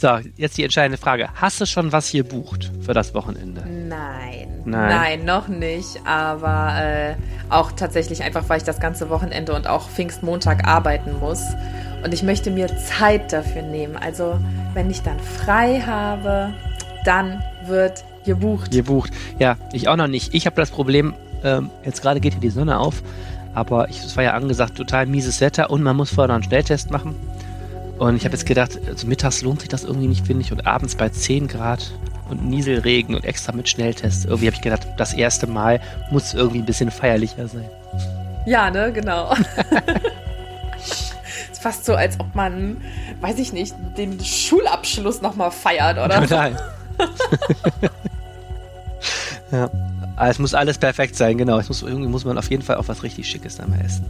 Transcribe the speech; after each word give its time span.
So, 0.00 0.18
jetzt 0.38 0.56
die 0.56 0.64
entscheidende 0.64 0.96
Frage. 0.96 1.28
Hast 1.34 1.60
du 1.60 1.66
schon 1.66 1.92
was 1.92 2.08
hier 2.08 2.24
bucht 2.24 2.72
für 2.80 2.94
das 2.94 3.12
Wochenende? 3.12 3.60
Nein. 3.68 4.48
Nein, 4.64 4.88
Nein 4.88 5.24
noch 5.26 5.48
nicht. 5.48 6.00
Aber 6.06 6.74
äh, 6.82 7.16
auch 7.50 7.72
tatsächlich 7.72 8.22
einfach, 8.22 8.48
weil 8.48 8.56
ich 8.56 8.64
das 8.64 8.80
ganze 8.80 9.10
Wochenende 9.10 9.52
und 9.52 9.66
auch 9.66 9.90
Pfingstmontag 9.90 10.66
arbeiten 10.66 11.18
muss. 11.20 11.42
Und 12.02 12.14
ich 12.14 12.22
möchte 12.22 12.50
mir 12.50 12.74
Zeit 12.78 13.30
dafür 13.30 13.60
nehmen. 13.60 13.94
Also, 13.94 14.40
wenn 14.72 14.88
ich 14.88 15.02
dann 15.02 15.20
frei 15.20 15.82
habe, 15.86 16.54
dann 17.04 17.44
wird 17.66 18.02
gebucht. 18.24 18.70
Gebucht. 18.70 19.12
Ja, 19.38 19.58
ich 19.74 19.88
auch 19.88 19.96
noch 19.96 20.08
nicht. 20.08 20.32
Ich 20.32 20.46
habe 20.46 20.56
das 20.56 20.70
Problem, 20.70 21.12
ähm, 21.44 21.68
jetzt 21.84 22.00
gerade 22.00 22.20
geht 22.20 22.32
hier 22.32 22.40
die 22.40 22.48
Sonne 22.48 22.78
auf, 22.78 23.02
aber 23.52 23.90
es 23.90 24.16
war 24.16 24.24
ja 24.24 24.32
angesagt, 24.32 24.78
total 24.78 25.04
mieses 25.04 25.42
Wetter 25.42 25.68
und 25.68 25.82
man 25.82 25.94
muss 25.94 26.08
vorher 26.08 26.28
noch 26.28 26.36
einen 26.36 26.44
Schnelltest 26.44 26.90
machen. 26.90 27.14
Und 28.00 28.16
ich 28.16 28.24
habe 28.24 28.34
jetzt 28.34 28.46
gedacht, 28.46 28.80
also 28.86 29.06
mittags 29.06 29.42
lohnt 29.42 29.60
sich 29.60 29.68
das 29.68 29.84
irgendwie 29.84 30.08
nicht, 30.08 30.26
finde 30.26 30.40
ich. 30.40 30.52
Und 30.52 30.66
abends 30.66 30.94
bei 30.94 31.10
10 31.10 31.48
Grad 31.48 31.92
und 32.30 32.48
Nieselregen 32.48 33.14
und 33.14 33.26
extra 33.26 33.52
mit 33.52 33.68
Schnelltest. 33.68 34.24
Irgendwie 34.24 34.46
habe 34.46 34.56
ich 34.56 34.62
gedacht, 34.62 34.88
das 34.96 35.12
erste 35.12 35.46
Mal 35.46 35.82
muss 36.10 36.32
irgendwie 36.32 36.60
ein 36.60 36.64
bisschen 36.64 36.90
feierlicher 36.90 37.46
sein. 37.46 37.68
Ja, 38.46 38.70
ne, 38.70 38.90
genau. 38.90 39.34
ist 41.52 41.60
fast 41.60 41.84
so, 41.84 41.94
als 41.94 42.18
ob 42.18 42.34
man, 42.34 42.78
weiß 43.20 43.38
ich 43.38 43.52
nicht, 43.52 43.74
den 43.98 44.18
Schulabschluss 44.18 45.20
nochmal 45.20 45.50
feiert, 45.50 45.98
oder? 45.98 46.20
Total. 46.22 46.56
ja. 49.52 49.70
Aber 50.16 50.30
es 50.30 50.38
muss 50.38 50.54
alles 50.54 50.78
perfekt 50.78 51.16
sein, 51.16 51.36
genau. 51.36 51.58
Es 51.58 51.68
muss, 51.68 51.82
irgendwie 51.82 52.08
muss 52.08 52.24
man 52.24 52.38
auf 52.38 52.48
jeden 52.48 52.62
Fall 52.62 52.76
auch 52.76 52.88
was 52.88 53.02
richtig 53.02 53.28
Schickes 53.28 53.56
dann 53.56 53.68
mal 53.68 53.84
essen. 53.84 54.06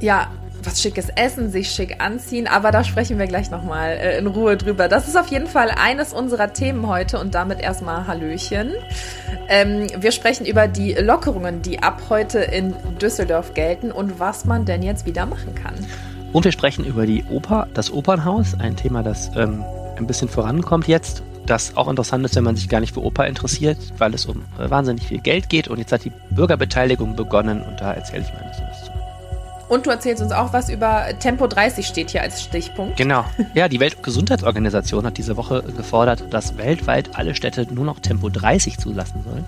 Ja, 0.00 0.28
was 0.66 0.80
Schickes 0.80 1.08
essen, 1.14 1.50
sich 1.50 1.70
schick 1.70 2.02
anziehen, 2.02 2.46
aber 2.46 2.70
da 2.70 2.84
sprechen 2.84 3.18
wir 3.18 3.26
gleich 3.26 3.50
nochmal 3.50 3.90
äh, 3.92 4.18
in 4.18 4.26
Ruhe 4.26 4.56
drüber. 4.56 4.88
Das 4.88 5.08
ist 5.08 5.16
auf 5.16 5.28
jeden 5.28 5.46
Fall 5.46 5.70
eines 5.70 6.12
unserer 6.12 6.52
Themen 6.52 6.86
heute 6.86 7.18
und 7.18 7.34
damit 7.34 7.60
erstmal 7.60 8.06
Hallöchen. 8.06 8.72
Ähm, 9.48 9.86
wir 9.98 10.12
sprechen 10.12 10.46
über 10.46 10.68
die 10.68 10.94
Lockerungen, 10.94 11.62
die 11.62 11.82
ab 11.82 12.02
heute 12.08 12.38
in 12.38 12.74
Düsseldorf 13.00 13.54
gelten 13.54 13.92
und 13.92 14.20
was 14.20 14.44
man 14.44 14.64
denn 14.64 14.82
jetzt 14.82 15.06
wieder 15.06 15.26
machen 15.26 15.54
kann. 15.54 15.74
Und 16.32 16.44
wir 16.44 16.52
sprechen 16.52 16.84
über 16.84 17.06
die 17.06 17.24
Oper, 17.30 17.68
das 17.74 17.92
Opernhaus, 17.92 18.54
ein 18.58 18.76
Thema, 18.76 19.02
das 19.02 19.30
ähm, 19.36 19.64
ein 19.96 20.06
bisschen 20.06 20.28
vorankommt 20.28 20.88
jetzt 20.88 21.22
das 21.46 21.76
auch 21.76 21.88
interessant 21.88 22.24
ist, 22.24 22.36
wenn 22.36 22.44
man 22.44 22.56
sich 22.56 22.68
gar 22.68 22.80
nicht 22.80 22.94
für 22.94 23.02
Oper 23.02 23.26
interessiert, 23.26 23.78
weil 23.98 24.14
es 24.14 24.26
um 24.26 24.44
äh, 24.58 24.70
wahnsinnig 24.70 25.06
viel 25.06 25.18
Geld 25.20 25.48
geht 25.48 25.68
und 25.68 25.78
jetzt 25.78 25.92
hat 25.92 26.04
die 26.04 26.12
Bürgerbeteiligung 26.30 27.16
begonnen 27.16 27.62
und 27.62 27.80
da 27.80 27.92
erzähle 27.92 28.22
ich 28.22 28.32
mal 28.32 28.40
ein 28.40 28.48
bisschen. 28.48 28.73
Und 29.68 29.86
du 29.86 29.90
erzählst 29.90 30.22
uns 30.22 30.32
auch 30.32 30.52
was 30.52 30.68
über 30.68 31.06
Tempo 31.18 31.46
30 31.46 31.86
steht 31.86 32.10
hier 32.10 32.22
als 32.22 32.42
Stichpunkt. 32.42 32.96
Genau. 32.96 33.24
Ja, 33.54 33.68
die 33.68 33.80
Weltgesundheitsorganisation 33.80 35.06
hat 35.06 35.16
diese 35.16 35.36
Woche 35.36 35.62
gefordert, 35.62 36.24
dass 36.30 36.58
weltweit 36.58 37.10
alle 37.14 37.34
Städte 37.34 37.66
nur 37.72 37.84
noch 37.84 38.00
Tempo 38.00 38.28
30 38.28 38.78
zulassen 38.78 39.22
sollen. 39.24 39.44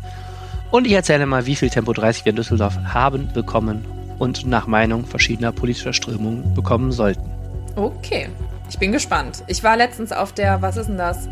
Und 0.70 0.86
ich 0.86 0.92
erzähle 0.92 1.26
mal, 1.26 1.46
wie 1.46 1.56
viel 1.56 1.70
Tempo 1.70 1.92
30 1.92 2.24
wir 2.24 2.30
in 2.30 2.36
Düsseldorf 2.36 2.76
haben, 2.92 3.28
bekommen 3.32 3.84
und 4.18 4.46
nach 4.46 4.66
Meinung 4.66 5.04
verschiedener 5.04 5.52
politischer 5.52 5.92
Strömungen 5.92 6.54
bekommen 6.54 6.92
sollten. 6.92 7.30
Okay, 7.76 8.28
ich 8.70 8.78
bin 8.78 8.92
gespannt. 8.92 9.44
Ich 9.46 9.62
war 9.62 9.76
letztens 9.76 10.12
auf 10.12 10.32
der, 10.32 10.62
was 10.62 10.76
ist 10.76 10.88
denn 10.88 10.98
das? 10.98 11.28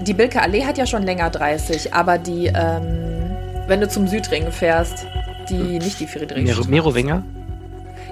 Die 0.00 0.14
Bilke 0.14 0.40
Allee 0.40 0.64
hat 0.64 0.78
ja 0.78 0.86
schon 0.86 1.02
länger 1.02 1.30
30, 1.30 1.92
aber 1.92 2.16
die, 2.16 2.46
ähm, 2.46 3.30
wenn 3.66 3.80
du 3.80 3.88
zum 3.88 4.06
Südring 4.06 4.50
fährst, 4.50 5.06
die, 5.50 5.58
hm. 5.58 5.78
nicht 5.78 6.00
die 6.00 6.06
Friedrichstraße. 6.06 6.70
Merowinger? 6.70 7.22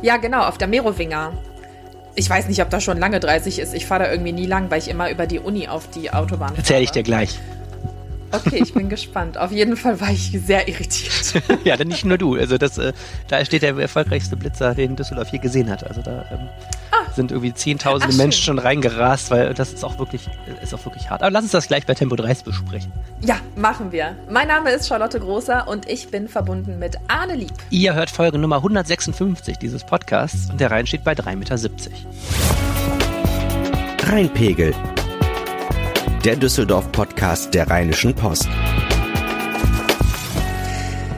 Ja, 0.02 0.16
genau, 0.16 0.42
auf 0.42 0.58
der 0.58 0.68
Merowinger. 0.68 1.32
Ich 2.14 2.28
weiß 2.28 2.48
nicht, 2.48 2.60
ob 2.62 2.70
das 2.70 2.82
schon 2.82 2.98
lange 2.98 3.20
30 3.20 3.58
ist. 3.58 3.74
Ich 3.74 3.86
fahre 3.86 4.04
da 4.04 4.10
irgendwie 4.10 4.32
nie 4.32 4.46
lang, 4.46 4.70
weil 4.70 4.78
ich 4.80 4.88
immer 4.88 5.10
über 5.10 5.26
die 5.26 5.38
Uni 5.38 5.68
auf 5.68 5.88
die 5.90 6.10
Autobahn 6.10 6.48
fahre. 6.48 6.58
Erzähl 6.58 6.82
ich 6.82 6.90
dir 6.90 7.02
gleich. 7.02 7.38
Okay, 8.30 8.60
ich 8.62 8.74
bin 8.74 8.88
gespannt. 8.88 9.38
Auf 9.38 9.52
jeden 9.52 9.76
Fall 9.76 10.00
war 10.00 10.10
ich 10.10 10.30
sehr 10.44 10.68
irritiert. 10.68 11.42
ja, 11.64 11.76
dann 11.76 11.88
nicht 11.88 12.04
nur 12.04 12.18
du. 12.18 12.34
Also 12.36 12.58
das, 12.58 12.76
äh, 12.76 12.92
da 13.28 13.44
steht 13.44 13.62
der 13.62 13.76
erfolgreichste 13.76 14.36
Blitzer, 14.36 14.74
den 14.74 14.96
Düsseldorf 14.96 15.28
je 15.28 15.38
gesehen 15.38 15.70
hat. 15.70 15.86
Also 15.86 16.02
da 16.02 16.26
ähm, 16.30 16.48
ah. 16.90 17.10
sind 17.14 17.30
irgendwie 17.30 17.54
zehntausende 17.54 18.12
Ach, 18.12 18.18
Menschen 18.18 18.42
schon 18.42 18.58
reingerast, 18.58 19.30
weil 19.30 19.54
das 19.54 19.72
ist 19.72 19.84
auch 19.84 19.98
wirklich, 19.98 20.28
ist 20.62 20.74
auch 20.74 20.84
wirklich 20.84 21.08
hart. 21.08 21.22
Aber 21.22 21.30
lass 21.30 21.44
uns 21.44 21.52
das 21.52 21.68
gleich 21.68 21.86
bei 21.86 21.94
Tempo 21.94 22.16
30 22.16 22.44
besprechen. 22.44 22.92
Ja, 23.22 23.36
machen 23.56 23.92
wir. 23.92 24.14
Mein 24.30 24.48
Name 24.48 24.70
ist 24.72 24.88
Charlotte 24.88 25.18
Großer 25.18 25.66
und 25.66 25.88
ich 25.88 26.08
bin 26.08 26.28
verbunden 26.28 26.78
mit 26.78 26.96
Arne 27.08 27.34
Lieb. 27.34 27.52
Ihr 27.70 27.94
hört 27.94 28.10
Folge 28.10 28.38
Nummer 28.38 28.56
156 28.56 29.56
dieses 29.56 29.84
Podcasts 29.84 30.50
und 30.50 30.60
der 30.60 30.70
Rhein 30.70 30.86
steht 30.86 31.04
bei 31.04 31.12
3,70 31.12 31.36
Meter. 31.36 31.56
Rheinpegel 34.10 34.74
der 36.28 36.36
Düsseldorf-Podcast 36.36 37.54
der 37.54 37.70
Rheinischen 37.70 38.14
Post. 38.14 38.50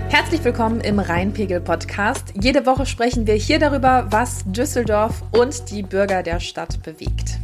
Herzlich 0.09 0.45
willkommen 0.45 0.81
im 0.83 1.01
Rheinpegel-Podcast. 1.01 2.35
Jede 2.41 2.65
Woche 2.65 2.87
sprechen 2.87 3.27
wir 3.27 3.35
hier 3.35 3.59
darüber, 3.59 4.07
was 4.11 4.45
Düsseldorf 4.47 5.25
und 5.33 5.69
die 5.73 5.83
Bürger 5.83 6.23
der 6.23 6.39
Stadt 6.39 6.81
bewegt. 6.85 7.41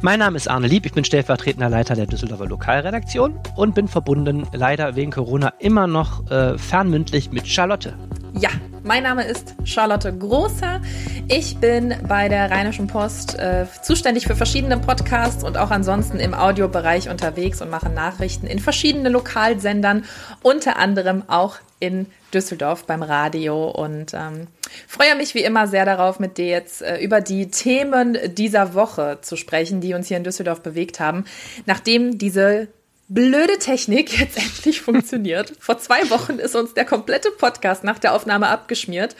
Mein 0.00 0.20
Name 0.20 0.38
ist 0.38 0.48
Arne 0.48 0.66
Lieb, 0.66 0.86
ich 0.86 0.94
bin 0.94 1.04
stellvertretender 1.04 1.68
Leiter 1.68 1.94
der 1.94 2.06
Düsseldorfer 2.06 2.46
Lokalredaktion 2.46 3.38
und 3.56 3.74
bin 3.74 3.86
verbunden 3.86 4.46
leider 4.54 4.96
wegen 4.96 5.10
Corona 5.10 5.52
immer 5.58 5.86
noch 5.86 6.30
äh, 6.30 6.56
fernmündlich 6.56 7.32
mit 7.32 7.46
Charlotte. 7.46 7.98
Ja, 8.38 8.50
mein 8.84 9.02
Name 9.02 9.24
ist 9.24 9.54
Charlotte 9.64 10.12
Großer. 10.12 10.82
Ich 11.26 11.56
bin 11.56 11.94
bei 12.06 12.28
der 12.28 12.50
Rheinischen 12.50 12.86
Post 12.86 13.38
äh, 13.38 13.64
zuständig 13.82 14.26
für 14.26 14.36
verschiedene 14.36 14.76
Podcasts 14.76 15.42
und 15.42 15.56
auch 15.56 15.70
ansonsten 15.70 16.20
im 16.20 16.34
Audiobereich 16.34 17.08
unterwegs 17.08 17.62
und 17.62 17.70
mache 17.70 17.88
Nachrichten 17.88 18.46
in 18.46 18.58
verschiedenen 18.58 19.14
Lokalsendern, 19.14 20.04
unter 20.42 20.76
anderem 20.76 21.22
auch 21.28 21.56
in 21.80 22.06
Düsseldorf 22.34 22.84
beim 22.84 23.02
Radio 23.02 23.70
und 23.70 24.12
ähm, 24.12 24.48
freue 24.86 25.16
mich 25.16 25.34
wie 25.34 25.42
immer 25.42 25.66
sehr 25.66 25.86
darauf, 25.86 26.20
mit 26.20 26.36
dir 26.36 26.48
jetzt 26.48 26.82
äh, 26.82 26.98
über 26.98 27.22
die 27.22 27.50
Themen 27.50 28.18
dieser 28.34 28.74
Woche 28.74 29.18
zu 29.22 29.36
sprechen, 29.36 29.80
die 29.80 29.94
uns 29.94 30.08
hier 30.08 30.18
in 30.18 30.24
Düsseldorf 30.24 30.62
bewegt 30.62 31.00
haben, 31.00 31.24
nachdem 31.64 32.18
diese 32.18 32.68
blöde 33.08 33.58
Technik 33.58 34.18
jetzt 34.18 34.36
endlich 34.42 34.80
funktioniert. 34.80 35.52
Vor 35.58 35.78
zwei 35.78 36.08
Wochen 36.10 36.38
ist 36.38 36.56
uns 36.56 36.74
der 36.74 36.84
komplette 36.84 37.30
Podcast 37.30 37.84
nach 37.84 37.98
der 37.98 38.14
Aufnahme 38.14 38.48
abgeschmiert. 38.48 39.16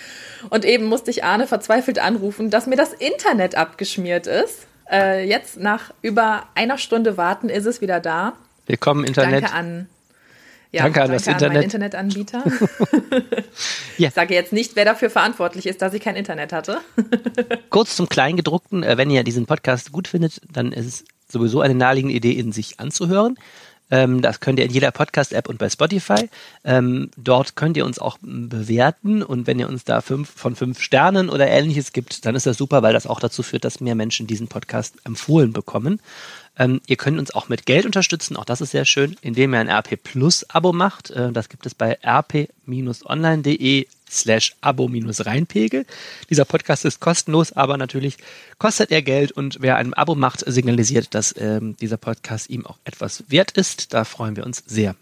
Und 0.51 0.65
eben 0.65 0.87
musste 0.87 1.11
ich 1.11 1.25
Arne 1.25 1.47
verzweifelt 1.47 1.99
anrufen, 1.99 2.51
dass 2.51 2.67
mir 2.67 2.77
das 2.77 2.93
Internet 2.93 3.55
abgeschmiert 3.55 4.27
ist. 4.27 4.67
Äh, 4.91 5.29
jetzt 5.29 5.59
nach 5.59 5.93
über 6.03 6.45
einer 6.55 6.79
Stunde 6.79 7.17
warten 7.17 7.49
ist 7.49 7.67
es 7.67 7.81
wieder 7.81 8.01
da. 8.01 8.35
Willkommen 8.67 9.05
Internet. 9.05 9.45
Danke 9.45 9.55
an. 9.55 9.89
Ja, 10.73 10.83
danke 10.83 11.03
an 11.03 11.09
danke 11.09 11.25
das 11.25 11.27
Internet. 11.27 11.57
An 11.57 11.63
Internetanbieter. 11.63 12.45
ja. 13.99 14.09
Ich 14.09 14.15
sage 14.15 14.35
jetzt 14.35 14.53
nicht, 14.53 14.77
wer 14.77 14.85
dafür 14.85 15.11
verantwortlich 15.11 15.67
ist, 15.67 15.81
dass 15.81 15.95
ich 15.95 16.03
kein 16.03 16.17
Internet 16.17 16.53
hatte. 16.53 16.81
Kurz 17.71 17.97
zum 17.97 18.09
Kleingedruckten. 18.09 18.83
Äh, 18.83 18.97
wenn 18.97 19.11
ihr 19.11 19.25
diesen 19.25 19.47
Podcast 19.47 19.93
gut 19.93 20.09
findet, 20.09 20.41
dann 20.53 20.73
ist 20.73 20.87
es 20.87 21.05
sowieso 21.29 21.61
eine 21.61 21.75
naheliegende 21.75 22.17
Idee, 22.17 22.33
ihn 22.33 22.53
sich 22.53 22.79
anzuhören. 22.79 23.37
Ähm, 23.91 24.23
das 24.23 24.41
könnt 24.41 24.59
ihr 24.59 24.65
in 24.65 24.73
jeder 24.73 24.91
Podcast-App 24.91 25.49
und 25.49 25.59
bei 25.59 25.71
Spotify. 25.71 26.29
Ähm, 26.65 27.11
dort 27.17 27.57
könnt 27.57 27.77
ihr 27.77 27.87
uns 27.87 27.99
auch 27.99 28.19
bewerten 28.21 29.23
und 29.23 29.47
wenn 29.47 29.59
ihr 29.59 29.69
uns 29.69 29.85
da 29.85 30.01
fünf 30.01 30.29
von 30.31 30.57
fünf 30.57 30.81
Sternen 30.81 31.29
oder 31.29 31.47
ähnliches 31.47 31.93
gibt, 31.93 32.27
dann 32.27 32.35
ist 32.35 32.47
das 32.47 32.57
super, 32.57 32.83
weil 32.83 32.93
das 32.93 33.07
auch 33.07 33.21
dazu 33.21 33.43
führt, 33.43 33.65
dass 33.65 33.81
mehr 33.81 33.95
Menschen 33.95 34.27
diesen 34.27 34.49
Podcast 34.49 34.97
empfohlen 35.05 35.53
bekommen. 35.53 36.01
Ähm, 36.59 36.81
ihr 36.87 36.97
könnt 36.97 37.19
uns 37.19 37.35
auch 37.35 37.49
mit 37.49 37.67
Geld 37.67 37.87
unterstützen, 37.87 38.37
auch 38.37 38.45
das 38.45 38.61
ist 38.61 38.71
sehr 38.71 38.87
schön, 38.87 39.17
indem 39.21 39.55
ihr 39.55 39.61
ein 39.61 39.69
RP 39.69 40.03
Plus 40.03 40.49
Abo 40.51 40.73
macht. 40.73 41.11
Äh, 41.11 41.33
das 41.33 41.49
gibt 41.49 41.67
es 41.67 41.75
bei 41.75 41.99
rp-online.de 42.03 43.87
slash 44.11 44.55
abo-reinpegel. 44.61 45.87
Dieser 46.31 46.45
Podcast 46.45 46.85
ist 46.85 47.01
kostenlos, 47.01 47.53
aber 47.53 47.77
natürlich 47.77 48.17
kostet 48.59 48.91
er 48.91 49.03
Geld 49.03 49.33
und 49.33 49.59
wer 49.61 49.77
ein 49.77 49.95
Abo 49.95 50.15
macht, 50.15 50.45
signalisiert, 50.47 51.15
dass 51.15 51.35
ähm, 51.39 51.77
dieser 51.77 51.97
Podcast 51.97 52.51
ihm 52.51 52.67
auch 52.67 52.79
etwas 52.85 53.25
wert 53.29 53.53
ist. 53.53 53.95
Da 53.95 54.05
freuen 54.05 54.37
wir 54.37 54.47
uns 54.47 54.63
sehr. 54.67 54.95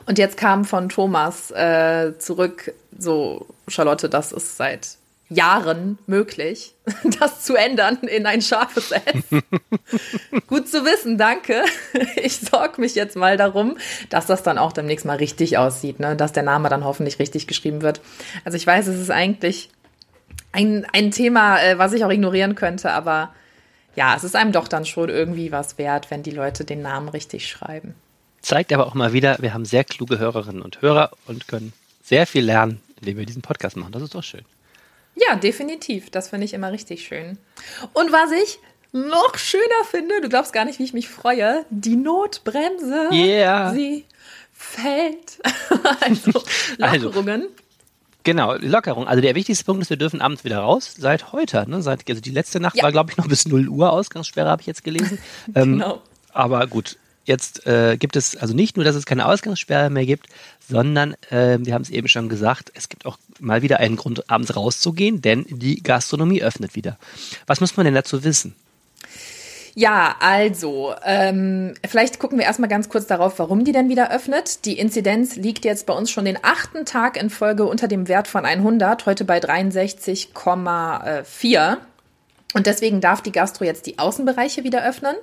Und 0.06 0.18
jetzt 0.18 0.36
kam 0.36 0.64
von 0.64 0.88
Thomas 0.88 1.50
äh, 1.50 2.18
zurück, 2.18 2.72
so 2.96 3.46
Charlotte, 3.68 4.08
das 4.08 4.32
ist 4.32 4.56
seit 4.56 4.98
Jahren 5.30 5.98
möglich, 6.06 6.74
das 7.20 7.42
zu 7.44 7.54
ändern 7.54 7.98
in 8.02 8.26
ein 8.26 8.40
scharfes 8.40 8.92
S. 8.92 9.02
Gut 10.46 10.68
zu 10.68 10.84
wissen, 10.84 11.18
danke. 11.18 11.64
Ich 12.16 12.38
sorge 12.38 12.80
mich 12.80 12.94
jetzt 12.94 13.16
mal 13.16 13.36
darum, 13.36 13.76
dass 14.10 14.26
das 14.26 14.42
dann 14.42 14.58
auch 14.58 14.72
demnächst 14.72 15.04
mal 15.04 15.16
richtig 15.16 15.58
aussieht, 15.58 16.00
ne? 16.00 16.16
dass 16.16 16.32
der 16.32 16.42
Name 16.42 16.68
dann 16.68 16.84
hoffentlich 16.84 17.18
richtig 17.18 17.46
geschrieben 17.46 17.82
wird. 17.82 18.00
Also 18.44 18.56
ich 18.56 18.66
weiß, 18.66 18.86
es 18.86 18.98
ist 18.98 19.10
eigentlich 19.10 19.70
ein, 20.52 20.86
ein 20.92 21.10
Thema, 21.10 21.60
äh, 21.60 21.78
was 21.78 21.92
ich 21.92 22.04
auch 22.04 22.10
ignorieren 22.10 22.54
könnte, 22.54 22.92
aber 22.92 23.32
ja, 23.96 24.14
es 24.16 24.24
ist 24.24 24.36
einem 24.36 24.52
doch 24.52 24.68
dann 24.68 24.86
schon 24.86 25.08
irgendwie 25.08 25.52
was 25.52 25.76
wert, 25.78 26.10
wenn 26.10 26.22
die 26.22 26.30
Leute 26.30 26.64
den 26.64 26.82
Namen 26.82 27.08
richtig 27.08 27.48
schreiben. 27.48 27.94
Zeigt 28.40 28.72
aber 28.72 28.86
auch 28.86 28.94
mal 28.94 29.12
wieder, 29.12 29.36
wir 29.40 29.52
haben 29.52 29.64
sehr 29.64 29.84
kluge 29.84 30.18
Hörerinnen 30.18 30.62
und 30.62 30.80
Hörer 30.82 31.10
und 31.26 31.48
können 31.48 31.72
sehr 32.02 32.26
viel 32.26 32.44
lernen, 32.44 32.80
indem 33.00 33.18
wir 33.18 33.26
diesen 33.26 33.42
Podcast 33.42 33.76
machen. 33.76 33.92
Das 33.92 34.02
ist 34.02 34.14
doch 34.14 34.22
schön. 34.22 34.44
Ja, 35.14 35.36
definitiv. 35.36 36.10
Das 36.10 36.28
finde 36.28 36.44
ich 36.44 36.54
immer 36.54 36.72
richtig 36.72 37.04
schön. 37.04 37.38
Und 37.92 38.12
was 38.12 38.30
ich 38.30 38.58
noch 38.92 39.36
schöner 39.36 39.84
finde, 39.90 40.20
du 40.20 40.28
glaubst 40.28 40.52
gar 40.52 40.64
nicht, 40.64 40.78
wie 40.78 40.84
ich 40.84 40.92
mich 40.92 41.08
freue, 41.08 41.64
die 41.70 41.96
Notbremse. 41.96 43.08
Yeah. 43.12 43.72
Sie 43.72 44.04
fällt. 44.52 45.38
also, 46.00 46.42
also 46.80 47.06
Lockerungen. 47.06 47.42
Also. 47.42 47.54
Genau, 48.24 48.54
Lockerung. 48.56 49.08
Also 49.08 49.22
der 49.22 49.34
wichtigste 49.34 49.64
Punkt 49.64 49.82
ist, 49.82 49.90
wir 49.90 49.96
dürfen 49.96 50.20
abends 50.20 50.44
wieder 50.44 50.58
raus. 50.58 50.94
Seit 50.98 51.32
heute. 51.32 51.68
Ne? 51.68 51.80
Seit, 51.82 52.08
also 52.08 52.20
die 52.20 52.30
letzte 52.30 52.60
Nacht 52.60 52.76
ja. 52.76 52.82
war, 52.82 52.92
glaube 52.92 53.10
ich, 53.10 53.16
noch 53.16 53.26
bis 53.26 53.46
0 53.46 53.68
Uhr 53.68 53.90
Ausgangssperre, 53.90 54.50
habe 54.50 54.60
ich 54.60 54.66
jetzt 54.66 54.84
gelesen. 54.84 55.18
Ähm, 55.54 55.78
genau. 55.78 56.02
Aber 56.32 56.66
gut, 56.66 56.98
jetzt 57.28 57.64
äh, 57.66 57.96
gibt 57.96 58.16
es 58.16 58.36
also 58.36 58.54
nicht 58.54 58.76
nur, 58.76 58.84
dass 58.84 58.96
es 58.96 59.06
keine 59.06 59.26
Ausgangssperre 59.26 59.90
mehr 59.90 60.06
gibt, 60.06 60.26
sondern 60.68 61.14
äh, 61.30 61.58
wir 61.60 61.74
haben 61.74 61.82
es 61.82 61.90
eben 61.90 62.08
schon 62.08 62.28
gesagt, 62.28 62.72
es 62.74 62.88
gibt 62.88 63.06
auch 63.06 63.18
mal 63.38 63.62
wieder 63.62 63.78
einen 63.78 63.94
Grund, 63.96 64.28
abends 64.30 64.56
rauszugehen, 64.56 65.22
denn 65.22 65.46
die 65.48 65.80
Gastronomie 65.82 66.42
öffnet 66.42 66.74
wieder. 66.74 66.98
Was 67.46 67.60
muss 67.60 67.76
man 67.76 67.84
denn 67.84 67.94
dazu 67.94 68.24
wissen? 68.24 68.56
Ja, 69.74 70.16
also, 70.18 70.94
ähm, 71.04 71.74
vielleicht 71.88 72.18
gucken 72.18 72.38
wir 72.38 72.46
erstmal 72.46 72.68
ganz 72.68 72.88
kurz 72.88 73.06
darauf, 73.06 73.38
warum 73.38 73.64
die 73.64 73.70
denn 73.70 73.88
wieder 73.88 74.10
öffnet. 74.10 74.64
Die 74.64 74.76
Inzidenz 74.76 75.36
liegt 75.36 75.64
jetzt 75.64 75.86
bei 75.86 75.92
uns 75.92 76.10
schon 76.10 76.24
den 76.24 76.38
achten 76.42 76.84
Tag 76.84 77.16
in 77.16 77.30
Folge 77.30 77.64
unter 77.64 77.86
dem 77.86 78.08
Wert 78.08 78.26
von 78.26 78.44
100, 78.44 79.06
heute 79.06 79.24
bei 79.24 79.38
63,4. 79.38 81.76
Und 82.54 82.66
deswegen 82.66 83.00
darf 83.00 83.22
die 83.22 83.30
Gastro 83.30 83.64
jetzt 83.64 83.86
die 83.86 84.00
Außenbereiche 84.00 84.64
wieder 84.64 84.84
öffnen. 84.84 85.14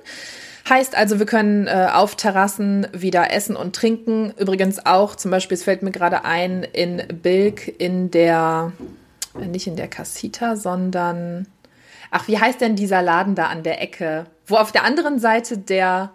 Heißt 0.68 0.96
also, 0.96 1.18
wir 1.18 1.26
können 1.26 1.68
äh, 1.68 1.88
auf 1.92 2.16
Terrassen 2.16 2.88
wieder 2.92 3.30
essen 3.32 3.54
und 3.54 3.76
trinken. 3.76 4.32
Übrigens 4.36 4.84
auch, 4.84 5.14
zum 5.14 5.30
Beispiel, 5.30 5.56
es 5.56 5.62
fällt 5.62 5.82
mir 5.82 5.92
gerade 5.92 6.24
ein, 6.24 6.64
in 6.64 7.02
Bilk 7.22 7.80
in 7.80 8.10
der, 8.10 8.72
äh, 9.40 9.46
nicht 9.46 9.68
in 9.68 9.76
der 9.76 9.86
Casita, 9.86 10.56
sondern, 10.56 11.46
ach, 12.10 12.26
wie 12.26 12.38
heißt 12.38 12.60
denn 12.60 12.74
dieser 12.74 13.00
Laden 13.00 13.36
da 13.36 13.46
an 13.46 13.62
der 13.62 13.80
Ecke, 13.80 14.26
wo 14.46 14.56
auf 14.56 14.72
der 14.72 14.82
anderen 14.82 15.20
Seite 15.20 15.56
der 15.56 16.10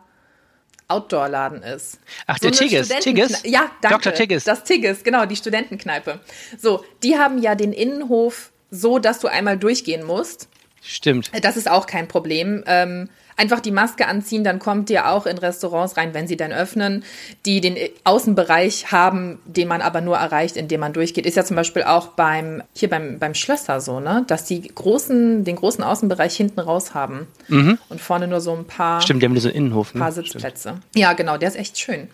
Outdoor-Laden 0.90 1.64
ist. 1.64 2.00
Ach, 2.28 2.38
so 2.38 2.50
der 2.50 2.52
Tigges. 2.52 2.90
Tigges? 2.90 3.44
Ja, 3.46 3.72
danke. 3.82 3.98
Dr. 4.00 4.14
Tigges. 4.14 4.44
Das 4.44 4.66
Tigges, 4.66 5.04
genau, 5.04 5.26
die 5.26 5.38
Studentenkneipe. 5.38 6.20
So, 6.58 6.84
die 7.04 7.18
haben 7.18 7.42
ja 7.42 7.56
den 7.56 7.72
Innenhof 7.72 8.52
so, 8.70 9.00
dass 9.00 9.20
du 9.20 9.30
einmal 9.30 9.58
durchgehen 9.58 10.04
musst. 10.06 10.50
Stimmt. 10.82 11.32
Das 11.44 11.58
ist 11.58 11.70
auch 11.70 11.86
kein 11.86 12.08
Problem. 12.08 12.64
Ähm, 12.66 13.10
einfach 13.38 13.60
die 13.60 13.72
Maske 13.72 14.08
anziehen, 14.08 14.44
dann 14.44 14.60
kommt 14.60 14.90
ihr 14.90 15.10
auch 15.10 15.26
in 15.26 15.38
Restaurants 15.38 15.98
rein, 15.98 16.14
wenn 16.14 16.28
sie 16.28 16.38
dann 16.38 16.52
öffnen, 16.52 17.04
die 17.46 17.62
den 17.62 17.78
Außenbereich 18.04 18.92
haben, 18.92 19.40
den 19.46 19.68
man 19.68 19.82
aber 19.82 20.02
nur 20.02 20.18
erreicht, 20.18 20.58
indem 20.58 20.82
man 20.82 20.94
durchgeht. 20.94 21.26
Ist 21.26 21.38
ja 21.38 21.44
zum 21.44 21.56
Beispiel 21.56 21.84
auch 21.84 22.10
beim, 22.10 22.62
hier 22.74 22.90
beim, 22.90 23.20
beim 23.20 23.34
Schlösser 23.34 23.82
so, 23.82 24.00
ne? 24.00 24.26
Dass 24.28 24.46
die 24.46 24.62
großen, 24.62 25.44
den 25.44 25.56
großen 25.56 25.84
Außenbereich 25.84 26.36
hinten 26.36 26.60
raus 26.60 26.94
haben. 26.94 27.28
Mhm. 27.48 27.78
Und 27.90 28.02
vorne 28.02 28.28
nur 28.28 28.42
so 28.42 28.54
ein 28.54 28.66
paar. 28.66 29.02
Stimmt, 29.02 29.22
die 29.22 29.28
haben 29.28 29.40
so 29.40 29.48
einen 29.48 29.58
Innenhof. 29.58 29.94
Ne? 29.94 30.02
Paar 30.02 30.12
Sitzplätze. 30.12 30.70
Stimmt. 30.70 30.84
Ja, 30.96 31.14
genau, 31.14 31.38
der 31.38 31.50
ist 31.50 31.58
echt 31.58 31.80
schön. 31.80 32.10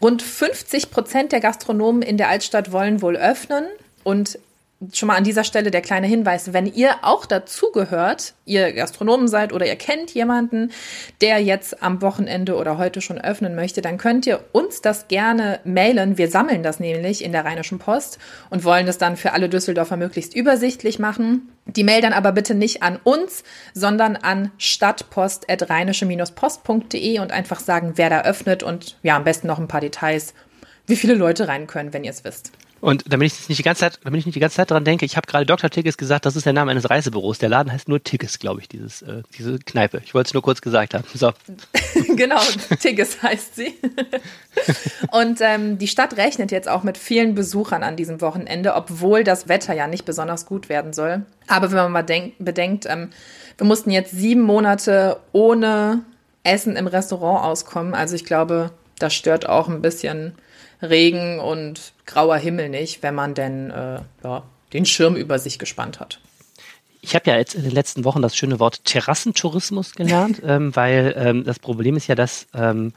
Rund 0.00 0.22
50 0.22 0.90
Prozent 0.90 1.32
der 1.32 1.40
Gastronomen 1.40 2.02
in 2.02 2.16
der 2.16 2.28
Altstadt 2.28 2.72
wollen 2.72 3.02
wohl 3.02 3.16
öffnen. 3.16 3.66
Und 4.04 4.38
schon 4.92 5.06
mal 5.06 5.16
an 5.16 5.24
dieser 5.24 5.44
Stelle 5.44 5.70
der 5.70 5.82
kleine 5.82 6.06
Hinweis, 6.06 6.52
wenn 6.52 6.66
ihr 6.66 6.96
auch 7.02 7.26
dazugehört, 7.26 8.34
ihr 8.44 8.72
Gastronomen 8.72 9.28
seid 9.28 9.52
oder 9.52 9.66
ihr 9.66 9.76
kennt 9.76 10.12
jemanden, 10.12 10.72
der 11.20 11.38
jetzt 11.38 11.82
am 11.82 12.02
Wochenende 12.02 12.56
oder 12.56 12.78
heute 12.78 13.00
schon 13.00 13.20
öffnen 13.20 13.54
möchte, 13.54 13.82
dann 13.82 13.98
könnt 13.98 14.26
ihr 14.26 14.40
uns 14.52 14.80
das 14.80 15.08
gerne 15.08 15.60
mailen. 15.64 16.18
Wir 16.18 16.28
sammeln 16.28 16.62
das 16.62 16.80
nämlich 16.80 17.24
in 17.24 17.32
der 17.32 17.44
Rheinischen 17.44 17.78
Post 17.78 18.18
und 18.50 18.64
wollen 18.64 18.86
das 18.86 18.98
dann 18.98 19.16
für 19.16 19.32
alle 19.32 19.48
Düsseldorfer 19.48 19.96
möglichst 19.96 20.34
übersichtlich 20.34 20.98
machen. 20.98 21.52
Die 21.66 21.84
Mail 21.84 22.00
dann 22.00 22.12
aber 22.12 22.32
bitte 22.32 22.54
nicht 22.54 22.82
an 22.82 22.98
uns, 23.04 23.44
sondern 23.74 24.16
an 24.16 24.50
stadtpost.rheinische-post.de 24.58 27.20
und 27.20 27.30
einfach 27.30 27.60
sagen, 27.60 27.92
wer 27.96 28.10
da 28.10 28.22
öffnet 28.22 28.64
und 28.64 28.98
ja, 29.02 29.16
am 29.16 29.24
besten 29.24 29.46
noch 29.46 29.58
ein 29.58 29.68
paar 29.68 29.80
Details, 29.80 30.34
wie 30.86 30.96
viele 30.96 31.14
Leute 31.14 31.46
rein 31.46 31.68
können, 31.68 31.92
wenn 31.92 32.04
ihr 32.04 32.10
es 32.10 32.24
wisst. 32.24 32.52
Und 32.82 33.04
damit 33.06 33.32
ich 33.32 33.48
nicht 33.48 33.58
die 33.58 33.62
ganze 33.62 33.80
Zeit, 33.80 34.00
damit 34.02 34.18
ich 34.18 34.26
nicht 34.26 34.34
die 34.34 34.40
ganze 34.40 34.56
Zeit 34.56 34.72
dran 34.72 34.84
denke, 34.84 35.06
ich 35.06 35.16
habe 35.16 35.28
gerade 35.28 35.46
Dr. 35.46 35.70
Tigges 35.70 35.96
gesagt, 35.96 36.26
das 36.26 36.34
ist 36.34 36.46
der 36.46 36.52
Name 36.52 36.72
eines 36.72 36.90
Reisebüros. 36.90 37.38
Der 37.38 37.48
Laden 37.48 37.72
heißt 37.72 37.88
nur 37.88 38.02
Tigges, 38.02 38.40
glaube 38.40 38.60
ich, 38.60 38.68
dieses, 38.68 39.02
äh, 39.02 39.22
diese 39.38 39.60
Kneipe. 39.60 40.02
Ich 40.04 40.14
wollte 40.14 40.28
es 40.28 40.34
nur 40.34 40.42
kurz 40.42 40.60
gesagt 40.60 40.92
haben. 40.92 41.04
So. 41.14 41.32
genau, 42.16 42.40
Tigges 42.80 43.22
heißt 43.22 43.54
sie. 43.54 43.74
Und 45.12 45.40
ähm, 45.42 45.78
die 45.78 45.86
Stadt 45.86 46.16
rechnet 46.16 46.50
jetzt 46.50 46.68
auch 46.68 46.82
mit 46.82 46.98
vielen 46.98 47.36
Besuchern 47.36 47.84
an 47.84 47.94
diesem 47.94 48.20
Wochenende, 48.20 48.74
obwohl 48.74 49.22
das 49.22 49.48
Wetter 49.48 49.74
ja 49.74 49.86
nicht 49.86 50.04
besonders 50.04 50.44
gut 50.44 50.68
werden 50.68 50.92
soll. 50.92 51.22
Aber 51.46 51.70
wenn 51.70 51.78
man 51.78 51.92
mal 51.92 52.02
denk, 52.02 52.34
bedenkt, 52.40 52.86
ähm, 52.86 53.10
wir 53.58 53.66
mussten 53.68 53.92
jetzt 53.92 54.10
sieben 54.10 54.42
Monate 54.42 55.20
ohne 55.30 56.00
Essen 56.42 56.74
im 56.74 56.88
Restaurant 56.88 57.44
auskommen. 57.44 57.94
Also 57.94 58.16
ich 58.16 58.24
glaube, 58.24 58.72
das 58.98 59.14
stört 59.14 59.48
auch 59.48 59.68
ein 59.68 59.82
bisschen 59.82 60.34
Regen 60.82 61.38
und 61.38 61.92
grauer 62.06 62.36
Himmel 62.36 62.68
nicht, 62.68 63.02
wenn 63.02 63.14
man 63.14 63.34
denn 63.34 63.70
äh, 63.70 64.00
ja, 64.24 64.42
den 64.72 64.84
Schirm 64.84 65.16
über 65.16 65.38
sich 65.38 65.58
gespannt 65.58 66.00
hat. 66.00 66.20
Ich 67.00 67.14
habe 67.14 67.30
ja 67.30 67.36
jetzt 67.36 67.54
in 67.54 67.62
den 67.62 67.72
letzten 67.72 68.04
Wochen 68.04 68.22
das 68.22 68.36
schöne 68.36 68.60
Wort 68.60 68.84
Terrassentourismus 68.84 69.94
gelernt, 69.94 70.40
ähm, 70.46 70.74
weil 70.74 71.14
ähm, 71.16 71.44
das 71.44 71.58
Problem 71.58 71.96
ist 71.96 72.06
ja, 72.06 72.14
dass 72.14 72.46
ähm, 72.54 72.92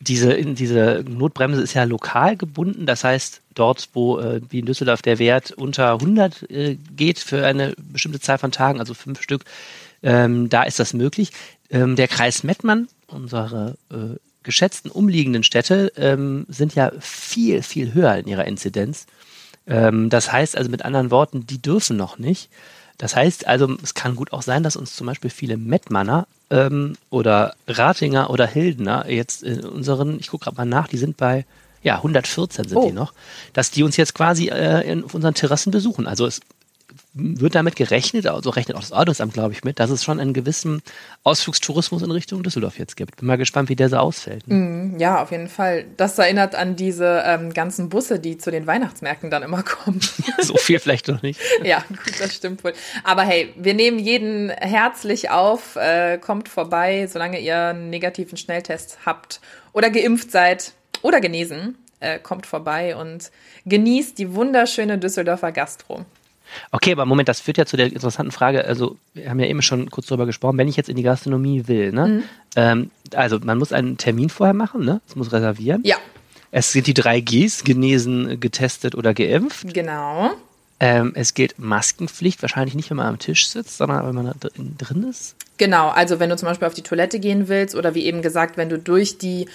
diese, 0.00 0.34
diese 0.42 1.04
Notbremse 1.06 1.60
ist 1.60 1.74
ja 1.74 1.84
lokal 1.84 2.36
gebunden. 2.36 2.86
Das 2.86 3.04
heißt, 3.04 3.42
dort, 3.54 3.90
wo 3.92 4.18
äh, 4.18 4.40
wie 4.48 4.60
in 4.60 4.66
Düsseldorf 4.66 5.02
der 5.02 5.18
Wert 5.18 5.52
unter 5.52 5.92
100 5.92 6.50
äh, 6.50 6.76
geht 6.96 7.18
für 7.18 7.44
eine 7.44 7.74
bestimmte 7.76 8.20
Zahl 8.20 8.38
von 8.38 8.50
Tagen, 8.50 8.80
also 8.80 8.94
fünf 8.94 9.20
Stück, 9.20 9.44
ähm, 10.02 10.48
da 10.48 10.62
ist 10.62 10.78
das 10.78 10.94
möglich. 10.94 11.32
Ähm, 11.70 11.96
der 11.96 12.08
Kreis 12.08 12.42
Mettmann, 12.44 12.88
unsere 13.08 13.76
äh, 13.90 14.16
geschätzten 14.42 14.90
umliegenden 14.90 15.42
Städte 15.42 15.92
ähm, 15.96 16.46
sind 16.48 16.74
ja 16.74 16.92
viel, 17.00 17.62
viel 17.62 17.94
höher 17.94 18.16
in 18.16 18.26
ihrer 18.26 18.46
Inzidenz. 18.46 19.06
Ähm, 19.66 20.10
das 20.10 20.32
heißt 20.32 20.56
also 20.56 20.70
mit 20.70 20.84
anderen 20.84 21.10
Worten, 21.10 21.46
die 21.46 21.60
dürfen 21.60 21.96
noch 21.96 22.18
nicht. 22.18 22.50
Das 22.98 23.16
heißt 23.16 23.46
also, 23.46 23.76
es 23.82 23.94
kann 23.94 24.16
gut 24.16 24.32
auch 24.32 24.42
sein, 24.42 24.62
dass 24.62 24.76
uns 24.76 24.94
zum 24.94 25.06
Beispiel 25.06 25.30
viele 25.30 25.56
Mettmanner 25.56 26.26
ähm, 26.50 26.96
oder 27.08 27.54
Ratinger 27.66 28.28
oder 28.30 28.46
Hildener 28.46 29.08
jetzt 29.08 29.42
in 29.42 29.64
unseren, 29.64 30.18
ich 30.20 30.28
gucke 30.28 30.44
gerade 30.44 30.56
mal 30.56 30.66
nach, 30.66 30.88
die 30.88 30.98
sind 30.98 31.16
bei 31.16 31.46
ja 31.82 31.96
114 31.96 32.68
sind 32.68 32.76
oh. 32.76 32.86
die 32.86 32.92
noch, 32.92 33.14
dass 33.54 33.70
die 33.70 33.82
uns 33.82 33.96
jetzt 33.96 34.14
quasi 34.14 34.48
äh, 34.48 34.82
in, 34.90 35.04
auf 35.04 35.14
unseren 35.14 35.34
Terrassen 35.34 35.72
besuchen. 35.72 36.06
Also 36.06 36.26
es 36.26 36.40
wird 37.14 37.54
damit 37.54 37.76
gerechnet, 37.76 38.26
also 38.26 38.50
rechnet 38.50 38.76
auch 38.76 38.80
das 38.80 38.92
Ordnungsamt, 38.92 39.32
glaube 39.32 39.52
ich, 39.52 39.64
mit, 39.64 39.78
dass 39.78 39.90
es 39.90 40.04
schon 40.04 40.20
einen 40.20 40.32
gewissen 40.32 40.82
Ausflugstourismus 41.24 42.02
in 42.02 42.10
Richtung 42.10 42.42
Düsseldorf 42.42 42.78
jetzt 42.78 42.96
gibt. 42.96 43.16
Bin 43.16 43.26
mal 43.26 43.36
gespannt, 43.36 43.68
wie 43.68 43.76
der 43.76 43.88
so 43.88 43.96
ausfällt. 43.96 44.46
Ne? 44.48 44.54
Mm, 44.54 44.98
ja, 44.98 45.22
auf 45.22 45.30
jeden 45.30 45.48
Fall. 45.48 45.86
Das 45.96 46.18
erinnert 46.18 46.54
an 46.54 46.76
diese 46.76 47.22
ähm, 47.26 47.52
ganzen 47.52 47.88
Busse, 47.88 48.18
die 48.20 48.38
zu 48.38 48.50
den 48.50 48.66
Weihnachtsmärkten 48.66 49.30
dann 49.30 49.42
immer 49.42 49.62
kommen. 49.64 50.00
so 50.40 50.56
viel 50.56 50.78
vielleicht 50.78 51.08
noch 51.08 51.22
nicht. 51.22 51.40
ja, 51.62 51.84
gut, 51.88 52.20
das 52.20 52.34
stimmt 52.34 52.64
wohl. 52.64 52.72
Aber 53.04 53.22
hey, 53.22 53.52
wir 53.56 53.74
nehmen 53.74 53.98
jeden 53.98 54.50
herzlich 54.50 55.30
auf, 55.30 55.76
äh, 55.76 56.18
kommt 56.18 56.48
vorbei, 56.48 57.06
solange 57.10 57.40
ihr 57.40 57.58
einen 57.58 57.90
negativen 57.90 58.36
Schnelltest 58.36 58.98
habt 59.04 59.40
oder 59.72 59.90
geimpft 59.90 60.30
seid 60.30 60.72
oder 61.02 61.20
genesen. 61.20 61.76
Äh, 62.00 62.18
kommt 62.18 62.46
vorbei 62.46 62.96
und 62.96 63.30
genießt 63.66 64.16
die 64.16 64.34
wunderschöne 64.34 64.96
Düsseldorfer 64.96 65.52
Gastro. 65.52 66.06
Okay, 66.72 66.92
aber 66.92 67.06
Moment, 67.06 67.28
das 67.28 67.40
führt 67.40 67.58
ja 67.58 67.66
zu 67.66 67.76
der 67.76 67.86
interessanten 67.86 68.32
Frage. 68.32 68.64
Also, 68.64 68.96
wir 69.14 69.30
haben 69.30 69.40
ja 69.40 69.46
eben 69.46 69.62
schon 69.62 69.90
kurz 69.90 70.06
darüber 70.06 70.26
gesprochen, 70.26 70.58
wenn 70.58 70.68
ich 70.68 70.76
jetzt 70.76 70.88
in 70.88 70.96
die 70.96 71.02
Gastronomie 71.02 71.68
will, 71.68 71.92
ne? 71.92 72.06
Mhm. 72.06 72.22
Ähm, 72.56 72.90
also, 73.14 73.38
man 73.40 73.58
muss 73.58 73.72
einen 73.72 73.96
Termin 73.96 74.30
vorher 74.30 74.54
machen, 74.54 74.84
ne? 74.84 75.00
Es 75.08 75.16
muss 75.16 75.32
reservieren. 75.32 75.82
Ja. 75.84 75.96
Es 76.52 76.72
sind 76.72 76.86
die 76.86 76.94
drei 76.94 77.20
Gs, 77.20 77.64
genesen, 77.64 78.40
getestet 78.40 78.94
oder 78.94 79.14
geimpft. 79.14 79.72
Genau. 79.72 80.30
Ähm, 80.82 81.12
es 81.14 81.34
gilt 81.34 81.58
Maskenpflicht, 81.58 82.40
wahrscheinlich 82.40 82.74
nicht, 82.74 82.88
wenn 82.88 82.96
man 82.96 83.06
am 83.06 83.18
Tisch 83.18 83.48
sitzt, 83.48 83.76
sondern 83.76 84.06
wenn 84.06 84.14
man 84.14 84.34
da 84.40 84.48
drin 84.78 85.08
ist. 85.08 85.36
Genau, 85.58 85.90
also 85.90 86.18
wenn 86.18 86.30
du 86.30 86.36
zum 86.38 86.48
Beispiel 86.48 86.66
auf 86.66 86.72
die 86.72 86.80
Toilette 86.80 87.20
gehen 87.20 87.48
willst 87.48 87.74
oder 87.74 87.94
wie 87.94 88.06
eben 88.06 88.22
gesagt, 88.22 88.56
wenn 88.56 88.70
du 88.70 88.78
durch 88.78 89.18
die 89.18 89.46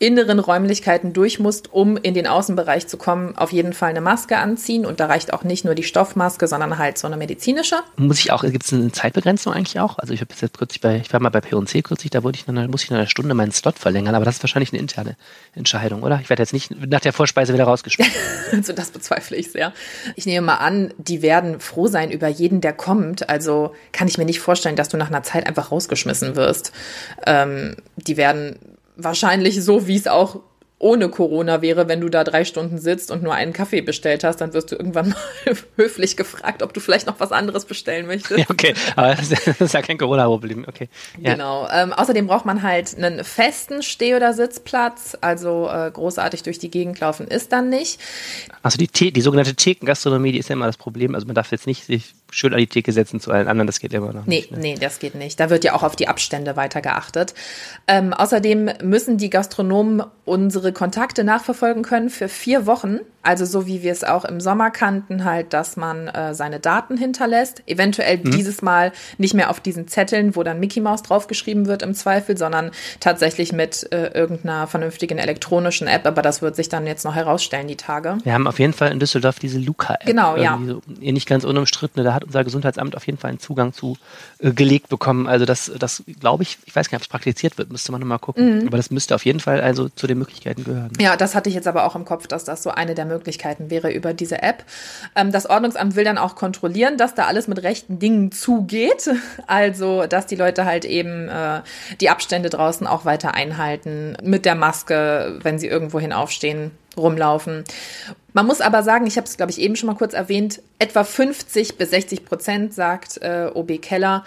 inneren 0.00 0.38
Räumlichkeiten 0.38 1.12
durch 1.12 1.38
musst, 1.38 1.72
um 1.74 1.98
in 1.98 2.14
den 2.14 2.26
Außenbereich 2.26 2.86
zu 2.88 2.96
kommen, 2.96 3.36
auf 3.36 3.52
jeden 3.52 3.74
Fall 3.74 3.90
eine 3.90 4.00
Maske 4.00 4.38
anziehen. 4.38 4.86
Und 4.86 4.98
da 4.98 5.06
reicht 5.06 5.32
auch 5.34 5.44
nicht 5.44 5.66
nur 5.66 5.74
die 5.74 5.82
Stoffmaske, 5.82 6.48
sondern 6.48 6.78
halt 6.78 6.96
so 6.96 7.06
eine 7.06 7.18
medizinische. 7.18 7.76
Muss 7.98 8.18
ich 8.18 8.32
auch, 8.32 8.42
gibt 8.42 8.64
es 8.64 8.72
eine 8.72 8.90
Zeitbegrenzung 8.90 9.52
eigentlich 9.52 9.78
auch? 9.78 9.98
Also 9.98 10.14
ich 10.14 10.22
habe 10.22 10.32
jetzt 10.40 10.56
kürzlich 10.56 10.80
bei, 10.80 10.96
ich 11.04 11.12
war 11.12 11.20
mal 11.20 11.28
bei 11.28 11.42
P&C 11.42 11.82
kürzlich, 11.82 12.10
da 12.10 12.22
wurde 12.22 12.36
ich 12.36 12.46
dann, 12.46 12.70
muss 12.70 12.82
ich 12.82 12.90
in 12.90 12.96
einer 12.96 13.08
Stunde 13.08 13.34
meinen 13.34 13.52
Slot 13.52 13.78
verlängern, 13.78 14.14
aber 14.14 14.24
das 14.24 14.36
ist 14.36 14.42
wahrscheinlich 14.42 14.72
eine 14.72 14.80
interne 14.80 15.16
Entscheidung, 15.54 16.02
oder? 16.02 16.18
Ich 16.22 16.30
werde 16.30 16.42
jetzt 16.42 16.54
nicht 16.54 16.70
nach 16.70 17.00
der 17.00 17.12
Vorspeise 17.12 17.52
wieder 17.52 17.64
rausgeschmissen. 17.64 18.14
also 18.52 18.72
das 18.72 18.92
bezweifle 18.92 19.36
ich 19.36 19.52
sehr. 19.52 19.74
Ich 20.16 20.24
nehme 20.24 20.46
mal 20.46 20.56
an, 20.56 20.94
die 20.96 21.20
werden 21.20 21.60
froh 21.60 21.88
sein 21.88 22.10
über 22.10 22.28
jeden, 22.28 22.62
der 22.62 22.72
kommt. 22.72 23.28
Also 23.28 23.74
kann 23.92 24.08
ich 24.08 24.16
mir 24.16 24.24
nicht 24.24 24.40
vorstellen, 24.40 24.76
dass 24.76 24.88
du 24.88 24.96
nach 24.96 25.08
einer 25.08 25.22
Zeit 25.22 25.46
einfach 25.46 25.70
rausgeschmissen 25.70 26.36
wirst. 26.36 26.72
Ähm, 27.26 27.76
die 27.96 28.16
werden 28.16 28.58
wahrscheinlich 29.04 29.62
so, 29.62 29.86
wie 29.86 29.96
es 29.96 30.06
auch 30.06 30.40
ohne 30.80 31.10
Corona 31.10 31.60
wäre, 31.60 31.88
wenn 31.88 32.00
du 32.00 32.08
da 32.08 32.24
drei 32.24 32.46
Stunden 32.46 32.78
sitzt 32.78 33.10
und 33.10 33.22
nur 33.22 33.34
einen 33.34 33.52
Kaffee 33.52 33.82
bestellt 33.82 34.24
hast, 34.24 34.38
dann 34.38 34.54
wirst 34.54 34.72
du 34.72 34.76
irgendwann 34.76 35.10
mal 35.44 35.56
höflich 35.76 36.16
gefragt, 36.16 36.62
ob 36.62 36.72
du 36.72 36.80
vielleicht 36.80 37.06
noch 37.06 37.20
was 37.20 37.32
anderes 37.32 37.66
bestellen 37.66 38.06
möchtest. 38.06 38.38
Ja, 38.38 38.46
okay, 38.48 38.74
aber 38.96 39.14
das 39.14 39.30
ist 39.30 39.74
ja 39.74 39.82
kein 39.82 39.98
Corona-Problem. 39.98 40.64
Okay. 40.66 40.88
Ja. 41.20 41.34
Genau. 41.34 41.68
Ähm, 41.70 41.92
außerdem 41.92 42.26
braucht 42.26 42.46
man 42.46 42.62
halt 42.62 42.96
einen 42.96 43.22
festen 43.24 43.82
Steh- 43.82 44.16
oder 44.16 44.32
Sitzplatz. 44.32 45.18
Also 45.20 45.68
äh, 45.70 45.90
großartig 45.90 46.42
durch 46.44 46.58
die 46.58 46.70
Gegend 46.70 46.98
laufen 46.98 47.28
ist 47.28 47.52
dann 47.52 47.68
nicht. 47.68 48.00
Also 48.62 48.78
die, 48.78 49.12
die 49.12 49.20
sogenannte 49.20 49.54
Thekengastronomie, 49.54 50.32
die 50.32 50.38
ist 50.38 50.48
ja 50.48 50.54
immer 50.54 50.66
das 50.66 50.78
Problem. 50.78 51.14
Also 51.14 51.26
man 51.26 51.34
darf 51.34 51.52
jetzt 51.52 51.66
nicht 51.66 51.84
sich 51.84 52.14
schön 52.30 52.52
an 52.52 52.58
die 52.58 52.66
Theke 52.66 52.92
setzen 52.92 53.20
zu 53.20 53.30
allen 53.30 53.48
anderen, 53.48 53.66
das 53.66 53.80
geht 53.80 53.92
immer 53.92 54.12
noch 54.12 54.26
nee, 54.26 54.36
nicht. 54.36 54.50
Ne? 54.52 54.58
Nee, 54.58 54.74
das 54.80 54.98
geht 54.98 55.14
nicht. 55.14 55.38
Da 55.40 55.50
wird 55.50 55.64
ja 55.64 55.74
auch 55.74 55.82
auf 55.82 55.96
die 55.96 56.08
Abstände 56.08 56.56
weiter 56.56 56.80
geachtet. 56.80 57.34
Ähm, 57.86 58.12
außerdem 58.12 58.70
müssen 58.82 59.18
die 59.18 59.30
Gastronomen 59.30 60.02
unsere 60.24 60.72
Kontakte 60.72 61.24
nachverfolgen 61.24 61.82
können 61.82 62.10
für 62.10 62.28
vier 62.28 62.66
Wochen. 62.66 63.00
Also 63.22 63.44
so 63.44 63.66
wie 63.66 63.82
wir 63.82 63.92
es 63.92 64.02
auch 64.02 64.24
im 64.24 64.40
Sommer 64.40 64.70
kannten, 64.70 65.24
halt, 65.24 65.52
dass 65.52 65.76
man 65.76 66.08
äh, 66.08 66.34
seine 66.34 66.58
Daten 66.58 66.96
hinterlässt. 66.96 67.62
Eventuell 67.66 68.18
mhm. 68.18 68.30
dieses 68.30 68.62
Mal 68.62 68.92
nicht 69.18 69.34
mehr 69.34 69.50
auf 69.50 69.60
diesen 69.60 69.88
Zetteln, 69.88 70.36
wo 70.36 70.42
dann 70.42 70.58
Mickey 70.58 70.80
Mouse 70.80 71.02
draufgeschrieben 71.02 71.66
wird 71.66 71.82
im 71.82 71.94
Zweifel, 71.94 72.38
sondern 72.38 72.70
tatsächlich 72.98 73.52
mit 73.52 73.92
äh, 73.92 74.08
irgendeiner 74.14 74.66
vernünftigen 74.68 75.18
elektronischen 75.18 75.86
App. 75.86 76.06
Aber 76.06 76.22
das 76.22 76.40
wird 76.40 76.56
sich 76.56 76.70
dann 76.70 76.86
jetzt 76.86 77.04
noch 77.04 77.14
herausstellen, 77.14 77.66
die 77.68 77.76
Tage. 77.76 78.16
Wir 78.22 78.32
haben 78.32 78.46
auf 78.46 78.58
jeden 78.58 78.72
Fall 78.72 78.90
in 78.90 79.00
Düsseldorf 79.00 79.38
diese 79.38 79.58
Luca-App. 79.58 80.06
Genau, 80.06 80.36
ja. 80.36 80.58
So, 80.64 80.80
nicht 80.98 81.28
ganz 81.28 81.44
unumstritten. 81.44 82.02
Da 82.02 82.19
hat 82.20 82.26
unser 82.26 82.44
Gesundheitsamt 82.44 82.96
auf 82.96 83.06
jeden 83.06 83.18
Fall 83.18 83.30
einen 83.30 83.40
Zugang 83.40 83.72
zu 83.72 83.96
äh, 84.38 84.52
gelegt 84.52 84.88
bekommen. 84.88 85.26
Also 85.26 85.44
das, 85.44 85.70
das 85.78 86.02
glaube 86.20 86.42
ich, 86.42 86.58
ich 86.66 86.74
weiß 86.74 86.88
gar 86.88 86.96
nicht, 86.96 87.02
ob 87.02 87.06
es 87.06 87.08
praktiziert 87.08 87.58
wird, 87.58 87.70
müsste 87.70 87.92
man 87.92 88.00
nochmal 88.00 88.18
gucken. 88.18 88.60
Mhm. 88.60 88.66
Aber 88.66 88.76
das 88.76 88.90
müsste 88.90 89.14
auf 89.14 89.24
jeden 89.24 89.40
Fall 89.40 89.60
also 89.60 89.88
zu 89.88 90.06
den 90.06 90.18
Möglichkeiten 90.18 90.64
gehören. 90.64 90.92
Ja, 91.00 91.16
das 91.16 91.34
hatte 91.34 91.48
ich 91.48 91.54
jetzt 91.54 91.68
aber 91.68 91.84
auch 91.84 91.96
im 91.96 92.04
Kopf, 92.04 92.26
dass 92.26 92.44
das 92.44 92.62
so 92.62 92.70
eine 92.70 92.94
der 92.94 93.06
Möglichkeiten 93.06 93.70
wäre 93.70 93.90
über 93.92 94.14
diese 94.14 94.42
App. 94.42 94.64
Ähm, 95.16 95.32
das 95.32 95.48
Ordnungsamt 95.48 95.96
will 95.96 96.04
dann 96.04 96.18
auch 96.18 96.36
kontrollieren, 96.36 96.96
dass 96.96 97.14
da 97.14 97.24
alles 97.24 97.48
mit 97.48 97.62
rechten 97.62 97.98
Dingen 97.98 98.32
zugeht. 98.32 99.10
Also, 99.46 100.06
dass 100.06 100.26
die 100.26 100.36
Leute 100.36 100.64
halt 100.64 100.84
eben 100.84 101.28
äh, 101.28 101.62
die 102.00 102.10
Abstände 102.10 102.50
draußen 102.50 102.86
auch 102.86 103.04
weiter 103.04 103.34
einhalten, 103.34 104.16
mit 104.22 104.44
der 104.44 104.54
Maske, 104.54 105.38
wenn 105.42 105.58
sie 105.58 105.66
irgendwohin 105.66 106.12
aufstehen, 106.12 106.70
rumlaufen. 106.96 107.64
Man 108.32 108.46
muss 108.46 108.60
aber 108.60 108.82
sagen, 108.82 109.06
ich 109.06 109.16
habe 109.16 109.26
es, 109.26 109.36
glaube 109.36 109.50
ich, 109.50 109.60
eben 109.60 109.76
schon 109.76 109.88
mal 109.88 109.96
kurz 109.96 110.14
erwähnt, 110.14 110.62
etwa 110.78 111.04
50 111.04 111.76
bis 111.76 111.90
60 111.90 112.24
Prozent, 112.24 112.74
sagt 112.74 113.18
äh, 113.22 113.50
OB 113.52 113.82
Keller, 113.82 114.24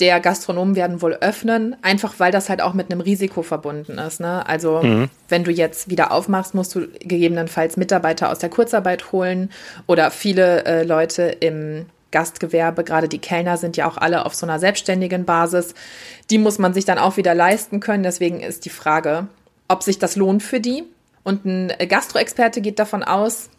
der 0.00 0.20
Gastronomen 0.20 0.76
werden 0.76 1.02
wohl 1.02 1.14
öffnen, 1.14 1.76
einfach 1.82 2.14
weil 2.18 2.30
das 2.30 2.48
halt 2.48 2.62
auch 2.62 2.72
mit 2.72 2.90
einem 2.90 3.00
Risiko 3.00 3.42
verbunden 3.42 3.98
ist. 3.98 4.20
Ne? 4.20 4.46
Also 4.46 4.80
mhm. 4.82 5.10
wenn 5.28 5.44
du 5.44 5.50
jetzt 5.50 5.90
wieder 5.90 6.12
aufmachst, 6.12 6.54
musst 6.54 6.74
du 6.74 6.86
gegebenenfalls 7.00 7.76
Mitarbeiter 7.76 8.30
aus 8.30 8.38
der 8.38 8.48
Kurzarbeit 8.48 9.10
holen 9.10 9.50
oder 9.86 10.10
viele 10.10 10.64
äh, 10.64 10.82
Leute 10.84 11.24
im 11.24 11.86
Gastgewerbe, 12.10 12.84
gerade 12.84 13.08
die 13.08 13.18
Kellner 13.18 13.56
sind 13.56 13.76
ja 13.76 13.86
auch 13.88 13.98
alle 13.98 14.24
auf 14.24 14.34
so 14.34 14.46
einer 14.46 14.58
selbstständigen 14.58 15.24
Basis. 15.24 15.74
Die 16.30 16.38
muss 16.38 16.58
man 16.58 16.72
sich 16.72 16.84
dann 16.84 16.98
auch 16.98 17.16
wieder 17.16 17.34
leisten 17.34 17.80
können. 17.80 18.02
Deswegen 18.02 18.40
ist 18.40 18.64
die 18.64 18.70
Frage, 18.70 19.26
ob 19.66 19.82
sich 19.82 19.98
das 19.98 20.16
lohnt 20.16 20.42
für 20.42 20.60
die. 20.60 20.84
Und 21.28 21.44
ein 21.44 21.70
Gastroexperte 21.90 22.62
geht 22.62 22.78
davon 22.78 23.02
aus, 23.02 23.50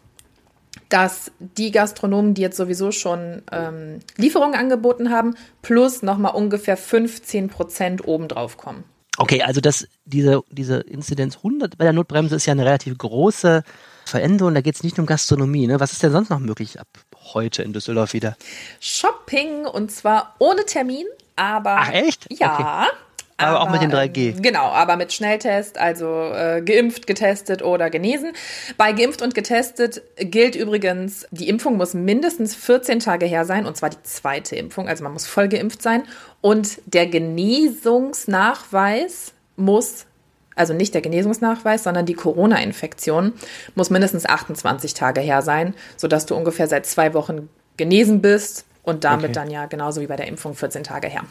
dass 0.88 1.30
die 1.38 1.70
Gastronomen, 1.70 2.34
die 2.34 2.42
jetzt 2.42 2.56
sowieso 2.56 2.90
schon 2.90 3.42
ähm, 3.52 4.00
Lieferungen 4.16 4.56
angeboten 4.58 5.10
haben, 5.10 5.36
plus 5.62 6.02
nochmal 6.02 6.34
ungefähr 6.34 6.76
15 6.76 7.48
Prozent 7.48 8.08
obendrauf 8.08 8.56
kommen. 8.56 8.82
Okay, 9.18 9.42
also 9.42 9.60
das, 9.60 9.86
diese, 10.04 10.42
diese 10.50 10.80
Inzidenz 10.80 11.36
100 11.36 11.78
bei 11.78 11.84
der 11.84 11.92
Notbremse 11.92 12.34
ist 12.34 12.46
ja 12.46 12.54
eine 12.54 12.64
relativ 12.64 12.98
große 12.98 13.62
Veränderung. 14.04 14.52
Da 14.52 14.62
geht 14.62 14.74
es 14.74 14.82
nicht 14.82 14.98
um 14.98 15.06
Gastronomie. 15.06 15.68
Ne? 15.68 15.78
Was 15.78 15.92
ist 15.92 16.02
denn 16.02 16.10
sonst 16.10 16.28
noch 16.28 16.40
möglich 16.40 16.80
ab 16.80 16.88
heute 17.34 17.62
in 17.62 17.72
Düsseldorf 17.72 18.14
wieder? 18.14 18.36
Shopping 18.80 19.66
und 19.66 19.92
zwar 19.92 20.34
ohne 20.40 20.64
Termin, 20.64 21.06
aber. 21.36 21.76
Ach, 21.82 21.92
echt? 21.92 22.26
Ja. 22.36 22.88
Okay. 22.88 22.96
Aber, 23.40 23.60
aber, 23.60 23.62
auch 23.62 23.70
mit 23.70 23.80
den 23.82 23.92
3G. 23.92 24.36
Ähm, 24.36 24.42
genau, 24.42 24.66
aber 24.66 24.96
mit 24.96 25.12
Schnelltest, 25.12 25.78
also 25.78 26.32
äh, 26.32 26.62
geimpft, 26.64 27.06
getestet 27.06 27.62
oder 27.62 27.90
genesen. 27.90 28.32
Bei 28.76 28.92
geimpft 28.92 29.22
und 29.22 29.34
getestet 29.34 30.02
gilt 30.16 30.56
übrigens, 30.56 31.26
die 31.30 31.48
Impfung 31.48 31.76
muss 31.76 31.94
mindestens 31.94 32.54
14 32.54 33.00
Tage 33.00 33.26
her 33.26 33.44
sein, 33.44 33.66
und 33.66 33.76
zwar 33.76 33.90
die 33.90 34.00
zweite 34.02 34.54
Impfung, 34.56 34.88
also 34.88 35.04
man 35.04 35.12
muss 35.12 35.26
voll 35.26 35.48
geimpft 35.48 35.82
sein. 35.82 36.04
Und 36.40 36.78
der 36.86 37.06
Genesungsnachweis 37.06 39.32
muss, 39.56 40.06
also 40.54 40.72
nicht 40.74 40.94
der 40.94 41.02
Genesungsnachweis, 41.02 41.82
sondern 41.82 42.06
die 42.06 42.14
Corona-Infektion 42.14 43.32
muss 43.74 43.90
mindestens 43.90 44.24
28 44.26 44.94
Tage 44.94 45.20
her 45.20 45.42
sein, 45.42 45.74
sodass 45.96 46.26
du 46.26 46.34
ungefähr 46.34 46.68
seit 46.68 46.86
zwei 46.86 47.14
Wochen 47.14 47.48
genesen 47.76 48.22
bist 48.22 48.64
und 48.82 49.04
damit 49.04 49.26
okay. 49.26 49.34
dann 49.34 49.50
ja 49.50 49.66
genauso 49.66 50.00
wie 50.00 50.06
bei 50.06 50.16
der 50.16 50.28
Impfung 50.28 50.54
14 50.54 50.84
Tage 50.84 51.08
her. 51.08 51.24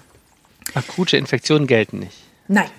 Akute 0.73 1.17
Infektionen 1.17 1.67
gelten 1.67 1.99
nicht. 1.99 2.17
Nein. 2.47 2.69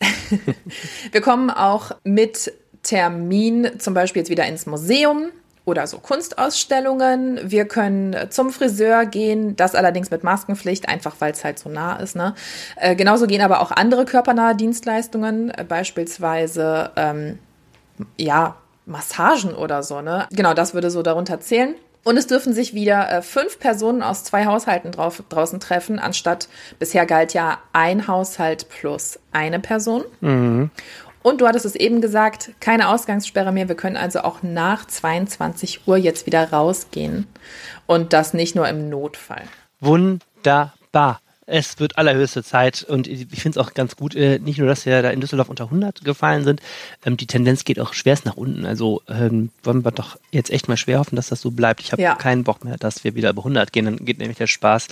Wir 1.12 1.20
kommen 1.20 1.50
auch 1.50 1.92
mit 2.04 2.52
Termin 2.82 3.78
zum 3.78 3.94
Beispiel 3.94 4.20
jetzt 4.20 4.30
wieder 4.30 4.46
ins 4.46 4.66
Museum 4.66 5.30
oder 5.64 5.86
so 5.86 5.98
Kunstausstellungen. 5.98 7.40
Wir 7.42 7.66
können 7.66 8.30
zum 8.30 8.50
Friseur 8.50 9.04
gehen, 9.04 9.56
das 9.56 9.74
allerdings 9.74 10.10
mit 10.10 10.22
Maskenpflicht, 10.22 10.88
einfach 10.88 11.16
weil 11.18 11.32
es 11.32 11.44
halt 11.44 11.58
so 11.58 11.68
nah 11.68 11.96
ist. 11.96 12.14
Ne? 12.14 12.34
Äh, 12.76 12.94
genauso 12.94 13.26
gehen 13.26 13.42
aber 13.42 13.60
auch 13.60 13.72
andere 13.72 14.04
körpernahe 14.04 14.54
Dienstleistungen, 14.54 15.50
äh, 15.50 15.64
beispielsweise 15.68 16.92
ähm, 16.96 17.38
ja 18.16 18.56
Massagen 18.86 19.54
oder 19.54 19.82
so. 19.82 20.00
Ne? 20.00 20.28
Genau, 20.30 20.54
das 20.54 20.72
würde 20.72 20.90
so 20.90 21.02
darunter 21.02 21.40
zählen. 21.40 21.74
Und 22.06 22.16
es 22.16 22.28
dürfen 22.28 22.52
sich 22.52 22.72
wieder 22.72 23.10
äh, 23.10 23.20
fünf 23.20 23.58
Personen 23.58 24.00
aus 24.00 24.22
zwei 24.22 24.46
Haushalten 24.46 24.92
drauf, 24.92 25.24
draußen 25.28 25.58
treffen, 25.58 25.98
anstatt 25.98 26.46
bisher 26.78 27.04
galt 27.04 27.34
ja 27.34 27.58
ein 27.72 28.06
Haushalt 28.06 28.68
plus 28.68 29.18
eine 29.32 29.58
Person. 29.58 30.04
Mhm. 30.20 30.70
Und 31.24 31.40
du 31.40 31.48
hattest 31.48 31.66
es 31.66 31.74
eben 31.74 32.00
gesagt, 32.00 32.52
keine 32.60 32.90
Ausgangssperre 32.90 33.50
mehr. 33.50 33.66
Wir 33.66 33.74
können 33.74 33.96
also 33.96 34.20
auch 34.20 34.44
nach 34.44 34.86
22 34.86 35.88
Uhr 35.88 35.96
jetzt 35.96 36.26
wieder 36.26 36.52
rausgehen. 36.52 37.26
Und 37.86 38.12
das 38.12 38.34
nicht 38.34 38.54
nur 38.54 38.68
im 38.68 38.88
Notfall. 38.88 39.42
Wunderbar 39.80 41.18
es 41.46 41.78
wird 41.78 41.96
allerhöchste 41.96 42.42
Zeit 42.42 42.82
und 42.82 43.06
ich 43.06 43.26
finde 43.40 43.60
es 43.60 43.64
auch 43.64 43.72
ganz 43.72 43.94
gut, 43.94 44.16
äh, 44.16 44.40
nicht 44.40 44.58
nur, 44.58 44.66
dass 44.66 44.84
wir 44.84 45.00
da 45.00 45.10
in 45.10 45.20
Düsseldorf 45.20 45.48
unter 45.48 45.64
100 45.64 46.04
gefallen 46.04 46.42
sind, 46.42 46.60
ähm, 47.04 47.16
die 47.16 47.28
Tendenz 47.28 47.64
geht 47.64 47.78
auch 47.78 47.94
schwerst 47.94 48.26
nach 48.26 48.36
unten. 48.36 48.66
Also 48.66 49.02
ähm, 49.08 49.50
wollen 49.62 49.84
wir 49.84 49.92
doch 49.92 50.18
jetzt 50.32 50.50
echt 50.50 50.68
mal 50.68 50.76
schwer 50.76 50.98
hoffen, 50.98 51.14
dass 51.14 51.28
das 51.28 51.40
so 51.40 51.52
bleibt. 51.52 51.80
Ich 51.80 51.92
habe 51.92 52.02
ja. 52.02 52.16
keinen 52.16 52.42
Bock 52.42 52.64
mehr, 52.64 52.76
dass 52.76 53.04
wir 53.04 53.14
wieder 53.14 53.30
über 53.30 53.40
100 53.40 53.72
gehen. 53.72 53.84
Dann 53.84 54.04
geht 54.04 54.18
nämlich 54.18 54.38
der 54.38 54.48
Spaß 54.48 54.88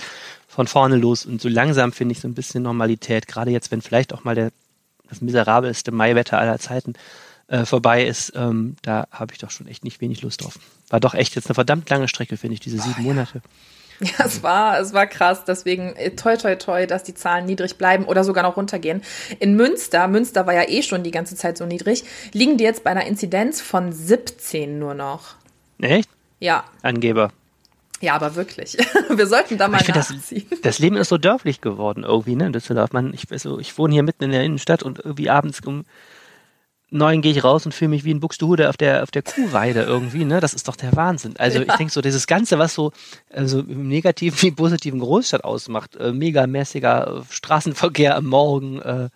von 0.47 0.67
vorne 0.67 0.95
los 0.95 1.25
und 1.25 1.41
so 1.41 1.49
langsam 1.49 1.91
finde 1.91 2.13
ich 2.13 2.21
so 2.21 2.27
ein 2.29 2.33
bisschen 2.33 2.63
Normalität. 2.63 3.27
Gerade 3.27 3.51
jetzt, 3.51 3.71
wenn 3.71 3.81
vielleicht 3.81 4.13
auch 4.13 4.23
mal 4.23 4.35
der, 4.35 4.51
das 5.09 5.19
miserabelste 5.19 5.91
Maiwetter 5.91 6.39
aller 6.39 6.57
Zeiten 6.59 6.93
äh, 7.47 7.65
vorbei 7.65 8.05
ist, 8.05 8.31
ähm, 8.35 8.77
da 8.81 9.07
habe 9.11 9.33
ich 9.33 9.39
doch 9.39 9.51
schon 9.51 9.67
echt 9.67 9.83
nicht 9.83 9.99
wenig 9.99 10.21
Lust 10.21 10.43
drauf. 10.43 10.57
War 10.89 11.01
doch 11.01 11.13
echt 11.13 11.35
jetzt 11.35 11.47
eine 11.47 11.55
verdammt 11.55 11.89
lange 11.89 12.07
Strecke, 12.07 12.37
finde 12.37 12.53
ich, 12.53 12.61
diese 12.61 12.79
sieben 12.79 13.01
oh, 13.01 13.03
Monate. 13.03 13.41
Ja. 13.99 14.25
Es 14.25 14.43
war, 14.43 14.79
es 14.79 14.93
war 14.93 15.07
krass. 15.07 15.45
Deswegen 15.45 15.95
äh, 15.95 16.11
toi, 16.11 16.35
toi, 16.35 16.55
toi, 16.55 16.85
dass 16.85 17.03
die 17.03 17.13
Zahlen 17.13 17.45
niedrig 17.45 17.77
bleiben 17.77 18.05
oder 18.05 18.23
sogar 18.23 18.43
noch 18.43 18.57
runtergehen. 18.57 19.01
In 19.39 19.55
Münster, 19.55 20.07
Münster 20.07 20.45
war 20.45 20.53
ja 20.53 20.67
eh 20.67 20.81
schon 20.81 21.03
die 21.03 21.11
ganze 21.11 21.35
Zeit 21.35 21.57
so 21.57 21.65
niedrig, 21.65 22.03
liegen 22.33 22.57
die 22.57 22.63
jetzt 22.63 22.83
bei 22.83 22.91
einer 22.91 23.05
Inzidenz 23.05 23.61
von 23.61 23.91
17 23.91 24.79
nur 24.79 24.93
noch. 24.93 25.35
Echt? 25.79 26.09
Ja. 26.39 26.65
Angeber. 26.81 27.31
Ja, 28.01 28.15
aber 28.15 28.35
wirklich. 28.35 28.77
Wir 29.09 29.27
sollten 29.27 29.57
da 29.57 29.67
mal 29.67 29.81
ich 29.81 29.87
nachziehen. 29.87 30.45
Das, 30.49 30.59
das, 30.61 30.79
Leben 30.79 30.97
ist 30.97 31.09
so 31.09 31.17
dörflich 31.17 31.61
geworden 31.61 32.03
irgendwie, 32.03 32.35
ne? 32.35 32.51
Düsseldorf. 32.51 32.91
Man, 32.91 33.13
ich, 33.13 33.31
also, 33.31 33.59
ich 33.59 33.77
wohne 33.77 33.93
hier 33.93 34.03
mitten 34.03 34.25
in 34.25 34.31
der 34.31 34.43
Innenstadt 34.43 34.83
und 34.83 34.99
irgendwie 34.99 35.29
abends 35.29 35.61
um 35.61 35.85
neun 36.95 37.21
gehe 37.21 37.31
ich 37.31 37.43
raus 37.43 37.65
und 37.65 37.73
fühle 37.73 37.89
mich 37.89 38.03
wie 38.03 38.13
ein 38.13 38.19
Buxtehude 38.19 38.69
auf 38.69 38.77
der, 38.77 39.03
auf 39.03 39.11
der 39.11 39.21
Kuhweide 39.21 39.81
irgendwie, 39.83 40.25
ne? 40.25 40.39
Das 40.39 40.53
ist 40.53 40.67
doch 40.67 40.75
der 40.75 40.95
Wahnsinn. 40.95 41.35
Also 41.37 41.59
ja. 41.59 41.65
ich 41.67 41.73
denke 41.73 41.93
so, 41.93 42.01
dieses 42.01 42.27
Ganze, 42.27 42.57
was 42.57 42.73
so 42.73 42.91
also 43.31 43.59
im 43.59 43.87
negativen 43.87 44.41
wie 44.41 44.51
positiven 44.51 44.99
Großstadt 44.99 45.43
ausmacht, 45.43 45.95
äh, 45.97 46.11
megamäßiger 46.11 47.23
Straßenverkehr 47.29 48.15
am 48.15 48.25
Morgen, 48.25 48.81
äh, 48.81 49.09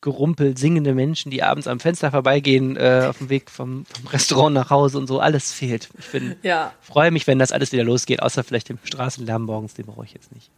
Gerumpel, 0.00 0.56
singende 0.56 0.94
Menschen, 0.94 1.30
die 1.30 1.42
abends 1.42 1.66
am 1.66 1.80
Fenster 1.80 2.12
vorbeigehen, 2.12 2.76
äh, 2.76 3.06
auf 3.08 3.18
dem 3.18 3.30
Weg 3.30 3.50
vom, 3.50 3.84
vom 3.86 4.06
Restaurant 4.06 4.54
nach 4.54 4.70
Hause 4.70 4.96
und 4.96 5.08
so, 5.08 5.18
alles 5.18 5.52
fehlt. 5.52 5.88
Ich 5.98 6.06
bin, 6.12 6.36
Ja. 6.42 6.72
freue 6.80 7.10
mich, 7.10 7.26
wenn 7.26 7.40
das 7.40 7.50
alles 7.50 7.72
wieder 7.72 7.82
losgeht, 7.82 8.22
außer 8.22 8.44
vielleicht 8.44 8.68
dem 8.68 8.78
Straßenlärm 8.84 9.42
morgens, 9.42 9.74
den 9.74 9.86
brauche 9.86 10.04
ich 10.04 10.14
jetzt 10.14 10.32
nicht. 10.32 10.50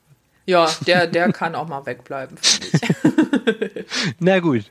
Ja, 0.47 0.69
der, 0.87 1.07
der 1.07 1.33
kann 1.33 1.55
auch 1.55 1.69
mal 1.69 1.87
wegbleiben, 1.87 2.37
finde 2.37 2.67
ich. 2.73 3.85
Na 4.19 4.41
gut. 4.41 4.65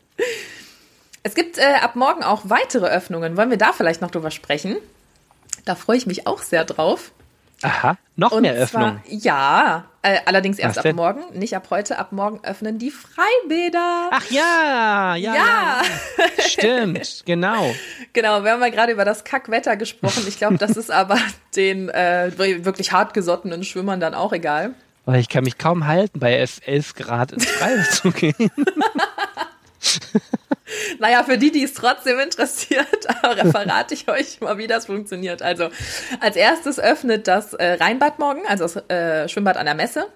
Es 1.23 1.35
gibt 1.35 1.57
äh, 1.57 1.75
ab 1.81 1.95
morgen 1.95 2.23
auch 2.23 2.43
weitere 2.45 2.88
Öffnungen. 2.88 3.35
Wollen 3.38 3.49
wir 3.49 3.57
da 3.57 3.73
vielleicht 3.73 4.01
noch 4.01 4.11
drüber 4.11 4.31
sprechen? 4.31 4.77
Da 5.65 5.75
freue 5.75 5.97
ich 5.97 6.07
mich 6.07 6.27
auch 6.27 6.41
sehr 6.41 6.65
drauf. 6.65 7.11
Aha, 7.61 7.97
noch 8.15 8.31
Und 8.31 8.43
mehr 8.43 8.53
Öffnung. 8.53 9.01
Zwar, 9.03 9.13
ja, 9.13 9.85
äh, 10.01 10.19
allerdings 10.25 10.59
erst 10.59 10.77
Was 10.77 10.77
ab 10.77 10.83
denn? 10.83 10.95
morgen, 10.95 11.38
nicht 11.38 11.55
ab 11.57 11.67
heute. 11.71 11.97
Ab 11.97 12.13
morgen 12.13 12.39
öffnen 12.43 12.79
die 12.79 12.89
Freibäder. 12.89 14.09
Ach 14.11 14.31
ja, 14.31 15.15
ja, 15.15 15.35
ja, 15.35 15.81
stimmt, 16.47 17.23
genau. 17.25 17.75
genau. 18.13 18.43
Wir 18.45 18.51
haben 18.51 18.61
ja 18.61 18.69
gerade 18.69 18.93
über 18.93 19.03
das 19.03 19.25
Kackwetter 19.25 19.75
gesprochen. 19.75 20.23
Ich 20.27 20.38
glaube, 20.38 20.57
das 20.57 20.77
ist 20.77 20.89
aber 20.89 21.17
den 21.55 21.89
äh, 21.89 22.31
wirklich 22.38 22.93
hartgesottenen 22.93 23.65
Schwimmern 23.65 23.99
dann 23.99 24.13
auch 24.13 24.31
egal. 24.31 24.73
Weil 25.05 25.19
ich 25.19 25.27
kann 25.27 25.43
mich 25.43 25.57
kaum 25.57 25.85
halten, 25.85 26.19
bei 26.19 26.33
11 26.35 26.61
11 26.65 26.95
Grad 26.95 27.31
ins 27.33 27.45
Freie 27.45 27.83
zu 27.89 28.11
gehen. 28.11 28.51
Naja, 31.00 31.24
für 31.24 31.38
die, 31.38 31.51
die 31.51 31.63
es 31.63 31.74
trotzdem 31.74 32.19
interessiert, 32.19 32.88
aber 33.24 33.50
verrate 33.50 33.93
ich 33.93 34.07
euch 34.07 34.39
mal, 34.41 34.57
wie 34.57 34.67
das 34.67 34.86
funktioniert. 34.86 35.41
Also, 35.41 35.69
als 36.19 36.36
erstes 36.36 36.79
öffnet 36.79 37.27
das 37.27 37.53
äh, 37.53 37.74
Rheinbad 37.74 38.19
morgen, 38.19 38.41
also 38.48 38.63
das 38.65 38.89
äh, 38.89 39.27
Schwimmbad 39.27 39.57
an 39.57 39.65
der 39.65 39.75
Messe. 39.75 40.07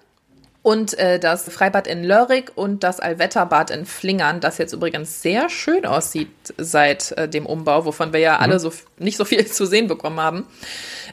Und 0.62 0.98
äh, 0.98 1.18
das 1.18 1.50
Freibad 1.50 1.86
in 1.86 2.04
Lörrick 2.04 2.52
und 2.54 2.84
das 2.84 2.98
Allwetterbad 2.98 3.70
in 3.70 3.84
Flingern, 3.84 4.40
das 4.40 4.56
jetzt 4.56 4.72
übrigens 4.72 5.20
sehr 5.20 5.50
schön 5.50 5.84
aussieht 5.84 6.30
seit 6.56 7.12
äh, 7.12 7.28
dem 7.28 7.44
Umbau, 7.44 7.84
wovon 7.84 8.14
wir 8.14 8.20
ja 8.20 8.38
alle 8.38 8.58
so 8.58 8.72
nicht 8.96 9.18
so 9.18 9.26
viel 9.26 9.44
zu 9.50 9.66
sehen 9.66 9.88
bekommen 9.88 10.20
haben. 10.20 10.46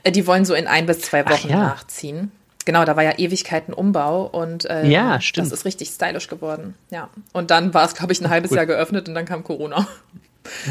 Äh, 0.04 0.14
die 0.14 0.26
wollen 0.26 0.46
so 0.46 0.54
in 0.54 0.68
ein 0.68 0.86
bis 0.86 1.02
zwei 1.02 1.28
Wochen 1.28 1.50
ja. 1.50 1.58
nachziehen. 1.58 2.32
Genau, 2.66 2.86
da 2.86 2.96
war 2.96 3.04
ja 3.04 3.18
Ewigkeiten 3.18 3.74
Umbau 3.74 4.26
und 4.26 4.66
äh, 4.66 4.86
Ja, 4.88 5.20
das 5.36 5.52
ist 5.52 5.66
richtig 5.66 5.90
stylisch 5.90 6.28
geworden. 6.28 6.76
Ja. 6.90 7.10
Und 7.34 7.52
dann 7.52 7.74
war 7.74 7.86
es, 7.86 7.96
glaube 7.96 8.14
ich, 8.14 8.22
ein 8.22 8.30
halbes 8.30 8.52
Jahr 8.52 8.66
geöffnet 8.66 9.08
und 9.08 9.16
dann 9.16 9.26
kam 9.26 9.44
Corona. 9.44 9.88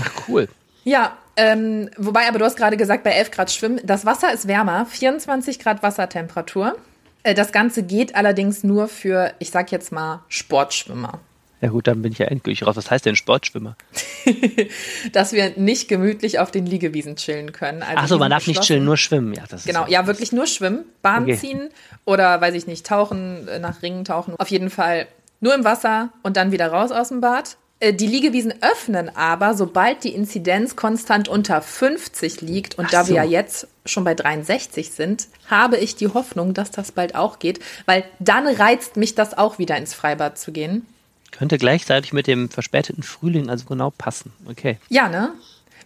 Ach, 0.03 0.11
cool. 0.29 0.49
Ja, 0.85 1.17
ähm, 1.37 1.91
wobei, 1.97 2.29
aber 2.29 2.39
du 2.39 2.45
hast 2.45 2.57
gerade 2.57 2.77
gesagt, 2.77 3.05
bei 3.05 3.11
11 3.11 3.31
Grad 3.31 3.51
schwimmen. 3.51 3.81
Das 3.85 4.05
Wasser 4.05 4.33
ist 4.33 4.49
wärmer, 4.49 4.87
24 4.87 5.59
Grad 5.59 5.83
Wassertemperatur. 5.83 6.77
Äh, 7.23 7.35
das 7.35 7.53
Ganze 7.53 7.83
geht 7.83 8.15
allerdings 8.15 8.65
nur 8.65 8.89
für, 8.89 9.33
ich 9.39 9.51
sag 9.51 9.73
jetzt 9.73 9.93
mal, 9.93 10.25
Sportschwimmer. 10.29 11.21
Ja 11.63 11.69
gut, 11.69 11.87
dann 11.87 12.01
bin 12.03 12.13
ich 12.13 12.19
ja 12.19 12.27
endgültig 12.27 12.67
raus. 12.67 12.77
Was 12.77 12.91
heißt 12.91 13.05
denn 13.05 13.17
Sportschwimmer? 13.17 13.77
Dass 15.13 15.33
wir 15.33 15.53
nicht 15.57 15.89
gemütlich 15.89 16.39
auf 16.39 16.51
den 16.51 16.67
Liegewiesen 16.67 17.17
chillen 17.17 17.53
können. 17.53 17.83
Also 17.83 17.95
Ach 17.97 18.09
so, 18.09 18.15
die 18.15 18.21
man 18.21 18.31
darf 18.31 18.47
nicht 18.47 18.63
chillen, 18.63 18.85
nur 18.85 18.97
schwimmen. 18.97 19.35
Ja, 19.35 19.45
das 19.49 19.65
Genau, 19.65 19.87
ja, 19.87 20.07
wirklich 20.07 20.33
nur 20.33 20.47
schwimmen, 20.47 20.85
Bahn 21.03 21.25
Okay. 21.25 21.37
ziehen 21.37 21.69
oder, 22.05 22.41
weiß 22.41 22.55
ich 22.55 22.67
nicht, 22.67 22.87
tauchen, 22.87 23.47
äh, 23.49 23.59
nach 23.59 23.83
Ringen 23.83 24.05
tauchen. 24.05 24.35
Auf 24.39 24.49
jeden 24.49 24.71
Fall 24.71 25.07
nur 25.41 25.55
im 25.55 25.65
Wasser 25.65 26.11
und 26.23 26.37
dann 26.37 26.53
wieder 26.53 26.69
raus 26.69 26.93
aus 26.93 27.09
dem 27.09 27.21
Bad. 27.21 27.57
Äh, 27.79 27.93
Die 27.93 28.07
Liegewiesen 28.07 28.55
öffnen 28.63 29.15
aber, 29.15 29.55
sobald 29.55 30.05
die 30.05 30.15
Inzidenz 30.15 30.77
konstant 30.77 31.29
unter 31.29 31.61
50 31.61 32.41
liegt. 32.41 32.79
Und 32.79 32.87
Ach 32.87 32.91
da 32.91 33.05
so. 33.05 33.09
wir 33.11 33.17
ja 33.17 33.25
jetzt 33.25 33.69
schon 33.85 34.05
bei 34.05 34.15
63 34.15 34.91
sind, 34.91 35.29
habe 35.51 35.77
ich 35.77 35.97
die 35.97 36.09
Hoffnung, 36.09 36.55
dass 36.55 36.71
das 36.71 36.93
bald 36.93 37.15
auch 37.15 37.39
geht, 37.39 37.61
weil 37.87 38.05
dann 38.19 38.47
reizt 38.47 38.97
mich 38.97 39.15
das 39.15 39.37
auch 39.37 39.59
wieder 39.59 39.77
ins 39.77 39.93
Freibad 39.95 40.39
zu 40.39 40.53
gehen. 40.53 40.87
Könnte 41.31 41.59
gleichzeitig 41.59 42.13
mit 42.13 42.27
dem 42.27 42.49
verspäteten 42.49 43.03
Frühling 43.03 43.49
also 43.49 43.65
genau 43.67 43.91
passen. 43.91 44.33
Okay. 44.49 44.79
Ja, 44.89 45.09
ne? 45.09 45.33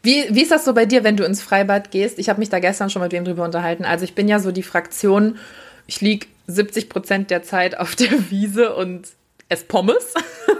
Wie, 0.03 0.27
wie 0.31 0.43
ist 0.43 0.51
das 0.51 0.65
so 0.65 0.75
bei 0.75 0.85
dir, 0.85 1.03
wenn 1.03 1.17
du 1.17 1.25
ins 1.25 1.43
Freibad 1.43 1.91
gehst? 1.91 2.19
Ich 2.19 2.29
habe 2.29 2.39
mich 2.39 2.51
da 2.51 2.59
gestern 2.59 2.91
schon 2.91 3.03
mit 3.03 3.13
wem 3.13 3.25
drüber 3.25 3.45
unterhalten. 3.45 3.85
Also 3.85 4.05
ich 4.05 4.15
bin 4.15 4.29
ja 4.29 4.39
so 4.39 4.53
die 4.53 4.63
Fraktion, 4.63 5.39
ich 5.87 6.01
lieg 6.01 6.29
70 6.47 6.89
Prozent 6.89 7.31
der 7.31 7.43
Zeit 7.43 7.79
auf 7.79 7.95
der 7.97 8.31
Wiese 8.31 8.75
und 8.75 9.09
esse 9.49 9.65
Pommes. 9.65 10.15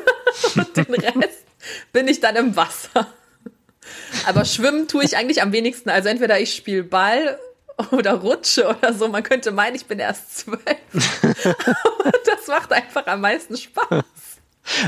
und 0.57 0.77
den 0.77 0.95
Rest 0.95 1.45
bin 1.93 2.09
ich 2.09 2.21
dann 2.21 2.37
im 2.37 2.57
Wasser. 2.57 3.07
Aber 4.27 4.45
schwimmen 4.45 4.89
tue 4.89 5.05
ich 5.05 5.17
eigentlich 5.17 5.43
am 5.43 5.53
wenigsten. 5.53 5.91
Also 5.91 6.09
entweder 6.09 6.41
ich 6.41 6.55
spiele 6.55 6.85
Ball 6.85 7.39
oder 7.91 8.15
rutsche 8.15 8.69
oder 8.69 8.95
so. 8.95 9.09
Man 9.09 9.23
könnte 9.23 9.51
meinen, 9.51 9.77
ich 9.77 9.87
bin 9.87 9.99
erst 9.99 10.39
zwölf. 10.39 10.61
Das 12.27 12.47
macht 12.49 12.73
einfach 12.73 13.07
am 13.07 13.23
meisten 13.23 13.57
Spaß. 13.57 14.05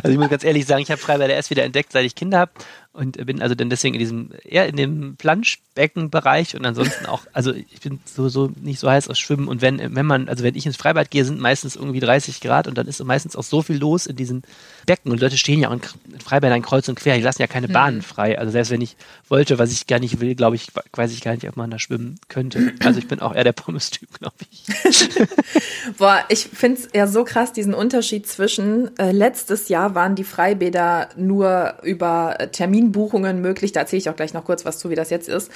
Also 0.02 0.10
ich 0.10 0.18
muss 0.18 0.30
ganz 0.30 0.44
ehrlich 0.44 0.66
sagen, 0.66 0.82
ich 0.82 0.90
habe 0.90 1.00
Freibad 1.00 1.30
erst 1.30 1.50
wieder 1.50 1.64
entdeckt, 1.64 1.92
seit 1.92 2.04
ich 2.04 2.14
Kinder 2.14 2.38
habe 2.38 2.52
und 2.96 3.24
bin 3.26 3.42
also 3.42 3.54
dann 3.54 3.70
deswegen 3.70 3.94
in 3.94 4.00
diesem 4.00 4.30
eher 4.44 4.66
in 4.66 4.76
dem 4.76 5.16
Planschbeckenbereich 5.16 6.56
und 6.56 6.64
ansonsten 6.64 7.06
auch, 7.06 7.22
also 7.32 7.52
ich 7.52 7.80
bin 7.80 8.00
sowieso 8.04 8.50
nicht 8.60 8.80
so 8.80 8.90
heiß 8.90 9.08
aus 9.08 9.18
Schwimmen 9.18 9.48
und 9.48 9.62
wenn 9.62 9.94
wenn 9.94 10.06
man, 10.06 10.28
also 10.28 10.42
wenn 10.42 10.56
ich 10.56 10.66
ins 10.66 10.76
Freibad 10.76 11.10
gehe, 11.10 11.24
sind 11.24 11.38
meistens 11.38 11.76
irgendwie 11.76 12.00
30 12.00 12.40
Grad 12.40 12.66
und 12.66 12.76
dann 12.76 12.86
ist 12.86 13.02
meistens 13.04 13.36
auch 13.36 13.42
so 13.42 13.62
viel 13.62 13.76
los 13.76 14.06
in 14.06 14.16
diesen 14.16 14.42
Becken 14.86 15.10
und 15.10 15.20
Leute 15.20 15.36
stehen 15.36 15.60
ja 15.60 15.68
auch 15.68 15.72
in 15.72 15.80
Freibädern 16.20 16.62
kreuz 16.62 16.88
und 16.88 16.94
quer, 16.96 17.16
die 17.16 17.22
lassen 17.22 17.42
ja 17.42 17.48
keine 17.48 17.68
Bahnen 17.68 18.02
frei. 18.02 18.38
Also 18.38 18.52
selbst 18.52 18.70
wenn 18.70 18.80
ich 18.80 18.96
wollte, 19.28 19.58
was 19.58 19.72
ich 19.72 19.86
gar 19.86 19.98
nicht 19.98 20.20
will, 20.20 20.34
glaube 20.34 20.56
ich, 20.56 20.68
weiß 20.92 21.12
ich 21.12 21.20
gar 21.20 21.32
nicht, 21.34 21.48
ob 21.48 21.56
man 21.56 21.70
da 21.70 21.78
schwimmen 21.78 22.18
könnte. 22.28 22.72
Also 22.84 22.98
ich 22.98 23.08
bin 23.08 23.20
auch 23.20 23.34
eher 23.34 23.44
der 23.44 23.52
Pommes-Typ, 23.52 24.08
glaube 24.18 24.36
ich. 24.50 24.64
Boah, 25.98 26.24
ich 26.28 26.48
find's 26.52 26.88
ja 26.94 27.06
so 27.06 27.24
krass, 27.24 27.52
diesen 27.52 27.74
Unterschied 27.74 28.26
zwischen, 28.26 28.96
äh, 28.98 29.10
letztes 29.10 29.68
Jahr 29.68 29.94
waren 29.94 30.14
die 30.14 30.24
Freibäder 30.24 31.08
nur 31.16 31.74
über 31.82 32.36
äh, 32.38 32.48
Terminbuchungen 32.92 33.40
möglich, 33.40 33.72
da 33.72 33.80
erzähle 33.80 33.98
ich 34.00 34.10
auch 34.10 34.16
gleich 34.16 34.34
noch 34.34 34.44
kurz 34.44 34.64
was 34.64 34.78
zu, 34.78 34.90
wie 34.90 34.94
das 34.94 35.10
jetzt 35.10 35.28
ist. 35.28 35.50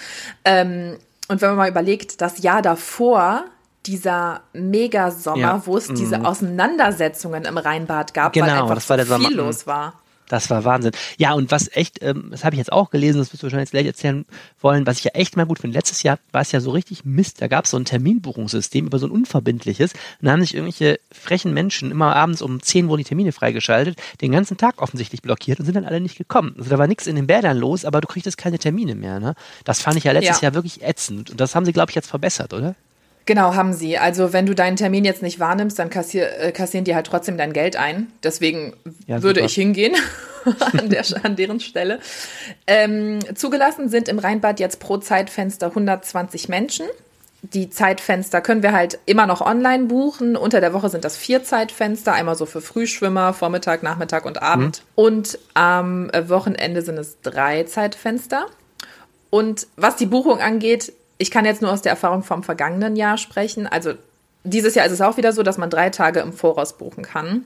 Ähm, 0.44 0.96
und 1.28 1.40
wenn 1.40 1.48
man 1.50 1.58
mal 1.58 1.68
überlegt, 1.70 2.20
das 2.20 2.42
Jahr 2.42 2.62
davor, 2.62 3.44
dieser 3.86 4.42
Megasommer, 4.52 5.38
Ja, 5.38 5.62
wo 5.64 5.76
es 5.76 5.88
diese 5.88 6.24
Auseinandersetzungen 6.24 7.44
im 7.44 7.56
Rheinbad 7.56 8.12
gab, 8.14 8.34
weil 8.36 8.42
Genau, 8.42 8.62
einfach 8.62 8.74
das 8.74 8.90
war 8.90 8.96
der 8.96 9.06
viel 9.06 9.14
Sommer. 9.16 9.30
los 9.30 9.66
war. 9.66 9.94
Das 10.30 10.48
war 10.48 10.64
Wahnsinn. 10.64 10.92
Ja, 11.18 11.32
und 11.32 11.50
was 11.50 11.68
echt, 11.74 12.02
ähm, 12.04 12.28
das 12.30 12.44
habe 12.44 12.54
ich 12.54 12.58
jetzt 12.58 12.70
auch 12.70 12.90
gelesen, 12.90 13.18
das 13.18 13.32
wirst 13.32 13.42
du 13.42 13.46
wahrscheinlich 13.46 13.72
gleich 13.72 13.84
erzählen 13.86 14.24
wollen, 14.60 14.86
was 14.86 14.98
ich 14.98 15.04
ja 15.04 15.10
echt 15.14 15.36
mal 15.36 15.44
gut 15.44 15.58
finde. 15.58 15.76
Letztes 15.76 16.04
Jahr 16.04 16.20
war 16.30 16.40
es 16.40 16.52
ja 16.52 16.60
so 16.60 16.70
richtig 16.70 17.04
Mist. 17.04 17.42
Da 17.42 17.48
gab 17.48 17.64
es 17.64 17.72
so 17.72 17.76
ein 17.76 17.84
Terminbuchungssystem 17.84 18.86
über 18.86 19.00
so 19.00 19.06
ein 19.08 19.10
unverbindliches. 19.10 19.92
Und 19.92 20.26
da 20.26 20.30
haben 20.30 20.40
sich 20.40 20.54
irgendwelche 20.54 21.00
frechen 21.10 21.52
Menschen 21.52 21.90
immer 21.90 22.14
abends 22.14 22.42
um 22.42 22.62
10 22.62 22.88
wurden 22.88 22.98
die 22.98 23.08
Termine 23.08 23.32
freigeschaltet, 23.32 23.98
den 24.20 24.30
ganzen 24.30 24.56
Tag 24.56 24.80
offensichtlich 24.80 25.20
blockiert 25.20 25.58
und 25.58 25.64
sind 25.64 25.74
dann 25.74 25.84
alle 25.84 26.00
nicht 26.00 26.16
gekommen. 26.16 26.54
Also 26.56 26.70
da 26.70 26.78
war 26.78 26.86
nichts 26.86 27.08
in 27.08 27.16
den 27.16 27.26
Bädern 27.26 27.56
los, 27.58 27.84
aber 27.84 28.00
du 28.00 28.06
kriegtest 28.06 28.38
keine 28.38 28.60
Termine 28.60 28.94
mehr. 28.94 29.18
Ne? 29.18 29.34
Das 29.64 29.80
fand 29.82 29.96
ich 29.98 30.04
ja 30.04 30.12
letztes 30.12 30.40
Ja. 30.40 30.46
Jahr 30.46 30.54
wirklich 30.54 30.82
ätzend. 30.84 31.30
Und 31.30 31.40
das 31.40 31.56
haben 31.56 31.64
sie, 31.64 31.72
glaube 31.72 31.90
ich, 31.90 31.96
jetzt 31.96 32.08
verbessert, 32.08 32.52
oder? 32.54 32.76
Genau, 33.30 33.54
haben 33.54 33.72
sie. 33.72 33.96
Also 33.96 34.32
wenn 34.32 34.44
du 34.44 34.56
deinen 34.56 34.74
Termin 34.74 35.04
jetzt 35.04 35.22
nicht 35.22 35.38
wahrnimmst, 35.38 35.78
dann 35.78 35.88
kassier, 35.88 36.36
äh, 36.40 36.50
kassieren 36.50 36.84
die 36.84 36.96
halt 36.96 37.06
trotzdem 37.06 37.38
dein 37.38 37.52
Geld 37.52 37.76
ein. 37.76 38.10
Deswegen 38.24 38.72
Ja, 39.06 39.22
würde 39.22 39.38
ich 39.38 39.54
hingehen 39.54 39.94
an, 40.76 40.90
der, 40.90 41.04
an 41.22 41.36
deren 41.36 41.60
Stelle. 41.60 42.00
Ähm, 42.66 43.20
zugelassen 43.36 43.88
sind 43.88 44.08
im 44.08 44.18
Rheinbad 44.18 44.58
jetzt 44.58 44.80
pro 44.80 44.96
Zeitfenster 44.96 45.66
120 45.68 46.48
Menschen. 46.48 46.86
Die 47.42 47.70
Zeitfenster 47.70 48.40
können 48.40 48.64
wir 48.64 48.72
halt 48.72 48.98
immer 49.06 49.26
noch 49.26 49.42
online 49.42 49.84
buchen. 49.84 50.34
Unter 50.34 50.60
der 50.60 50.72
Woche 50.72 50.88
sind 50.88 51.04
das 51.04 51.16
vier 51.16 51.44
Zeitfenster, 51.44 52.12
einmal 52.12 52.34
so 52.34 52.46
für 52.46 52.60
Frühschwimmer, 52.60 53.32
Vormittag, 53.32 53.84
Nachmittag 53.84 54.24
und 54.24 54.42
Abend. 54.42 54.82
Und 54.96 55.38
am 55.54 56.10
äh, 56.10 56.28
Wochenende 56.28 56.82
sind 56.82 56.98
es 56.98 57.20
drei 57.22 57.62
Zeitfenster. 57.62 58.46
Und 59.30 59.68
was 59.76 59.94
die 59.94 60.06
Buchung 60.06 60.40
angeht, 60.40 60.92
ich 61.20 61.30
kann 61.30 61.44
jetzt 61.44 61.60
nur 61.60 61.70
aus 61.70 61.82
der 61.82 61.92
Erfahrung 61.92 62.22
vom 62.22 62.42
vergangenen 62.42 62.96
Jahr 62.96 63.18
sprechen. 63.18 63.66
Also 63.66 63.92
dieses 64.42 64.74
Jahr 64.74 64.86
ist 64.86 64.92
es 64.92 65.02
auch 65.02 65.18
wieder 65.18 65.32
so, 65.32 65.42
dass 65.42 65.58
man 65.58 65.68
drei 65.68 65.90
Tage 65.90 66.20
im 66.20 66.32
Voraus 66.32 66.78
buchen 66.78 67.04
kann. 67.04 67.44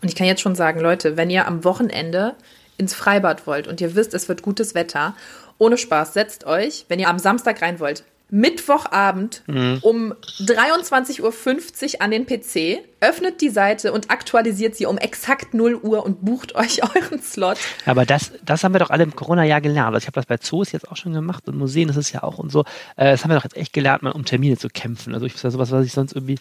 Und 0.00 0.08
ich 0.08 0.16
kann 0.16 0.26
jetzt 0.26 0.40
schon 0.40 0.54
sagen, 0.54 0.80
Leute, 0.80 1.18
wenn 1.18 1.28
ihr 1.28 1.46
am 1.46 1.62
Wochenende 1.62 2.34
ins 2.78 2.94
Freibad 2.94 3.46
wollt 3.46 3.68
und 3.68 3.82
ihr 3.82 3.94
wisst, 3.94 4.14
es 4.14 4.30
wird 4.30 4.40
gutes 4.40 4.74
Wetter, 4.74 5.14
ohne 5.58 5.76
Spaß, 5.76 6.14
setzt 6.14 6.46
euch, 6.46 6.86
wenn 6.88 6.98
ihr 6.98 7.10
am 7.10 7.18
Samstag 7.18 7.60
rein 7.60 7.80
wollt, 7.80 8.02
Mittwochabend 8.30 9.42
um 9.82 10.14
23.50 10.40 11.20
Uhr 11.20 12.02
an 12.02 12.10
den 12.10 12.26
PC, 12.26 12.84
öffnet 13.00 13.40
die 13.40 13.48
Seite 13.48 13.92
und 13.92 14.10
aktualisiert 14.10 14.76
sie 14.76 14.86
um 14.86 14.98
exakt 14.98 15.54
0 15.54 15.74
Uhr 15.76 16.04
und 16.04 16.24
bucht 16.24 16.54
euch 16.54 16.82
euren 16.82 17.22
Slot. 17.22 17.58
Aber 17.86 18.04
das, 18.04 18.32
das 18.44 18.62
haben 18.62 18.74
wir 18.74 18.78
doch 18.78 18.90
alle 18.90 19.04
im 19.04 19.16
Corona-Jahr 19.16 19.60
gelernt. 19.60 19.94
Also 19.94 20.04
ich 20.04 20.06
habe 20.06 20.14
das 20.14 20.26
bei 20.26 20.36
Zoos 20.36 20.72
jetzt 20.72 20.90
auch 20.90 20.96
schon 20.96 21.12
gemacht 21.12 21.48
und 21.48 21.56
Museen, 21.56 21.88
das 21.88 21.96
ist 21.96 22.12
ja 22.12 22.22
auch 22.22 22.38
und 22.38 22.52
so. 22.52 22.60
Äh, 22.96 23.10
das 23.10 23.24
haben 23.24 23.30
wir 23.30 23.36
doch 23.36 23.44
jetzt 23.44 23.56
echt 23.56 23.72
gelernt, 23.72 24.02
mal 24.02 24.10
um 24.10 24.24
Termine 24.24 24.56
zu 24.56 24.68
kämpfen. 24.68 25.14
Also 25.14 25.26
ich 25.26 25.34
ist 25.34 25.42
ja 25.42 25.50
sowas, 25.50 25.70
was 25.70 25.86
ich 25.86 25.92
sonst 25.92 26.12
irgendwie 26.12 26.36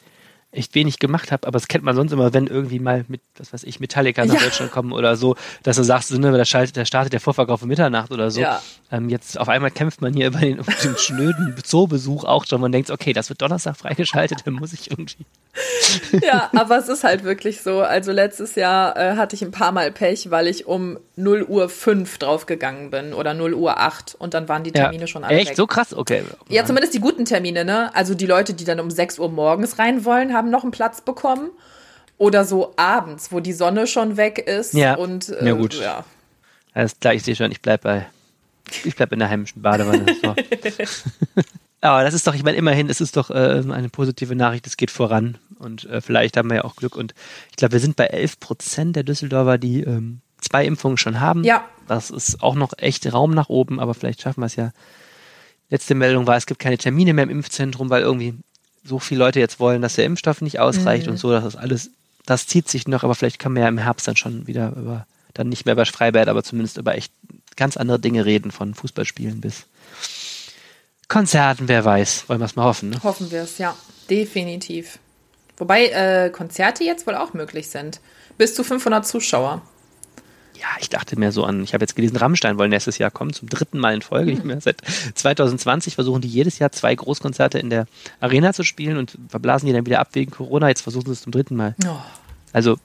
echt 0.51 0.73
wenig 0.73 0.97
gemacht 0.97 1.31
habe, 1.31 1.45
aber 1.45 1.59
das 1.59 1.67
kennt 1.67 1.83
man 1.83 1.95
sonst 1.95 2.11
immer, 2.11 2.33
wenn 2.33 2.47
irgendwie 2.47 2.79
mal 2.79 3.05
mit, 3.07 3.21
was 3.37 3.53
weiß 3.53 3.63
ich, 3.65 3.79
Metallica 3.79 4.25
nach 4.25 4.33
Ja. 4.33 4.41
Deutschland 4.41 4.71
kommen 4.71 4.93
oder 4.93 5.15
so, 5.15 5.35
dass 5.63 5.75
du 5.77 5.83
sagst, 5.83 6.11
ne, 6.11 6.31
da, 6.31 6.43
schaltet, 6.45 6.75
da 6.75 6.85
startet 6.85 7.13
der 7.13 7.19
Vorverkauf 7.19 7.61
um 7.61 7.67
Mitternacht 7.67 8.11
oder 8.11 8.31
so. 8.31 8.41
Ja. 8.41 8.61
Ähm, 8.91 9.09
jetzt 9.09 9.39
auf 9.39 9.47
einmal 9.47 9.69
kämpft 9.69 10.01
man 10.01 10.13
hier 10.13 10.27
über 10.27 10.39
den, 10.39 10.57
über 10.59 10.71
den 10.83 10.97
schnöden 10.97 11.55
Zoobesuch 11.63 12.23
auch 12.23 12.45
schon. 12.45 12.61
Man 12.61 12.71
denkt, 12.71 12.89
okay, 12.89 13.13
das 13.13 13.29
wird 13.29 13.41
Donnerstag 13.41 13.77
freigeschaltet, 13.77 14.39
dann 14.45 14.55
muss 14.55 14.73
ich 14.73 14.89
irgendwie. 14.89 15.25
Ja, 16.21 16.49
aber 16.55 16.77
es 16.77 16.87
ist 16.89 17.03
halt 17.03 17.23
wirklich 17.23 17.61
so. 17.61 17.81
Also 17.81 18.11
letztes 18.11 18.55
Jahr 18.55 18.95
äh, 18.95 19.15
hatte 19.15 19.35
ich 19.35 19.41
ein 19.41 19.51
paar 19.51 19.71
Mal 19.71 19.91
Pech, 19.91 20.29
weil 20.29 20.47
ich 20.47 20.67
um 20.67 20.97
0 21.15 21.43
Uhr 21.43 21.69
5 21.69 22.17
draufgegangen 22.17 22.91
bin 22.91 23.13
oder 23.13 23.33
0 23.33 23.53
Uhr 23.55 23.79
8 23.79 24.15
und 24.17 24.33
dann 24.33 24.47
waren 24.47 24.63
die 24.63 24.71
Termine 24.71 25.07
schon 25.07 25.23
alle 25.23 25.37
Echt? 25.37 25.49
weg. 25.49 25.57
So 25.57 25.67
krass? 25.67 25.93
Okay. 25.93 26.23
Ja, 26.49 26.65
zumindest 26.65 26.93
die 26.93 26.99
guten 26.99 27.25
Termine, 27.25 27.65
ne? 27.65 27.93
Also 27.95 28.13
die 28.15 28.25
Leute, 28.25 28.53
die 28.53 28.63
dann 28.63 28.79
um 28.79 28.89
6 28.91 29.19
Uhr 29.19 29.29
morgens 29.29 29.79
rein 29.79 30.05
wollen, 30.05 30.33
haben 30.33 30.38
noch 30.47 30.63
einen 30.63 30.71
Platz 30.71 31.01
bekommen. 31.01 31.51
Oder 32.17 32.43
so 32.43 32.73
abends, 32.75 33.31
wo 33.31 33.39
die 33.39 33.53
Sonne 33.53 33.87
schon 33.87 34.17
weg 34.17 34.39
ist. 34.39 34.73
Ja. 34.73 34.95
Und, 34.95 35.29
äh, 35.29 35.47
Ja, 35.47 35.53
gut. 35.53 35.79
Ja. 35.79 36.03
Alles 36.73 36.99
klar, 36.99 37.13
ich 37.13 37.23
sehe 37.23 37.35
schon, 37.35 37.51
ich 37.51 37.61
bleib 37.61 37.81
bei, 37.81 38.07
ich 38.83 38.95
bleib 38.95 39.11
in 39.13 39.19
der 39.19 39.29
heimischen 39.29 39.61
Badewanne. 39.61 40.05
So. 40.21 40.35
Aber 41.81 42.03
das 42.03 42.13
ist 42.13 42.27
doch, 42.27 42.35
ich 42.35 42.43
meine, 42.43 42.57
immerhin, 42.57 42.89
es 42.89 42.99
ist 42.99 43.15
doch 43.15 43.29
äh, 43.29 43.63
eine 43.69 43.89
positive 43.89 44.35
Nachricht, 44.35 44.67
es 44.67 44.75
geht 44.75 44.91
voran 44.91 45.37
und 45.59 45.85
äh, 45.85 46.01
vielleicht 46.01 46.35
haben 46.35 46.49
wir 46.49 46.57
ja 46.57 46.63
auch 46.65 46.75
Glück 46.75 46.95
und 46.95 47.13
ich 47.51 47.55
glaube, 47.55 47.73
wir 47.73 47.79
sind 47.79 47.95
bei 47.95 48.07
11 48.07 48.39
Prozent 48.39 48.95
der 48.97 49.03
Düsseldorfer, 49.03 49.57
die 49.57 49.81
ähm, 49.81 50.19
zwei 50.41 50.65
Impfungen 50.65 50.97
schon 50.97 51.21
haben. 51.21 51.43
Ja. 51.45 51.63
Das 51.87 52.09
ist 52.09 52.43
auch 52.43 52.55
noch 52.55 52.73
echt 52.77 53.11
Raum 53.11 53.31
nach 53.31 53.49
oben, 53.49 53.79
aber 53.79 53.93
vielleicht 53.93 54.21
schaffen 54.21 54.41
wir 54.41 54.47
es 54.47 54.55
ja. 54.57 54.71
Letzte 55.69 55.95
Meldung 55.95 56.27
war, 56.27 56.35
es 56.35 56.47
gibt 56.47 56.59
keine 56.59 56.77
Termine 56.77 57.13
mehr 57.13 57.23
im 57.23 57.29
Impfzentrum, 57.29 57.89
weil 57.89 58.01
irgendwie 58.01 58.35
so 58.83 58.99
viele 58.99 59.19
Leute 59.19 59.39
jetzt 59.39 59.59
wollen, 59.59 59.81
dass 59.81 59.95
der 59.95 60.05
Impfstoff 60.05 60.41
nicht 60.41 60.59
ausreicht 60.59 61.07
und 61.07 61.17
so, 61.17 61.31
das 61.31 61.45
ist 61.45 61.55
alles, 61.55 61.91
das 62.25 62.47
zieht 62.47 62.69
sich 62.69 62.87
noch, 62.87 63.03
aber 63.03 63.15
vielleicht 63.15 63.39
kann 63.39 63.53
man 63.53 63.63
ja 63.63 63.69
im 63.69 63.77
Herbst 63.77 64.07
dann 64.07 64.15
schon 64.15 64.47
wieder 64.47 64.73
über, 64.75 65.05
dann 65.33 65.49
nicht 65.49 65.65
mehr 65.65 65.73
über 65.73 65.85
Freibad, 65.85 66.27
aber 66.27 66.43
zumindest 66.43 66.77
über 66.77 66.95
echt 66.95 67.11
ganz 67.55 67.77
andere 67.77 67.99
Dinge 67.99 68.25
reden, 68.25 68.51
von 68.51 68.73
Fußballspielen 68.73 69.41
bis 69.41 69.65
Konzerten, 71.09 71.67
wer 71.67 71.83
weiß. 71.83 72.29
Wollen 72.29 72.39
wir 72.39 72.45
es 72.45 72.55
mal 72.55 72.65
hoffen, 72.65 72.91
ne? 72.91 73.03
Hoffen 73.03 73.31
wir 73.31 73.41
es, 73.41 73.57
ja. 73.57 73.75
Definitiv. 74.09 74.99
Wobei 75.57 75.87
äh, 75.87 76.29
Konzerte 76.29 76.83
jetzt 76.83 77.07
wohl 77.07 77.15
auch 77.15 77.33
möglich 77.33 77.69
sind. 77.69 77.99
Bis 78.37 78.55
zu 78.55 78.63
500 78.63 79.05
Zuschauer. 79.05 79.61
Ja, 80.59 80.67
ich 80.79 80.89
dachte 80.89 81.17
mir 81.17 81.31
so 81.31 81.45
an, 81.45 81.63
ich 81.63 81.73
habe 81.73 81.83
jetzt 81.83 81.95
gelesen, 81.95 82.17
Rammstein 82.17 82.57
wollen 82.57 82.69
nächstes 82.69 82.97
Jahr 82.97 83.11
kommen, 83.11 83.31
zum 83.31 83.47
dritten 83.47 83.79
Mal 83.79 83.93
in 83.93 84.01
Folge. 84.01 84.31
Nicht 84.31 84.43
mehr. 84.43 84.59
Seit 84.61 84.81
2020 85.15 85.95
versuchen 85.95 86.21
die 86.21 86.27
jedes 86.27 86.59
Jahr 86.59 86.71
zwei 86.71 86.93
Großkonzerte 86.93 87.59
in 87.59 87.69
der 87.69 87.87
Arena 88.19 88.51
zu 88.51 88.63
spielen 88.63 88.97
und 88.97 89.17
verblasen 89.29 89.67
die 89.67 89.73
dann 89.73 89.85
wieder 89.85 89.99
ab 89.99 90.09
wegen 90.13 90.31
Corona. 90.31 90.67
Jetzt 90.67 90.81
versuchen 90.81 91.05
sie 91.05 91.13
es 91.13 91.21
zum 91.21 91.31
dritten 91.31 91.55
Mal. 91.55 91.75
Oh. 91.85 91.95
Also 92.51 92.77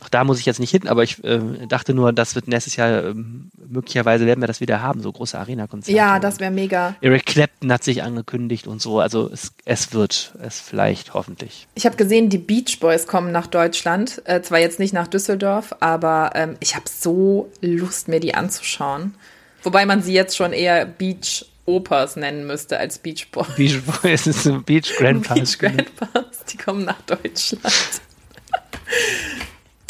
auch 0.00 0.08
da 0.08 0.24
muss 0.24 0.38
ich 0.38 0.46
jetzt 0.46 0.60
nicht 0.60 0.70
hin, 0.70 0.86
aber 0.86 1.02
ich 1.02 1.22
äh, 1.24 1.40
dachte 1.68 1.94
nur, 1.94 2.12
das 2.12 2.34
wird 2.34 2.46
nächstes 2.48 2.76
Jahr 2.76 3.04
ähm, 3.04 3.50
möglicherweise 3.68 4.26
werden 4.26 4.40
wir 4.40 4.46
das 4.46 4.60
wieder 4.60 4.80
haben, 4.80 5.02
so 5.02 5.10
große 5.10 5.38
Arena-Konzerte. 5.38 5.96
Ja, 5.96 6.18
das 6.18 6.38
wäre 6.40 6.50
mega. 6.50 6.94
Eric 7.00 7.26
Clapton 7.26 7.72
hat 7.72 7.82
sich 7.82 8.02
angekündigt 8.02 8.66
und 8.66 8.80
so. 8.80 9.00
Also 9.00 9.28
es, 9.32 9.52
es 9.64 9.92
wird, 9.92 10.34
es 10.40 10.60
vielleicht, 10.60 11.14
hoffentlich. 11.14 11.66
Ich 11.74 11.84
habe 11.84 11.96
gesehen, 11.96 12.28
die 12.28 12.38
Beach 12.38 12.78
Boys 12.80 13.06
kommen 13.06 13.32
nach 13.32 13.46
Deutschland. 13.46 14.22
Äh, 14.24 14.42
zwar 14.42 14.60
jetzt 14.60 14.78
nicht 14.78 14.92
nach 14.92 15.08
Düsseldorf, 15.08 15.74
aber 15.80 16.30
ähm, 16.34 16.56
ich 16.60 16.76
habe 16.76 16.84
so 16.88 17.50
Lust, 17.60 18.08
mir 18.08 18.20
die 18.20 18.34
anzuschauen. 18.34 19.14
Wobei 19.62 19.84
man 19.84 20.02
sie 20.02 20.12
jetzt 20.12 20.36
schon 20.36 20.52
eher 20.52 20.86
Beach 20.86 21.44
Opers 21.66 22.16
nennen 22.16 22.46
müsste 22.46 22.78
als 22.78 22.98
Beach 22.98 23.28
Boys. 23.30 23.54
Beach 23.56 23.82
Boys 23.82 24.26
ist 24.26 24.46
ein 24.46 24.62
Beach 24.62 24.94
Grandpas. 24.98 25.38
Beach 25.38 25.58
Grandpas, 25.58 26.44
die 26.50 26.56
kommen 26.56 26.84
nach 26.84 27.00
Deutschland. 27.02 27.62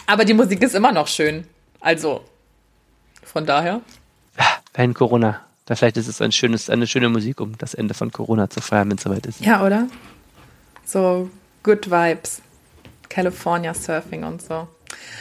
Aber 0.08 0.24
die 0.24 0.34
Musik 0.34 0.60
ist 0.62 0.74
immer 0.74 0.90
noch 0.90 1.06
schön. 1.06 1.46
Also, 1.80 2.24
von 3.22 3.46
daher. 3.46 3.80
Wenn 4.74 4.94
Corona. 4.94 5.40
Da 5.66 5.76
vielleicht 5.76 5.96
ist 5.98 6.08
es 6.08 6.20
ein 6.22 6.32
schönes, 6.32 6.70
eine 6.70 6.86
schöne 6.86 7.08
Musik, 7.10 7.40
um 7.40 7.56
das 7.58 7.74
Ende 7.74 7.92
von 7.94 8.10
Corona 8.10 8.48
zu 8.50 8.60
feiern, 8.60 8.88
wenn 8.90 8.96
es 8.96 9.02
soweit 9.04 9.26
ist. 9.26 9.40
Ja, 9.40 9.64
oder? 9.64 9.86
So 10.84 11.28
good 11.62 11.90
vibes. 11.90 12.40
California 13.10 13.74
Surfing 13.74 14.24
und 14.24 14.40
so. 14.42 14.66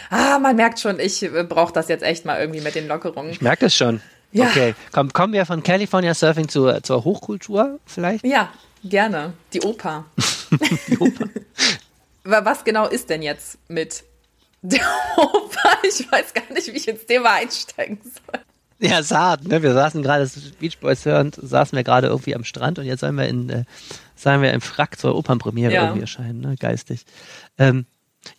Ah, 0.09 0.39
man 0.39 0.55
merkt 0.55 0.79
schon, 0.79 0.99
ich 0.99 1.21
äh, 1.23 1.43
brauche 1.43 1.73
das 1.73 1.89
jetzt 1.89 2.03
echt 2.03 2.23
mal 2.25 2.39
irgendwie 2.39 2.61
mit 2.61 2.75
den 2.75 2.87
Lockerungen. 2.87 3.31
Ich 3.31 3.41
merke 3.41 3.65
das 3.65 3.75
schon. 3.75 4.01
Ja. 4.31 4.45
Okay, 4.47 4.73
Komm, 4.93 5.11
kommen 5.13 5.33
wir 5.33 5.45
von 5.45 5.63
California 5.63 6.13
Surfing 6.13 6.47
zur, 6.49 6.81
zur 6.83 7.03
Hochkultur 7.03 7.79
vielleicht? 7.85 8.25
Ja, 8.25 8.51
gerne. 8.83 9.33
Die 9.53 9.61
Oper. 9.61 10.05
Wa- 12.23 12.45
Was 12.45 12.63
genau 12.63 12.87
ist 12.87 13.09
denn 13.09 13.21
jetzt 13.21 13.57
mit 13.69 14.03
der 14.69 14.85
Oper? 15.17 15.77
Ich 15.87 16.11
weiß 16.11 16.33
gar 16.33 16.51
nicht, 16.53 16.67
wie 16.67 16.77
ich 16.77 16.87
ins 16.87 17.05
Thema 17.05 17.33
einsteigen 17.35 17.99
soll. 18.03 18.41
Ja, 18.79 19.01
Saat, 19.01 19.43
ne? 19.45 19.63
Wir 19.63 19.73
saßen 19.73 20.03
gerade, 20.03 20.23
das 20.23 20.35
Beach 20.59 20.77
Boys 20.79 21.03
hörend, 21.05 21.39
saßen 21.41 21.75
wir 21.75 21.83
gerade 21.83 22.07
irgendwie 22.07 22.35
am 22.35 22.43
Strand 22.43 22.77
und 22.77 22.85
jetzt 22.85 22.99
sollen 22.99 23.15
wir 23.15 23.27
in, 23.27 23.49
äh, 23.49 23.63
sollen 24.15 24.41
wir 24.41 24.53
im 24.53 24.61
Frack 24.61 24.99
zur 24.99 25.15
Opernpremiere 25.15 25.73
Ja. 25.73 25.81
irgendwie 25.83 26.01
erscheinen, 26.01 26.41
ne? 26.41 26.55
Geistig. 26.59 27.05
Ähm, 27.57 27.85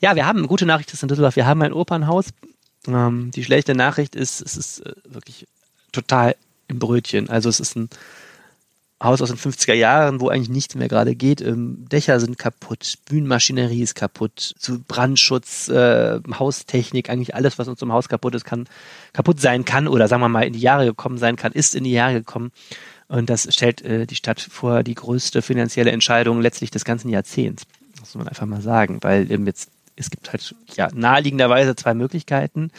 ja, 0.01 0.14
wir 0.14 0.27
haben, 0.27 0.47
gute 0.47 0.67
Nachricht 0.67 0.93
ist 0.93 1.03
in 1.03 1.09
Düsseldorf, 1.09 1.35
wir 1.37 1.47
haben 1.47 1.62
ein 1.62 1.73
Opernhaus. 1.73 2.27
Ähm, 2.87 3.31
die 3.33 3.43
schlechte 3.45 3.75
Nachricht 3.75 4.14
ist, 4.14 4.41
es 4.41 4.57
ist 4.57 4.81
äh, 4.87 4.93
wirklich 5.05 5.47
total 5.91 6.37
im 6.69 6.79
Brötchen. 6.79 7.29
Also 7.29 7.49
es 7.49 7.59
ist 7.59 7.75
ein 7.77 7.88
Haus 9.03 9.23
aus 9.23 9.29
den 9.29 9.39
50er 9.39 9.75
Jahren, 9.75 10.21
wo 10.21 10.29
eigentlich 10.29 10.49
nichts 10.49 10.75
mehr 10.75 10.89
gerade 10.89 11.15
geht. 11.15 11.41
Ähm, 11.41 11.87
Dächer 11.89 12.19
sind 12.19 12.37
kaputt, 12.37 12.95
Bühnenmaschinerie 13.09 13.83
ist 13.83 13.95
kaputt, 13.95 14.55
Brandschutz, 14.89 15.69
äh, 15.69 16.19
Haustechnik, 16.35 17.09
eigentlich 17.09 17.35
alles, 17.35 17.59
was 17.59 17.69
uns 17.69 17.81
im 17.81 17.93
Haus 17.93 18.09
kaputt 18.09 18.35
ist, 18.35 18.45
kann 18.45 18.69
kaputt 19.13 19.41
sein 19.41 19.65
kann 19.65 19.87
oder 19.87 20.09
sagen 20.09 20.23
wir 20.23 20.29
mal 20.29 20.47
in 20.47 20.53
die 20.53 20.61
Jahre 20.61 20.85
gekommen 20.85 21.19
sein 21.19 21.37
kann, 21.37 21.53
ist 21.53 21.77
in 21.77 21.85
die 21.85 21.93
Jahre 21.93 22.15
gekommen. 22.15 22.51
Und 23.07 23.31
das 23.31 23.53
stellt 23.55 23.83
äh, 23.83 24.07
die 24.07 24.17
Stadt 24.17 24.41
vor 24.41 24.83
die 24.83 24.95
größte 24.95 25.43
finanzielle 25.43 25.93
Entscheidung 25.93 26.41
letztlich 26.41 26.71
des 26.71 26.85
ganzen 26.85 27.09
Jahrzehnts. 27.09 27.65
Muss 28.01 28.15
man 28.17 28.29
einfach 28.29 28.47
mal 28.47 28.61
sagen, 28.61 28.99
weil 29.03 29.31
eben 29.31 29.47
jetzt, 29.47 29.71
es 29.97 30.11
gibt 30.11 30.31
halt 30.33 30.55
ja 30.75 30.89
naheliegenderweise 30.93 31.77
zwei 31.77 31.95
Möglichkeiten. 31.95 32.71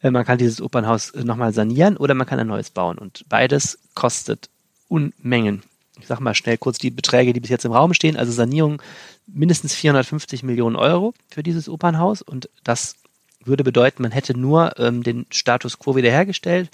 Äh, 0.00 0.10
Man 0.10 0.24
kann 0.24 0.38
dieses 0.38 0.62
Opernhaus 0.62 1.10
äh, 1.10 1.24
nochmal 1.24 1.52
sanieren 1.52 1.96
oder 1.96 2.14
man 2.14 2.26
kann 2.26 2.38
ein 2.38 2.46
neues 2.46 2.70
bauen. 2.70 2.98
Und 2.98 3.24
beides 3.28 3.78
kostet 3.94 4.48
Unmengen. 4.88 5.62
Ich 5.98 6.06
sag 6.06 6.20
mal 6.20 6.34
schnell 6.34 6.58
kurz 6.58 6.78
die 6.78 6.90
Beträge, 6.90 7.32
die 7.32 7.40
bis 7.40 7.50
jetzt 7.50 7.64
im 7.64 7.72
Raum 7.72 7.94
stehen. 7.94 8.16
Also 8.16 8.32
Sanierung 8.32 8.82
mindestens 9.26 9.74
450 9.74 10.42
Millionen 10.42 10.76
Euro 10.76 11.14
für 11.30 11.42
dieses 11.42 11.68
Opernhaus. 11.68 12.22
Und 12.22 12.50
das 12.64 12.96
würde 13.44 13.64
bedeuten, 13.64 14.02
man 14.02 14.12
hätte 14.12 14.36
nur 14.36 14.78
ähm, 14.78 15.02
den 15.02 15.26
Status 15.30 15.78
quo 15.78 15.96
wiederhergestellt. 15.96 16.70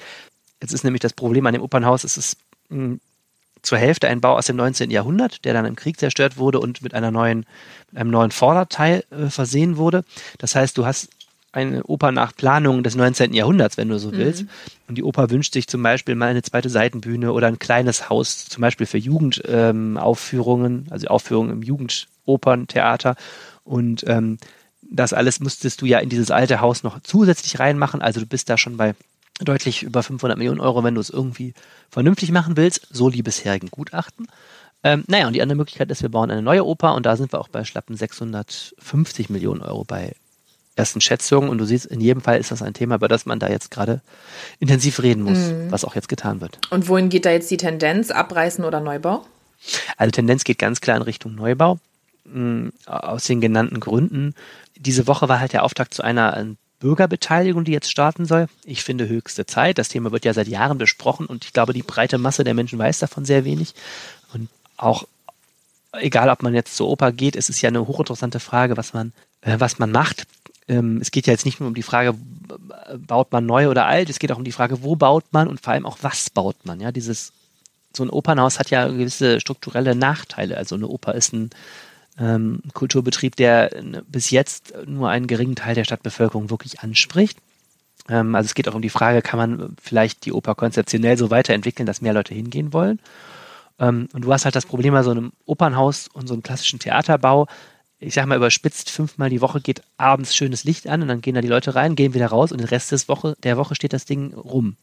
Jetzt 0.60 0.72
ist 0.72 0.84
nämlich 0.84 1.00
das 1.00 1.12
Problem 1.12 1.46
an 1.46 1.54
dem 1.54 1.62
Opernhaus, 1.62 2.04
es 2.04 2.16
ist 2.16 2.36
mh, 2.68 2.98
zur 3.62 3.78
Hälfte 3.78 4.08
ein 4.08 4.20
Bau 4.20 4.36
aus 4.36 4.46
dem 4.46 4.56
19. 4.56 4.90
Jahrhundert, 4.90 5.44
der 5.44 5.54
dann 5.54 5.66
im 5.66 5.76
Krieg 5.76 5.98
zerstört 5.98 6.36
wurde 6.36 6.58
und 6.58 6.82
mit 6.82 6.94
einer 6.94 7.10
neuen, 7.10 7.46
mit 7.90 8.00
einem 8.00 8.10
neuen 8.10 8.32
Vorderteil 8.32 9.04
äh, 9.10 9.30
versehen 9.30 9.76
wurde. 9.76 10.04
Das 10.38 10.54
heißt, 10.54 10.76
du 10.76 10.84
hast 10.84 11.10
eine 11.52 11.84
Oper 11.84 12.12
nach 12.12 12.34
Planung 12.34 12.82
des 12.82 12.96
19. 12.96 13.34
Jahrhunderts, 13.34 13.76
wenn 13.76 13.88
du 13.88 13.98
so 13.98 14.12
willst. 14.12 14.46
Und 14.88 14.96
die 14.96 15.04
Oper 15.04 15.30
wünscht 15.30 15.52
sich 15.52 15.68
zum 15.68 15.82
Beispiel 15.82 16.14
mal 16.14 16.28
eine 16.28 16.42
zweite 16.42 16.70
Seitenbühne 16.70 17.32
oder 17.32 17.46
ein 17.46 17.58
kleines 17.58 18.08
Haus, 18.08 18.46
zum 18.46 18.62
Beispiel 18.62 18.86
für 18.86 18.98
Jugendaufführungen, 18.98 20.72
ähm, 20.72 20.86
also 20.90 21.06
Aufführungen 21.08 21.52
im 21.52 21.62
Jugendoperntheater. 21.62 23.16
Und 23.64 24.04
ähm, 24.08 24.38
das 24.80 25.12
alles 25.12 25.40
musstest 25.40 25.82
du 25.82 25.86
ja 25.86 25.98
in 25.98 26.08
dieses 26.08 26.30
alte 26.30 26.60
Haus 26.60 26.82
noch 26.82 27.00
zusätzlich 27.02 27.58
reinmachen. 27.58 28.02
Also 28.02 28.20
du 28.20 28.26
bist 28.26 28.48
da 28.48 28.56
schon 28.56 28.78
bei 28.78 28.94
deutlich 29.40 29.82
über 29.82 30.02
500 30.02 30.38
Millionen 30.38 30.60
Euro, 30.60 30.84
wenn 30.84 30.94
du 30.94 31.00
es 31.00 31.10
irgendwie 31.10 31.54
vernünftig 31.90 32.32
machen 32.32 32.56
willst, 32.56 32.88
so 32.90 33.10
die 33.10 33.22
bisherigen 33.22 33.70
Gutachten. 33.70 34.26
Ähm, 34.84 35.04
naja, 35.06 35.26
und 35.26 35.34
die 35.34 35.42
andere 35.42 35.56
Möglichkeit 35.56 35.90
ist, 35.90 36.02
wir 36.02 36.08
bauen 36.08 36.30
eine 36.30 36.42
neue 36.42 36.64
Oper 36.64 36.94
und 36.94 37.06
da 37.06 37.16
sind 37.16 37.32
wir 37.32 37.40
auch 37.40 37.48
bei 37.48 37.64
schlappen 37.64 37.96
650 37.96 39.30
Millionen 39.30 39.62
Euro 39.62 39.84
bei 39.84 40.14
ersten 40.76 41.00
Schätzungen. 41.00 41.50
Und 41.50 41.58
du 41.58 41.64
siehst, 41.64 41.86
in 41.86 42.00
jedem 42.00 42.22
Fall 42.22 42.38
ist 42.38 42.50
das 42.50 42.62
ein 42.62 42.74
Thema, 42.74 42.96
über 42.96 43.08
das 43.08 43.26
man 43.26 43.38
da 43.38 43.48
jetzt 43.48 43.70
gerade 43.70 44.00
intensiv 44.58 45.02
reden 45.02 45.22
muss, 45.22 45.38
was 45.70 45.84
auch 45.84 45.94
jetzt 45.94 46.08
getan 46.08 46.40
wird. 46.40 46.58
Und 46.70 46.88
wohin 46.88 47.08
geht 47.08 47.24
da 47.24 47.30
jetzt 47.30 47.50
die 47.50 47.56
Tendenz? 47.56 48.10
Abreißen 48.10 48.64
oder 48.64 48.80
Neubau? 48.80 49.24
Also 49.96 50.10
Tendenz 50.10 50.44
geht 50.44 50.58
ganz 50.58 50.80
klar 50.80 50.96
in 50.96 51.02
Richtung 51.02 51.34
Neubau. 51.34 51.78
mh, 52.24 52.70
Aus 52.86 53.24
den 53.24 53.40
genannten 53.40 53.80
Gründen. 53.80 54.34
Diese 54.76 55.06
Woche 55.06 55.28
war 55.28 55.38
halt 55.40 55.52
der 55.52 55.62
Auftakt 55.64 55.94
zu 55.94 56.02
einer 56.02 56.36
äh, 56.36 56.46
Bürgerbeteiligung, 56.80 57.62
die 57.64 57.70
jetzt 57.72 57.90
starten 57.90 58.24
soll. 58.26 58.48
Ich 58.64 58.82
finde 58.82 59.08
höchste 59.08 59.46
Zeit. 59.46 59.78
Das 59.78 59.88
Thema 59.88 60.10
wird 60.10 60.24
ja 60.24 60.34
seit 60.34 60.48
Jahren 60.48 60.78
besprochen 60.78 61.26
und 61.26 61.44
ich 61.44 61.52
glaube, 61.52 61.72
die 61.72 61.82
breite 61.84 62.18
Masse 62.18 62.42
der 62.42 62.54
Menschen 62.54 62.78
weiß 62.78 62.98
davon 62.98 63.24
sehr 63.24 63.44
wenig. 63.44 63.74
Und 64.34 64.48
auch 64.76 65.04
egal, 65.92 66.28
ob 66.28 66.42
man 66.42 66.54
jetzt 66.54 66.74
zur 66.76 66.88
Oper 66.88 67.12
geht, 67.12 67.36
es 67.36 67.48
ist 67.48 67.60
ja 67.62 67.68
eine 67.68 67.86
hochinteressante 67.86 68.40
Frage, 68.40 68.76
was 68.76 68.94
man, 68.94 69.12
äh, 69.42 69.60
was 69.60 69.78
man 69.78 69.92
macht. 69.92 70.24
Ähm, 70.72 70.98
es 71.00 71.10
geht 71.10 71.26
ja 71.26 71.32
jetzt 71.32 71.44
nicht 71.44 71.60
nur 71.60 71.68
um 71.68 71.74
die 71.74 71.82
Frage, 71.82 72.14
baut 73.06 73.32
man 73.32 73.46
neu 73.46 73.68
oder 73.68 73.86
alt, 73.86 74.08
es 74.08 74.18
geht 74.18 74.32
auch 74.32 74.38
um 74.38 74.44
die 74.44 74.52
Frage, 74.52 74.82
wo 74.82 74.96
baut 74.96 75.24
man 75.32 75.48
und 75.48 75.60
vor 75.60 75.72
allem 75.72 75.86
auch, 75.86 75.98
was 76.02 76.30
baut 76.30 76.56
man. 76.64 76.80
Ja, 76.80 76.92
dieses 76.92 77.32
so 77.94 78.02
ein 78.02 78.10
Opernhaus 78.10 78.58
hat 78.58 78.70
ja 78.70 78.88
gewisse 78.88 79.38
strukturelle 79.40 79.94
Nachteile. 79.94 80.56
Also 80.56 80.76
eine 80.76 80.88
Oper 80.88 81.14
ist 81.14 81.34
ein, 81.34 81.50
ähm, 82.18 82.62
Kulturbetrieb, 82.72 83.36
der 83.36 83.70
bis 84.06 84.30
jetzt 84.30 84.74
nur 84.86 85.10
einen 85.10 85.26
geringen 85.26 85.56
Teil 85.56 85.74
der 85.74 85.84
Stadtbevölkerung 85.84 86.50
wirklich 86.50 86.80
anspricht. 86.80 87.38
Ähm, 88.08 88.34
also 88.34 88.46
es 88.46 88.54
geht 88.54 88.68
auch 88.68 88.74
um 88.74 88.82
die 88.82 88.90
Frage, 88.90 89.22
kann 89.22 89.38
man 89.38 89.76
vielleicht 89.80 90.24
die 90.24 90.32
Oper 90.32 90.54
konzeptionell 90.54 91.16
so 91.16 91.30
weiterentwickeln, 91.30 91.86
dass 91.86 92.00
mehr 92.00 92.14
Leute 92.14 92.34
hingehen 92.34 92.72
wollen. 92.72 92.98
Ähm, 93.78 94.08
und 94.12 94.24
du 94.24 94.32
hast 94.32 94.44
halt 94.44 94.56
das 94.56 94.66
Problem 94.66 94.94
bei 94.94 95.02
so 95.02 95.10
einem 95.10 95.32
Opernhaus 95.46 96.08
und 96.08 96.26
so 96.26 96.34
einem 96.34 96.42
klassischen 96.42 96.78
Theaterbau, 96.78 97.46
ich 98.02 98.14
sag 98.14 98.26
mal 98.26 98.36
überspitzt, 98.36 98.90
fünfmal 98.90 99.30
die 99.30 99.40
Woche 99.40 99.60
geht 99.60 99.82
abends 99.96 100.34
schönes 100.34 100.64
Licht 100.64 100.88
an 100.88 101.02
und 101.02 101.08
dann 101.08 101.20
gehen 101.20 101.34
da 101.34 101.40
die 101.40 101.48
Leute 101.48 101.74
rein, 101.74 101.94
gehen 101.94 102.14
wieder 102.14 102.26
raus 102.26 102.50
und 102.50 102.58
den 102.58 102.66
Rest 102.66 102.90
des 102.90 103.08
Woche, 103.08 103.36
der 103.42 103.56
Woche 103.56 103.74
steht 103.74 103.92
das 103.92 104.04
Ding 104.04 104.34
rum. 104.34 104.76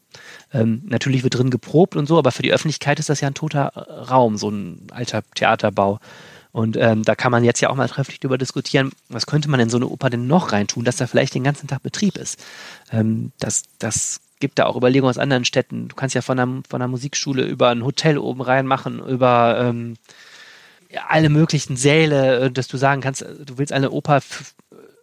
Ähm, 0.52 0.82
natürlich 0.86 1.22
wird 1.22 1.34
drin 1.34 1.50
geprobt 1.50 1.96
und 1.96 2.06
so, 2.06 2.18
aber 2.18 2.32
für 2.32 2.42
die 2.42 2.52
Öffentlichkeit 2.52 2.98
ist 2.98 3.10
das 3.10 3.20
ja 3.20 3.28
ein 3.28 3.34
toter 3.34 3.66
Raum, 4.10 4.38
so 4.38 4.48
ein 4.48 4.86
alter 4.90 5.22
Theaterbau. 5.34 6.00
Und 6.52 6.76
ähm, 6.76 7.04
da 7.04 7.14
kann 7.14 7.30
man 7.30 7.44
jetzt 7.44 7.60
ja 7.60 7.70
auch 7.70 7.76
mal 7.76 7.88
trefflich 7.88 8.18
darüber 8.18 8.38
diskutieren, 8.38 8.90
was 9.08 9.26
könnte 9.26 9.48
man 9.50 9.60
in 9.60 9.70
so 9.70 9.76
eine 9.76 9.86
Oper 9.86 10.10
denn 10.10 10.26
noch 10.26 10.50
reintun, 10.50 10.84
dass 10.84 10.96
da 10.96 11.06
vielleicht 11.06 11.34
den 11.34 11.44
ganzen 11.44 11.68
Tag 11.68 11.82
Betrieb 11.82 12.16
ist. 12.16 12.42
Ähm, 12.90 13.32
das, 13.38 13.64
das 13.78 14.20
gibt 14.40 14.58
da 14.58 14.66
auch 14.66 14.76
Überlegungen 14.76 15.10
aus 15.10 15.18
anderen 15.18 15.44
Städten. 15.44 15.88
Du 15.88 15.94
kannst 15.94 16.14
ja 16.14 16.22
von 16.22 16.38
einer, 16.38 16.62
von 16.68 16.80
einer 16.80 16.88
Musikschule 16.88 17.44
über 17.44 17.68
ein 17.68 17.84
Hotel 17.84 18.18
oben 18.18 18.40
rein 18.40 18.66
machen, 18.66 18.98
über 18.98 19.58
ähm, 19.60 19.96
alle 21.08 21.28
möglichen 21.28 21.76
Säle, 21.76 22.40
äh, 22.40 22.50
dass 22.50 22.68
du 22.68 22.76
sagen 22.76 23.00
kannst, 23.00 23.22
du 23.22 23.58
willst 23.58 23.72
eine 23.72 23.90
Oper, 23.90 24.20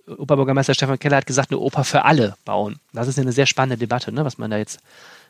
Operbürgermeister 0.08 0.74
Stefan 0.74 1.00
Keller 1.00 1.18
hat 1.18 1.26
gesagt, 1.26 1.52
eine 1.52 1.60
Oper 1.60 1.84
für 1.84 2.06
alle 2.06 2.36
bauen. 2.46 2.80
Das 2.94 3.08
ist 3.08 3.20
eine 3.20 3.32
sehr 3.32 3.46
spannende 3.46 3.78
Debatte, 3.78 4.12
ne, 4.12 4.26
was 4.26 4.38
man 4.38 4.52
da 4.52 4.58
jetzt 4.58 4.80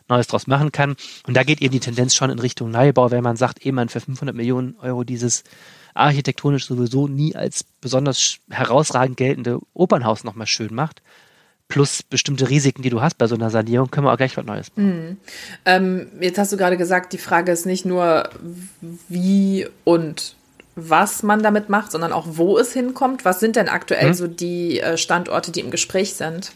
Neues 0.09 0.27
draus 0.27 0.47
machen 0.47 0.71
kann. 0.71 0.95
Und 1.27 1.35
da 1.35 1.43
geht 1.43 1.61
eben 1.61 1.73
die 1.73 1.79
Tendenz 1.79 2.15
schon 2.15 2.29
in 2.29 2.39
Richtung 2.39 2.71
Neubau, 2.71 3.11
wenn 3.11 3.23
man 3.23 3.35
sagt, 3.35 3.65
eh 3.65 3.71
man 3.71 3.89
für 3.89 3.99
500 3.99 4.35
Millionen 4.35 4.75
Euro 4.81 5.03
dieses 5.03 5.43
architektonisch 5.93 6.67
sowieso 6.67 7.07
nie 7.07 7.35
als 7.35 7.65
besonders 7.81 8.37
herausragend 8.49 9.17
geltende 9.17 9.59
Opernhaus 9.73 10.23
nochmal 10.23 10.47
schön 10.47 10.73
macht, 10.73 11.01
plus 11.67 12.03
bestimmte 12.03 12.49
Risiken, 12.49 12.83
die 12.83 12.89
du 12.89 13.01
hast 13.01 13.17
bei 13.17 13.27
so 13.27 13.35
einer 13.35 13.49
Sanierung, 13.49 13.91
können 13.91 14.05
wir 14.05 14.13
auch 14.13 14.17
gleich 14.17 14.37
was 14.37 14.45
Neues 14.45 14.71
machen. 14.75 15.09
Mhm. 15.09 15.17
Ähm, 15.65 16.07
jetzt 16.21 16.37
hast 16.37 16.53
du 16.53 16.57
gerade 16.57 16.77
gesagt, 16.77 17.13
die 17.13 17.17
Frage 17.17 17.51
ist 17.51 17.65
nicht 17.65 17.85
nur, 17.85 18.29
wie 19.09 19.67
und 19.83 20.36
was 20.77 21.23
man 21.23 21.41
damit 21.41 21.69
macht, 21.69 21.91
sondern 21.91 22.13
auch, 22.13 22.25
wo 22.27 22.57
es 22.57 22.71
hinkommt. 22.71 23.25
Was 23.25 23.39
sind 23.39 23.55
denn 23.55 23.67
aktuell 23.67 24.09
hm? 24.09 24.13
so 24.13 24.27
die 24.27 24.79
äh, 24.79 24.95
Standorte, 24.95 25.51
die 25.51 25.59
im 25.59 25.71
Gespräch 25.71 26.13
sind? 26.13 26.53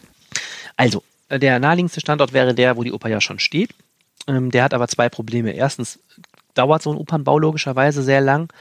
Also, 0.76 1.02
äh, 1.28 1.40
der 1.40 1.58
naheliegendste 1.58 2.00
Standort 2.00 2.32
wäre 2.32 2.54
der, 2.54 2.76
wo 2.76 2.84
die 2.84 2.92
Oper 2.92 3.08
ja 3.08 3.20
schon 3.20 3.40
steht. 3.40 3.70
Ähm, 4.28 4.52
der 4.52 4.62
hat 4.62 4.74
aber 4.74 4.86
zwei 4.86 5.08
Probleme. 5.08 5.50
Erstens 5.50 5.98
dauert 6.54 6.82
so 6.82 6.92
ein 6.92 6.96
Opernbau 6.96 7.38
logischerweise 7.38 8.02
sehr 8.04 8.20
lang. 8.20 8.52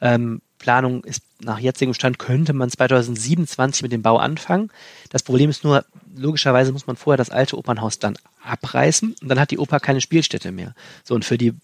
Ähm, 0.00 0.40
Planung 0.58 1.04
ist 1.04 1.22
nach 1.40 1.58
jetzigem 1.58 1.92
Stand, 1.92 2.18
könnte 2.18 2.54
man 2.54 2.70
2027 2.70 3.82
mit 3.82 3.92
dem 3.92 4.02
Bau 4.02 4.16
anfangen. 4.16 4.70
Das 5.10 5.22
Problem 5.22 5.50
ist 5.50 5.64
nur, 5.64 5.84
logischerweise 6.16 6.72
muss 6.72 6.86
man 6.86 6.96
vorher 6.96 7.18
das 7.18 7.30
alte 7.30 7.58
Opernhaus 7.58 7.98
dann 7.98 8.16
abreißen 8.42 9.16
und 9.20 9.28
dann 9.28 9.38
hat 9.38 9.50
die 9.50 9.58
Oper 9.58 9.80
keine 9.80 10.00
Spielstätte 10.00 10.50
mehr. 10.50 10.74
So, 11.04 11.14
und 11.14 11.24
für 11.26 11.36
die 11.36 11.54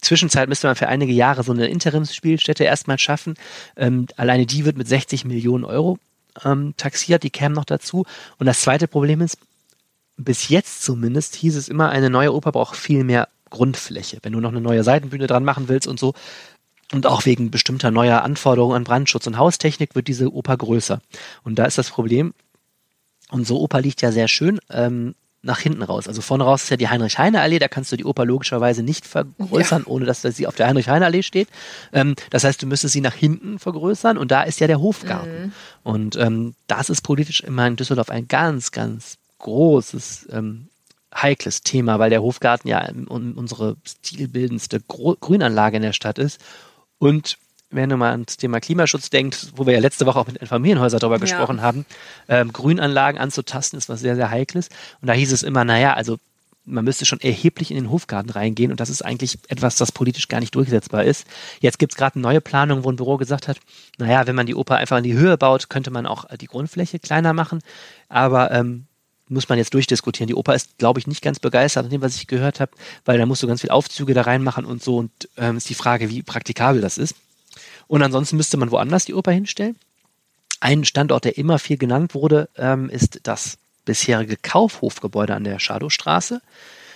Zwischenzeit 0.00 0.48
müsste 0.48 0.66
man 0.66 0.76
für 0.76 0.88
einige 0.88 1.12
Jahre 1.12 1.42
so 1.42 1.52
eine 1.52 1.68
Interimsspielstätte 1.68 2.64
erstmal 2.64 2.98
schaffen. 2.98 3.34
Ähm, 3.76 4.06
alleine 4.16 4.46
die 4.46 4.64
wird 4.64 4.76
mit 4.76 4.88
60 4.88 5.24
Millionen 5.24 5.64
Euro 5.64 5.98
ähm, 6.44 6.74
taxiert, 6.76 7.22
die 7.22 7.30
kämen 7.30 7.54
noch 7.54 7.64
dazu. 7.64 8.04
Und 8.38 8.46
das 8.46 8.60
zweite 8.60 8.88
Problem 8.88 9.20
ist, 9.20 9.38
bis 10.16 10.48
jetzt 10.48 10.82
zumindest 10.82 11.36
hieß 11.36 11.56
es 11.56 11.68
immer, 11.68 11.88
eine 11.90 12.10
neue 12.10 12.34
Oper 12.34 12.52
braucht 12.52 12.76
viel 12.76 13.04
mehr 13.04 13.28
Grundfläche. 13.48 14.18
Wenn 14.22 14.32
du 14.32 14.40
noch 14.40 14.50
eine 14.50 14.60
neue 14.60 14.84
Seitenbühne 14.84 15.26
dran 15.26 15.44
machen 15.44 15.68
willst 15.68 15.88
und 15.88 15.98
so, 15.98 16.14
und 16.92 17.06
auch 17.06 17.24
wegen 17.24 17.50
bestimmter 17.50 17.90
neuer 17.90 18.22
Anforderungen 18.22 18.76
an 18.76 18.84
Brandschutz 18.84 19.26
und 19.26 19.38
Haustechnik 19.38 19.94
wird 19.94 20.08
diese 20.08 20.32
Oper 20.32 20.56
größer. 20.56 21.00
Und 21.44 21.58
da 21.58 21.64
ist 21.64 21.78
das 21.78 21.90
Problem, 21.90 22.34
unsere 23.30 23.60
Oper 23.60 23.80
liegt 23.80 24.02
ja 24.02 24.10
sehr 24.10 24.26
schön 24.26 24.58
ähm, 24.70 25.14
nach 25.42 25.58
hinten 25.58 25.82
raus. 25.82 26.06
Also 26.06 26.20
vorne 26.20 26.44
raus 26.44 26.64
ist 26.64 26.70
ja 26.70 26.76
die 26.76 26.88
Heinrich-Heine-Allee, 26.88 27.58
da 27.58 27.68
kannst 27.68 27.90
du 27.92 27.96
die 27.96 28.04
Oper 28.04 28.26
logischerweise 28.26 28.82
nicht 28.82 29.06
vergrößern, 29.06 29.82
ja. 29.86 29.88
ohne 29.88 30.04
dass 30.04 30.22
sie 30.22 30.46
auf 30.46 30.54
der 30.54 30.66
Heinrich-Heine-Allee 30.66 31.22
steht. 31.22 31.48
Ähm, 31.92 32.14
das 32.30 32.44
heißt, 32.44 32.62
du 32.62 32.66
müsstest 32.66 32.92
sie 32.92 33.00
nach 33.00 33.14
hinten 33.14 33.58
vergrößern 33.58 34.18
und 34.18 34.30
da 34.30 34.42
ist 34.42 34.60
ja 34.60 34.66
der 34.66 34.80
Hofgarten. 34.80 35.46
Mhm. 35.46 35.52
Und 35.82 36.16
ähm, 36.16 36.54
das 36.66 36.90
ist 36.90 37.02
politisch 37.02 37.40
immer 37.40 37.66
in 37.66 37.76
Düsseldorf 37.76 38.10
ein 38.10 38.28
ganz, 38.28 38.70
ganz 38.70 39.16
großes 39.38 40.28
ähm, 40.32 40.68
heikles 41.14 41.62
Thema, 41.62 41.98
weil 41.98 42.10
der 42.10 42.22
Hofgarten 42.22 42.68
ja 42.68 42.88
unsere 43.08 43.76
stilbildendste 43.84 44.80
Grünanlage 44.80 45.76
in 45.76 45.82
der 45.82 45.92
Stadt 45.92 46.18
ist 46.18 46.40
und 46.98 47.38
wenn 47.70 47.88
du 47.88 47.96
mal 47.96 48.10
ans 48.10 48.36
Thema 48.36 48.60
Klimaschutz 48.60 49.10
denkst, 49.10 49.48
wo 49.56 49.66
wir 49.66 49.74
ja 49.74 49.80
letzte 49.80 50.06
Woche 50.06 50.18
auch 50.18 50.26
mit 50.26 50.40
den 50.40 50.48
Familienhäusern 50.48 51.00
darüber 51.00 51.16
ja. 51.16 51.20
gesprochen 51.20 51.62
haben, 51.62 51.86
ähm, 52.28 52.52
Grünanlagen 52.52 53.20
anzutasten 53.20 53.78
ist 53.78 53.88
was 53.88 54.00
sehr, 54.00 54.16
sehr 54.16 54.30
Heikles. 54.30 54.68
Und 55.00 55.08
da 55.08 55.12
hieß 55.12 55.32
es 55.32 55.42
immer, 55.42 55.64
naja, 55.64 55.94
also 55.94 56.18
man 56.64 56.84
müsste 56.84 57.06
schon 57.06 57.20
erheblich 57.20 57.70
in 57.70 57.76
den 57.76 57.90
Hofgarten 57.90 58.30
reingehen 58.30 58.70
und 58.70 58.80
das 58.80 58.90
ist 58.90 59.02
eigentlich 59.02 59.38
etwas, 59.48 59.76
das 59.76 59.92
politisch 59.92 60.28
gar 60.28 60.40
nicht 60.40 60.54
durchsetzbar 60.54 61.04
ist. 61.04 61.26
Jetzt 61.60 61.78
gibt 61.78 61.92
es 61.92 61.96
gerade 61.96 62.16
eine 62.16 62.22
neue 62.22 62.40
Planung, 62.40 62.84
wo 62.84 62.90
ein 62.90 62.96
Büro 62.96 63.16
gesagt 63.16 63.48
hat, 63.48 63.58
naja, 63.98 64.26
wenn 64.26 64.36
man 64.36 64.46
die 64.46 64.54
Oper 64.54 64.76
einfach 64.76 64.98
in 64.98 65.04
die 65.04 65.14
Höhe 65.14 65.36
baut, 65.36 65.68
könnte 65.68 65.90
man 65.90 66.06
auch 66.06 66.24
die 66.36 66.46
Grundfläche 66.46 66.98
kleiner 66.98 67.32
machen. 67.32 67.60
Aber 68.08 68.50
ähm, 68.50 68.86
muss 69.28 69.48
man 69.48 69.58
jetzt 69.58 69.74
durchdiskutieren. 69.74 70.26
Die 70.26 70.34
Oper 70.34 70.54
ist, 70.54 70.76
glaube 70.78 70.98
ich, 70.98 71.06
nicht 71.06 71.22
ganz 71.22 71.38
begeistert 71.38 71.84
an 71.84 71.90
dem, 71.90 72.02
was 72.02 72.16
ich 72.16 72.26
gehört 72.26 72.60
habe, 72.60 72.72
weil 73.04 73.16
da 73.16 73.26
musst 73.26 73.42
du 73.42 73.46
ganz 73.46 73.60
viel 73.60 73.70
Aufzüge 73.70 74.12
da 74.12 74.22
reinmachen 74.22 74.64
und 74.64 74.82
so. 74.82 74.96
Und 74.96 75.10
ähm, 75.36 75.56
ist 75.56 75.68
die 75.70 75.74
Frage, 75.74 76.10
wie 76.10 76.22
praktikabel 76.22 76.80
das 76.80 76.98
ist. 76.98 77.14
Und 77.90 78.04
ansonsten 78.04 78.36
müsste 78.36 78.56
man 78.56 78.70
woanders 78.70 79.04
die 79.04 79.14
Oper 79.14 79.32
hinstellen. 79.32 79.74
Ein 80.60 80.84
Standort, 80.84 81.24
der 81.24 81.36
immer 81.36 81.58
viel 81.58 81.76
genannt 81.76 82.14
wurde, 82.14 82.48
ähm, 82.56 82.88
ist 82.88 83.18
das 83.24 83.58
bisherige 83.84 84.36
Kaufhofgebäude 84.36 85.34
an 85.34 85.42
der 85.42 85.58
Schadowstraße. 85.58 86.40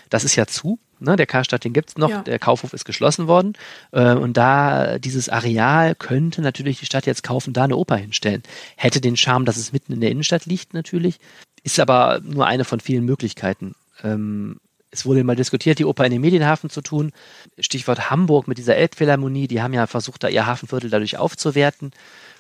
Das 0.09 0.23
ist 0.23 0.37
ja 0.37 0.47
zu. 0.47 0.79
Ne? 1.01 1.17
Der 1.17 1.27
Karstadt, 1.27 1.65
den 1.65 1.73
gibt's 1.73 1.99
noch. 1.99 2.11
Ja. 2.11 2.23
Der 2.23 2.39
Kaufhof 2.39 2.73
ist 2.75 2.85
geschlossen 2.85 3.27
worden. 3.27 3.55
Äh, 3.91 4.15
und 4.15 4.37
da 4.37 5.01
dieses 5.01 5.29
Areal 5.29 5.97
könnte 5.97 6.43
natürlich 6.43 6.79
die 6.79 6.87
Stadt 6.87 7.07
jetzt 7.07 7.25
kaufen, 7.25 7.53
da 7.53 7.65
eine 7.65 7.77
Oper 7.77 7.97
hinstellen. 7.97 8.45
Hätte 8.77 9.01
den 9.01 9.17
Charme, 9.17 9.47
dass 9.47 9.57
es 9.57 9.73
mitten 9.73 9.95
in 9.95 10.01
der 10.01 10.13
Innenstadt 10.13 10.47
liegt, 10.47 10.75
natürlich. 10.75 11.19
Ist 11.65 11.81
aber 11.81 12.21
nur 12.23 12.47
eine 12.47 12.65
von 12.65 12.79
vielen 12.79 13.05
Möglichkeiten. 13.05 13.75
Ähm, 14.05 14.61
es 14.95 15.05
wurde 15.05 15.25
mal 15.25 15.35
diskutiert, 15.35 15.81
die 15.81 15.85
Oper 15.85 16.05
in 16.05 16.13
den 16.13 16.21
Medienhafen 16.21 16.71
zu 16.71 16.81
tun. 16.81 17.11
Stichwort 17.59 18.11
Hamburg 18.11 18.47
mit 18.47 18.59
dieser 18.59 18.77
Elbphilharmonie, 18.77 19.49
die 19.49 19.61
haben 19.61 19.75
ja 19.75 19.89
versucht, 19.89 20.23
da 20.23 20.29
ihr 20.29 20.47
Hafenviertel 20.47 20.89
dadurch 20.89 21.19
aufzuwerten. 21.19 21.91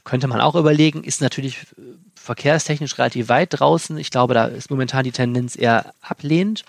Könnte 0.04 0.28
man 0.28 0.40
auch 0.40 0.54
überlegen, 0.54 1.02
ist 1.02 1.20
natürlich 1.20 1.62
äh, 1.76 1.82
verkehrstechnisch 2.14 2.96
relativ 2.96 3.28
weit 3.28 3.58
draußen. 3.58 3.98
Ich 3.98 4.10
glaube, 4.10 4.34
da 4.34 4.46
ist 4.46 4.70
momentan 4.70 5.02
die 5.02 5.10
Tendenz 5.10 5.56
eher 5.56 5.94
ablehnend. 6.00 6.64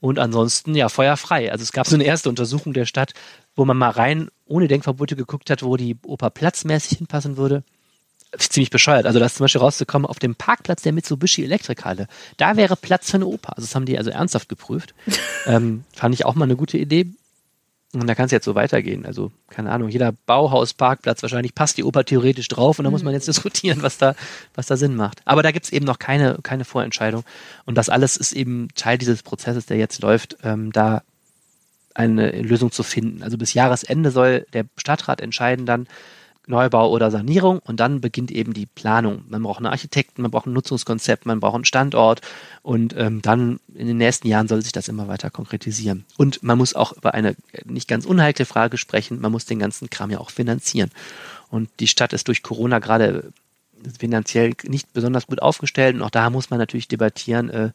Und 0.00 0.18
ansonsten 0.18 0.74
ja 0.74 0.90
feuerfrei. 0.90 1.50
Also 1.50 1.62
es 1.62 1.72
gab 1.72 1.86
so 1.86 1.94
eine 1.94 2.04
erste 2.04 2.28
Untersuchung 2.28 2.74
der 2.74 2.86
Stadt, 2.86 3.14
wo 3.56 3.64
man 3.64 3.78
mal 3.78 3.90
rein 3.90 4.28
ohne 4.44 4.68
Denkverbote 4.68 5.16
geguckt 5.16 5.48
hat, 5.48 5.62
wo 5.62 5.78
die 5.78 5.96
Oper 6.04 6.28
platzmäßig 6.28 6.98
hinpassen 6.98 7.38
würde 7.38 7.64
ziemlich 8.38 8.70
bescheuert. 8.70 9.06
Also 9.06 9.18
das 9.18 9.34
zum 9.34 9.44
Beispiel 9.44 9.60
rauszukommen 9.60 10.06
auf 10.06 10.18
dem 10.18 10.34
Parkplatz 10.34 10.82
der 10.82 10.92
Mitsubishi 10.92 11.44
Elektrikhalle. 11.44 12.06
Da 12.36 12.56
wäre 12.56 12.76
Platz 12.76 13.10
für 13.10 13.16
eine 13.16 13.26
Oper. 13.26 13.56
Also 13.56 13.66
das 13.66 13.74
haben 13.74 13.86
die 13.86 13.98
also 13.98 14.10
ernsthaft 14.10 14.48
geprüft. 14.48 14.94
ähm, 15.46 15.84
fand 15.92 16.14
ich 16.14 16.24
auch 16.24 16.34
mal 16.34 16.44
eine 16.44 16.56
gute 16.56 16.78
Idee. 16.78 17.06
Und 17.92 18.06
da 18.06 18.14
kann 18.14 18.26
es 18.26 18.30
jetzt 18.30 18.44
so 18.44 18.54
weitergehen. 18.54 19.04
Also, 19.04 19.32
keine 19.48 19.72
Ahnung, 19.72 19.88
jeder 19.88 20.12
Bauhausparkplatz, 20.12 21.22
wahrscheinlich 21.22 21.56
passt 21.56 21.76
die 21.76 21.82
Oper 21.82 22.04
theoretisch 22.04 22.46
drauf 22.46 22.78
und 22.78 22.84
da 22.84 22.90
muss 22.92 23.02
man 23.02 23.14
jetzt 23.14 23.26
diskutieren, 23.26 23.82
was 23.82 23.98
da, 23.98 24.14
was 24.54 24.66
da 24.66 24.76
Sinn 24.76 24.94
macht. 24.94 25.22
Aber 25.24 25.42
da 25.42 25.50
gibt's 25.50 25.70
eben 25.70 25.86
noch 25.86 25.98
keine, 25.98 26.38
keine 26.44 26.64
Vorentscheidung. 26.64 27.24
Und 27.64 27.74
das 27.74 27.88
alles 27.88 28.16
ist 28.16 28.32
eben 28.32 28.68
Teil 28.76 28.96
dieses 28.96 29.24
Prozesses, 29.24 29.66
der 29.66 29.76
jetzt 29.76 30.02
läuft, 30.02 30.36
ähm, 30.44 30.70
da 30.70 31.02
eine 31.92 32.30
Lösung 32.30 32.70
zu 32.70 32.84
finden. 32.84 33.24
Also 33.24 33.36
bis 33.36 33.54
Jahresende 33.54 34.12
soll 34.12 34.46
der 34.52 34.66
Stadtrat 34.76 35.20
entscheiden 35.20 35.66
dann, 35.66 35.88
Neubau 36.50 36.90
oder 36.90 37.10
Sanierung 37.10 37.60
und 37.60 37.80
dann 37.80 38.00
beginnt 38.00 38.30
eben 38.30 38.52
die 38.52 38.66
Planung. 38.66 39.24
Man 39.28 39.42
braucht 39.42 39.58
einen 39.58 39.66
Architekten, 39.66 40.22
man 40.22 40.30
braucht 40.30 40.46
ein 40.46 40.52
Nutzungskonzept, 40.52 41.24
man 41.24 41.40
braucht 41.40 41.54
einen 41.54 41.64
Standort 41.64 42.20
und 42.62 42.94
ähm, 42.98 43.22
dann 43.22 43.60
in 43.74 43.86
den 43.86 43.96
nächsten 43.96 44.28
Jahren 44.28 44.48
soll 44.48 44.60
sich 44.60 44.72
das 44.72 44.88
immer 44.88 45.08
weiter 45.08 45.30
konkretisieren. 45.30 46.04
Und 46.18 46.42
man 46.42 46.58
muss 46.58 46.74
auch 46.74 46.92
über 46.92 47.14
eine 47.14 47.36
nicht 47.64 47.88
ganz 47.88 48.04
unheikle 48.04 48.44
Frage 48.44 48.76
sprechen, 48.76 49.20
man 49.20 49.32
muss 49.32 49.46
den 49.46 49.58
ganzen 49.58 49.88
Kram 49.88 50.10
ja 50.10 50.18
auch 50.18 50.30
finanzieren. 50.30 50.90
Und 51.48 51.70
die 51.80 51.88
Stadt 51.88 52.12
ist 52.12 52.28
durch 52.28 52.42
Corona 52.42 52.78
gerade 52.78 53.32
finanziell 53.98 54.52
nicht 54.64 54.92
besonders 54.92 55.26
gut 55.26 55.42
aufgestellt 55.42 55.96
und 55.96 56.02
auch 56.02 56.10
da 56.10 56.30
muss 56.30 56.50
man 56.50 56.58
natürlich 56.58 56.88
debattieren. 56.88 57.50
Äh, 57.50 57.70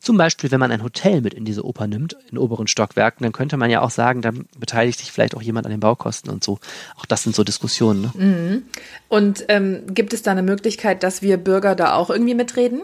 zum 0.00 0.16
Beispiel, 0.16 0.50
wenn 0.50 0.60
man 0.60 0.70
ein 0.70 0.82
Hotel 0.82 1.20
mit 1.20 1.34
in 1.34 1.44
diese 1.44 1.64
Oper 1.64 1.86
nimmt, 1.86 2.16
in 2.30 2.38
oberen 2.38 2.66
Stockwerken, 2.66 3.24
dann 3.24 3.32
könnte 3.32 3.56
man 3.56 3.70
ja 3.70 3.80
auch 3.80 3.90
sagen, 3.90 4.22
dann 4.22 4.46
beteiligt 4.58 4.98
sich 4.98 5.12
vielleicht 5.12 5.34
auch 5.34 5.42
jemand 5.42 5.66
an 5.66 5.70
den 5.70 5.80
Baukosten 5.80 6.30
und 6.30 6.44
so. 6.44 6.58
Auch 6.96 7.06
das 7.06 7.22
sind 7.22 7.34
so 7.34 7.44
Diskussionen. 7.44 8.02
Ne? 8.02 8.12
Mhm. 8.14 8.62
Und 9.08 9.44
ähm, 9.48 9.82
gibt 9.94 10.12
es 10.12 10.22
da 10.22 10.30
eine 10.30 10.42
Möglichkeit, 10.42 11.02
dass 11.02 11.22
wir 11.22 11.36
Bürger 11.36 11.74
da 11.74 11.94
auch 11.94 12.10
irgendwie 12.10 12.34
mitreden? 12.34 12.82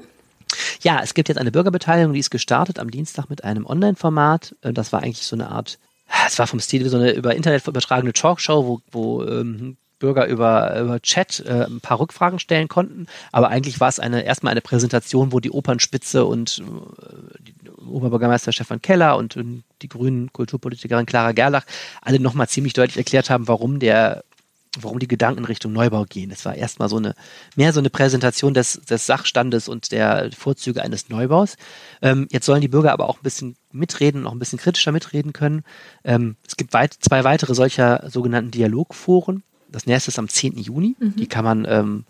Ja, 0.80 1.00
es 1.02 1.14
gibt 1.14 1.28
jetzt 1.28 1.38
eine 1.38 1.52
Bürgerbeteiligung, 1.52 2.12
die 2.12 2.20
ist 2.20 2.30
gestartet 2.30 2.78
am 2.78 2.90
Dienstag 2.90 3.28
mit 3.28 3.44
einem 3.44 3.66
Online-Format. 3.66 4.54
Äh, 4.62 4.72
das 4.72 4.92
war 4.92 5.02
eigentlich 5.02 5.26
so 5.26 5.36
eine 5.36 5.50
Art 5.50 5.78
es 6.26 6.38
war 6.38 6.46
vom 6.46 6.60
Stil 6.60 6.84
wie 6.84 6.88
so 6.88 6.96
eine 6.96 7.12
über 7.12 7.34
Internet 7.34 7.66
übertragene 7.66 8.12
Talkshow, 8.12 8.64
wo, 8.66 8.80
wo 8.90 9.24
ähm, 9.24 9.76
Bürger 9.98 10.26
über, 10.26 10.78
über 10.78 11.00
Chat 11.00 11.40
äh, 11.40 11.66
ein 11.66 11.80
paar 11.80 12.00
Rückfragen 12.00 12.38
stellen 12.38 12.68
konnten. 12.68 13.06
Aber 13.32 13.48
eigentlich 13.48 13.80
war 13.80 13.88
es 13.88 13.98
eine, 13.98 14.24
erstmal 14.24 14.52
eine 14.52 14.60
Präsentation, 14.60 15.32
wo 15.32 15.40
die 15.40 15.50
Opernspitze 15.50 16.24
und 16.24 16.62
äh, 16.62 17.70
Oberbürgermeister 17.86 18.52
Stefan 18.52 18.82
Keller 18.82 19.16
und, 19.16 19.36
und 19.36 19.64
die 19.82 19.88
grünen 19.88 20.32
Kulturpolitikerin 20.32 21.06
Clara 21.06 21.32
Gerlach 21.32 21.64
alle 22.02 22.20
nochmal 22.20 22.48
ziemlich 22.48 22.72
deutlich 22.72 22.96
erklärt 22.96 23.30
haben, 23.30 23.48
warum 23.48 23.78
der 23.78 24.24
warum 24.82 24.98
die 24.98 25.08
Gedanken 25.08 25.40
in 25.40 25.44
Richtung 25.46 25.72
Neubau 25.72 26.04
gehen. 26.04 26.30
Es 26.30 26.44
war 26.44 26.54
erstmal 26.54 26.88
so 26.88 26.96
eine, 26.96 27.14
mehr 27.54 27.72
so 27.72 27.80
eine 27.80 27.90
Präsentation 27.90 28.54
des, 28.54 28.80
des 28.88 29.06
Sachstandes 29.06 29.68
und 29.68 29.92
der 29.92 30.30
Vorzüge 30.36 30.82
eines 30.82 31.08
Neubaus. 31.08 31.56
Ähm, 32.02 32.28
jetzt 32.30 32.46
sollen 32.46 32.60
die 32.60 32.68
Bürger 32.68 32.92
aber 32.92 33.08
auch 33.08 33.16
ein 33.16 33.22
bisschen 33.22 33.56
mitreden 33.72 34.26
auch 34.26 34.32
ein 34.32 34.38
bisschen 34.38 34.58
kritischer 34.58 34.92
mitreden 34.92 35.32
können. 35.32 35.62
Ähm, 36.04 36.36
es 36.46 36.56
gibt 36.56 36.72
weit, 36.72 36.94
zwei 37.00 37.24
weitere 37.24 37.54
solcher 37.54 38.08
sogenannten 38.10 38.50
Dialogforen. 38.50 39.42
Das 39.70 39.86
nächste 39.86 40.10
ist 40.10 40.18
am 40.18 40.28
10. 40.28 40.58
Juni. 40.58 40.96
Mhm. 40.98 41.16
Die 41.16 41.26
kann 41.26 41.44
man 41.44 41.66
ähm, 41.68 42.04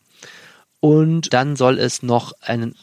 Und 0.79 1.33
dann 1.33 1.55
soll 1.55 1.79
es 1.79 2.03
noch 2.03 2.33
einen, 2.41 2.75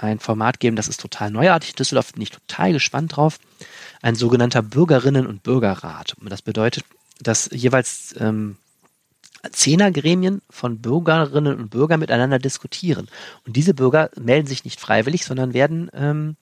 ein 0.00 0.18
Format 0.18 0.60
geben, 0.60 0.76
das 0.76 0.88
ist 0.88 1.00
total 1.00 1.30
neuartig. 1.30 1.74
Düsseldorf 1.74 2.12
bin 2.12 2.22
ich 2.22 2.30
total 2.30 2.72
gespannt 2.72 3.16
drauf. 3.16 3.38
Ein 4.02 4.14
sogenannter 4.14 4.62
Bürgerinnen- 4.62 5.26
und 5.26 5.42
Bürgerrat. 5.42 6.14
Das 6.20 6.42
bedeutet, 6.42 6.84
dass 7.20 7.50
jeweils 7.52 8.14
ähm, 8.18 8.56
Zehnergremien 9.50 10.42
von 10.50 10.78
Bürgerinnen 10.80 11.58
und 11.58 11.70
Bürgern 11.70 12.00
miteinander 12.00 12.38
diskutieren. 12.38 13.08
Und 13.46 13.56
diese 13.56 13.74
Bürger 13.74 14.10
melden 14.16 14.46
sich 14.46 14.64
nicht 14.64 14.80
freiwillig, 14.80 15.24
sondern 15.24 15.54
werden 15.54 15.90
ähm, 15.94 16.36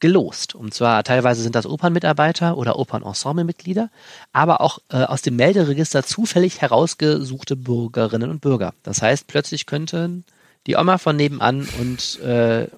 gelost. 0.00 0.54
Und 0.54 0.74
zwar 0.74 1.04
teilweise 1.04 1.42
sind 1.42 1.54
das 1.54 1.66
Opernmitarbeiter 1.66 2.58
oder 2.58 2.78
Opernensemblemitglieder, 2.78 3.90
aber 4.32 4.60
auch 4.60 4.80
äh, 4.90 4.96
aus 4.96 5.22
dem 5.22 5.36
Melderegister 5.36 6.02
zufällig 6.02 6.60
herausgesuchte 6.60 7.56
Bürgerinnen 7.56 8.30
und 8.30 8.40
Bürger. 8.40 8.74
Das 8.82 9.00
heißt, 9.00 9.28
plötzlich 9.28 9.64
könnten 9.64 10.24
die 10.66 10.76
Oma 10.76 10.98
von 10.98 11.16
nebenan 11.16 11.68
und 11.78 12.20
äh, 12.20 12.68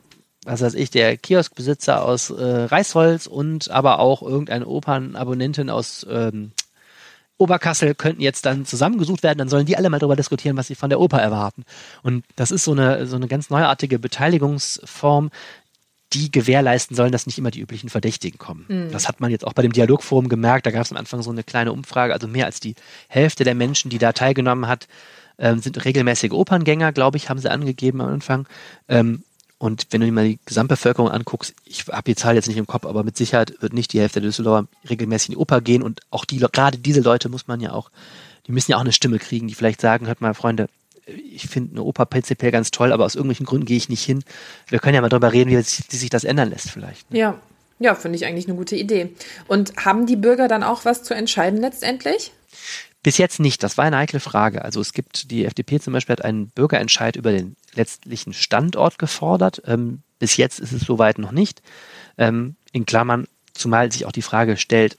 was 0.45 0.61
weiß 0.61 0.75
ich, 0.75 0.91
der 0.91 1.17
Kioskbesitzer 1.17 2.05
aus 2.05 2.31
äh, 2.31 2.43
Reisholz 2.43 3.27
und 3.27 3.71
aber 3.71 3.99
auch 3.99 4.23
irgendeine 4.23 4.67
Opernabonnentin 4.67 5.71
aus 5.71 6.07
ähm, 6.09 6.53
Oberkassel 7.37 7.95
könnten 7.95 8.23
jetzt 8.23 8.47
dann 8.47 8.65
zusammengesucht 8.65 9.23
werden, 9.23 9.39
dann 9.39 9.49
sollen 9.49 9.67
die 9.67 9.77
alle 9.77 9.91
mal 9.91 9.99
darüber 9.99 10.17
diskutieren, 10.17 10.57
was 10.57 10.69
sie 10.69 10.77
von 10.77 10.91
der 10.91 11.01
Oper 11.01 11.19
erwarten. 11.19 11.65
Und 12.03 12.25
das 12.37 12.51
ist 12.51 12.65
so 12.65 12.73
eine, 12.73 13.07
so 13.07 13.17
eine 13.17 13.27
ganz 13.27 13.51
neuartige 13.51 13.99
Beteiligungsform, 13.99 15.31
die 16.13 16.31
gewährleisten 16.31 16.97
sollen, 16.97 17.11
dass 17.11 17.27
nicht 17.27 17.39
immer 17.39 17.51
die 17.51 17.61
üblichen 17.61 17.89
Verdächtigen 17.89 18.39
kommen. 18.39 18.67
Mhm. 18.69 18.93
Das 18.93 19.09
hat 19.09 19.21
man 19.21 19.33
jetzt 19.33 19.45
auch 19.45 19.53
bei 19.53 19.63
dem 19.63 19.73
Dialogforum 19.73 20.29
gemerkt. 20.29 20.65
Da 20.67 20.71
gab 20.71 20.83
es 20.83 20.93
am 20.93 20.97
Anfang 20.97 21.23
so 21.23 21.31
eine 21.31 21.43
kleine 21.43 21.73
Umfrage. 21.73 22.13
Also 22.13 22.29
mehr 22.29 22.47
als 22.47 22.61
die 22.61 22.77
Hälfte 23.09 23.43
der 23.43 23.57
Menschen, 23.57 23.91
die 23.91 23.99
da 23.99 24.13
teilgenommen 24.13 24.69
hat, 24.69 24.87
ähm, 25.39 25.59
sind 25.59 25.85
regelmäßige 25.85 26.31
Operngänger, 26.31 26.93
glaube 26.93 27.17
ich, 27.17 27.29
haben 27.29 27.41
sie 27.41 27.51
angegeben 27.51 28.01
am 28.01 28.13
Anfang. 28.13 28.47
Ähm, 28.89 29.25
und 29.65 29.87
wenn 29.93 30.03
du 30.03 30.07
dir 30.07 30.13
mal 30.13 30.29
die 30.29 30.39
Gesamtbevölkerung 30.45 31.11
anguckst, 31.11 31.55
ich 31.65 31.87
habe 31.87 32.03
die 32.03 32.15
Zahl 32.15 32.35
jetzt 32.35 32.49
nicht 32.49 32.59
im 32.59 32.67
Kopf, 32.67 32.85
aber 32.85 33.03
mit 33.03 33.17
Sicherheit 33.17 33.55
wird 33.63 33.73
nicht 33.73 33.95
die 33.95 34.01
Hälfte 34.01 34.21
der 34.21 34.29
Düsseldorfer 34.29 34.69
regelmäßig 34.91 35.31
in 35.31 35.33
die 35.33 35.39
Oper 35.39 35.63
gehen. 35.63 35.83
Und 35.83 36.03
auch 36.11 36.27
die, 36.27 36.37
gerade 36.37 36.77
diese 36.77 37.01
Leute 37.01 37.31
muss 37.31 37.47
man 37.47 37.63
ja 37.63 37.73
auch, 37.73 37.91
die 38.47 38.53
müssen 38.53 38.73
ja 38.73 38.77
auch 38.77 38.83
eine 38.83 38.93
Stimme 38.93 39.19
kriegen, 39.19 39.49
die 39.49 39.55
vielleicht 39.55 39.81
sagen, 39.81 40.07
hört 40.07 40.21
mal, 40.21 40.35
Freunde, 40.35 40.69
ich 41.07 41.47
finde 41.47 41.71
eine 41.71 41.83
Oper 41.83 42.05
prinzipiell 42.05 42.53
ganz 42.53 42.73
toll, 42.73 42.93
aber 42.93 43.07
aus 43.07 43.15
irgendwelchen 43.15 43.47
Gründen 43.47 43.65
gehe 43.65 43.79
ich 43.79 43.89
nicht 43.89 44.05
hin. 44.05 44.23
Wir 44.69 44.81
können 44.81 44.97
ja 44.97 45.01
mal 45.01 45.09
darüber 45.09 45.33
reden, 45.33 45.49
wie 45.49 45.63
sich 45.63 46.11
das 46.11 46.25
ändern 46.25 46.51
lässt 46.51 46.71
vielleicht. 46.71 47.11
Ne? 47.11 47.21
Ja, 47.21 47.41
ja, 47.79 47.95
finde 47.95 48.17
ich 48.17 48.27
eigentlich 48.27 48.47
eine 48.47 48.59
gute 48.59 48.77
Idee. 48.77 49.15
Und 49.49 49.77
haben 49.83 50.05
die 50.05 50.17
Bürger 50.17 50.47
dann 50.47 50.63
auch 50.63 50.85
was 50.85 51.03
zu 51.03 51.15
entscheiden 51.15 51.59
letztendlich? 51.59 52.33
Bis 53.05 53.19
jetzt 53.19 53.39
nicht. 53.39 53.63
Das 53.63 53.77
war 53.77 53.85
eine 53.85 53.99
heikle 53.99 54.19
Frage. 54.19 54.65
Also 54.65 54.81
es 54.81 54.95
gibt, 54.95 55.31
die 55.31 55.45
FDP 55.45 55.79
zum 55.79 55.93
Beispiel 55.93 56.15
hat 56.15 56.25
einen 56.25 56.49
Bürgerentscheid 56.49 57.17
über 57.17 57.33
den 57.33 57.55
letztlichen 57.75 58.33
Standort 58.33 58.99
gefordert. 58.99 59.63
Ähm, 59.67 60.01
bis 60.19 60.39
jetzt 60.39 60.59
ist 60.59 60.73
es 60.73 60.83
soweit 60.83 61.19
noch 61.19 61.31
nicht. 61.31 61.61
Ähm, 62.17 62.57
in 62.73 62.87
Klammern, 62.87 63.29
zumal 63.53 63.93
sich 63.93 64.07
auch 64.07 64.13
die 64.13 64.23
Frage 64.23 64.57
stellt, 64.57 64.97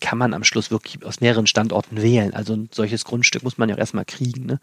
kann 0.00 0.18
man 0.18 0.34
am 0.34 0.42
Schluss 0.42 0.72
wirklich 0.72 1.04
aus 1.06 1.20
mehreren 1.20 1.46
Standorten 1.46 2.02
wählen? 2.02 2.34
Also 2.34 2.54
ein 2.54 2.68
solches 2.72 3.04
Grundstück 3.04 3.44
muss 3.44 3.58
man 3.58 3.68
ja 3.68 3.76
auch 3.76 3.80
erstmal 3.80 4.04
kriegen. 4.04 4.46
Ne? 4.46 4.58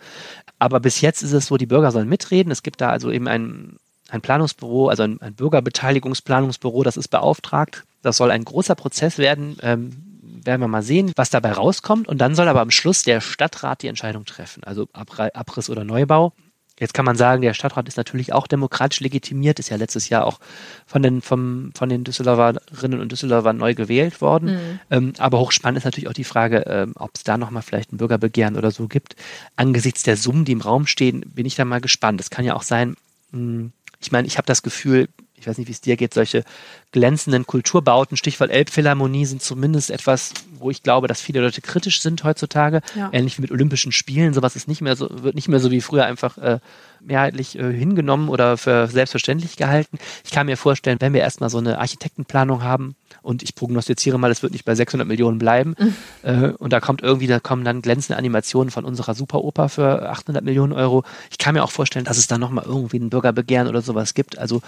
Aber 0.60 0.82
bis 0.82 1.00
jetzt 1.00 1.24
ist 1.24 1.32
es 1.32 1.46
so, 1.46 1.56
die 1.56 1.66
Bürger 1.66 1.94
sollen 1.94 2.10
mitreden. 2.10 2.52
Es 2.52 2.64
gibt 2.64 2.82
da 2.82 2.90
also 2.90 3.12
eben 3.12 3.30
ein, 3.30 3.78
ein 4.10 4.20
Planungsbüro, 4.20 4.90
also 4.90 5.04
ein, 5.04 5.22
ein 5.22 5.36
Bürgerbeteiligungsplanungsbüro, 5.36 6.84
das 6.84 6.98
ist 6.98 7.08
beauftragt. 7.08 7.86
Das 8.02 8.18
soll 8.18 8.30
ein 8.30 8.44
großer 8.44 8.76
Prozess 8.76 9.20
werden. 9.20 9.56
Ähm, 9.62 10.15
werden 10.46 10.62
wir 10.62 10.68
mal 10.68 10.84
sehen, 10.84 11.12
was 11.16 11.30
dabei 11.30 11.52
rauskommt. 11.52 12.08
Und 12.08 12.20
dann 12.20 12.36
soll 12.36 12.48
aber 12.48 12.62
am 12.62 12.72
Schluss 12.72 13.04
der 13.04 13.22
Stadtrat 13.22 13.82
die 13.82 13.88
Entscheidung 13.88 14.26
treffen. 14.26 14.64
Also 14.64 14.88
Abriss 14.94 15.70
oder 15.70 15.84
Neubau. 15.84 16.34
Jetzt 16.78 16.94
kann 16.94 17.06
man 17.06 17.16
sagen, 17.16 17.42
der 17.42 17.54
Stadtrat 17.54 17.88
ist 17.88 17.96
natürlich 17.96 18.34
auch 18.34 18.48
demokratisch 18.48 19.00
legitimiert, 19.00 19.60
ist 19.60 19.70
ja 19.70 19.78
letztes 19.78 20.10
Jahr 20.10 20.26
auch 20.26 20.40
von 20.86 21.02
den, 21.02 21.22
vom, 21.22 21.72
von 21.74 21.88
den 21.88 22.04
Düsseldorferinnen 22.04 23.00
und 23.00 23.12
Düsseldorfern 23.14 23.56
neu 23.56 23.76
gewählt 23.76 24.20
worden. 24.20 24.56
Mhm. 24.56 24.80
Ähm, 24.92 25.14
aber 25.18 25.40
hochspannend 25.40 25.78
ist 25.78 25.86
natürlich 25.86 26.10
auch 26.10 26.14
die 26.14 26.26
Frage, 26.26 26.66
ähm, 26.68 26.92
ob 26.98 27.12
es 27.16 27.24
da 27.24 27.38
nochmal 27.38 27.62
vielleicht 27.62 27.94
ein 27.94 27.98
Bürgerbegehren 27.98 28.58
oder 28.58 28.72
so 28.72 28.90
gibt. 28.90 29.16
Angesichts 29.56 30.04
der 30.04 30.18
Summen, 30.18 30.44
die 30.44 30.52
im 30.52 30.60
Raum 30.60 30.86
stehen, 30.86 31.22
bin 31.22 31.46
ich 31.46 31.56
da 31.56 31.64
mal 31.64 31.80
gespannt. 31.80 32.20
Es 32.20 32.30
kann 32.30 32.44
ja 32.44 32.56
auch 32.56 32.64
sein, 32.64 32.98
mh, 33.32 33.40
hm, 33.40 33.72
ich 34.02 34.12
meine, 34.12 34.28
ich 34.28 34.38
habe 34.38 34.46
das 34.46 34.62
Gefühl, 34.62 35.08
ich 35.38 35.48
weiß 35.48 35.58
nicht, 35.58 35.68
wie 35.68 35.74
es 35.74 35.82
dir 35.82 35.98
geht, 35.98 36.14
solche 36.14 36.44
glänzenden 36.92 37.46
Kulturbauten, 37.46 38.18
Stichwort 38.18 38.52
Elbphilharmonie, 38.52 39.26
sind 39.26 39.42
zumindest 39.42 39.92
etwas, 39.92 40.34
wo 40.58 40.72
ich 40.72 40.82
glaube, 40.82 41.08
dass 41.08 41.22
viele 41.22 41.42
Leute 41.42 41.62
kritisch 41.62 42.02
sind 42.02 42.24
heutzutage. 42.24 42.82
Ja. 42.96 43.10
Ähnlich 43.12 43.38
wie 43.38 43.42
mit 43.42 43.52
Olympischen 43.52 43.92
Spielen. 43.92 44.34
Sowas 44.34 44.56
ist 44.56 44.68
nicht 44.68 44.82
mehr 44.82 44.96
so, 44.96 45.10
wird 45.24 45.36
nicht 45.36 45.48
mehr 45.48 45.60
so 45.60 45.72
wie 45.72 45.82
früher 45.82 46.06
einfach 46.06 46.38
äh, 46.38 46.60
mehrheitlich 47.02 47.60
äh, 47.60 47.74
hingenommen 47.74 48.30
oder 48.30 48.58
für 48.58 48.88
selbstverständlich 48.88 49.58
gehalten. 49.58 50.00
Ich 50.24 50.32
kann 50.32 50.46
mir 50.46 50.58
vorstellen, 50.58 50.98
wenn 51.02 51.14
wir 51.14 51.22
erstmal 51.22 51.50
so 51.50 51.58
eine 51.58 51.80
Architektenplanung 51.80 52.64
haben, 52.64 52.96
und 53.26 53.42
ich 53.42 53.56
prognostiziere 53.56 54.20
mal, 54.20 54.30
es 54.30 54.44
wird 54.44 54.54
nicht 54.54 54.66
bei 54.66 54.76
600 54.76 55.08
Millionen 55.08 55.40
bleiben. 55.40 55.76
Mhm. 55.80 55.96
Äh, 56.22 56.50
und 56.60 56.72
da 56.72 56.80
kommt 56.80 57.02
irgendwie, 57.02 57.26
da 57.26 57.40
kommen 57.40 57.66
dann 57.66 57.82
glänzende 57.82 58.18
Animationen 58.18 58.70
von 58.70 58.86
unserer 58.86 59.16
Superoper 59.16 59.68
für 59.68 60.10
800 60.10 60.44
Millionen 60.44 60.74
Euro. 60.74 61.04
Ich 61.32 61.40
kann 61.40 61.56
mir 61.56 61.64
auch 61.64 61.72
vorstellen, 61.72 62.06
dass 62.06 62.18
es 62.18 62.28
da 62.28 62.38
nochmal 62.38 62.66
irgendwie 62.68 63.00
ein 63.00 63.10
Bürgerbegehren 63.10 63.68
oder 63.68 63.82
sowas 63.82 64.14
gibt. 64.14 64.38
Also 64.38 64.62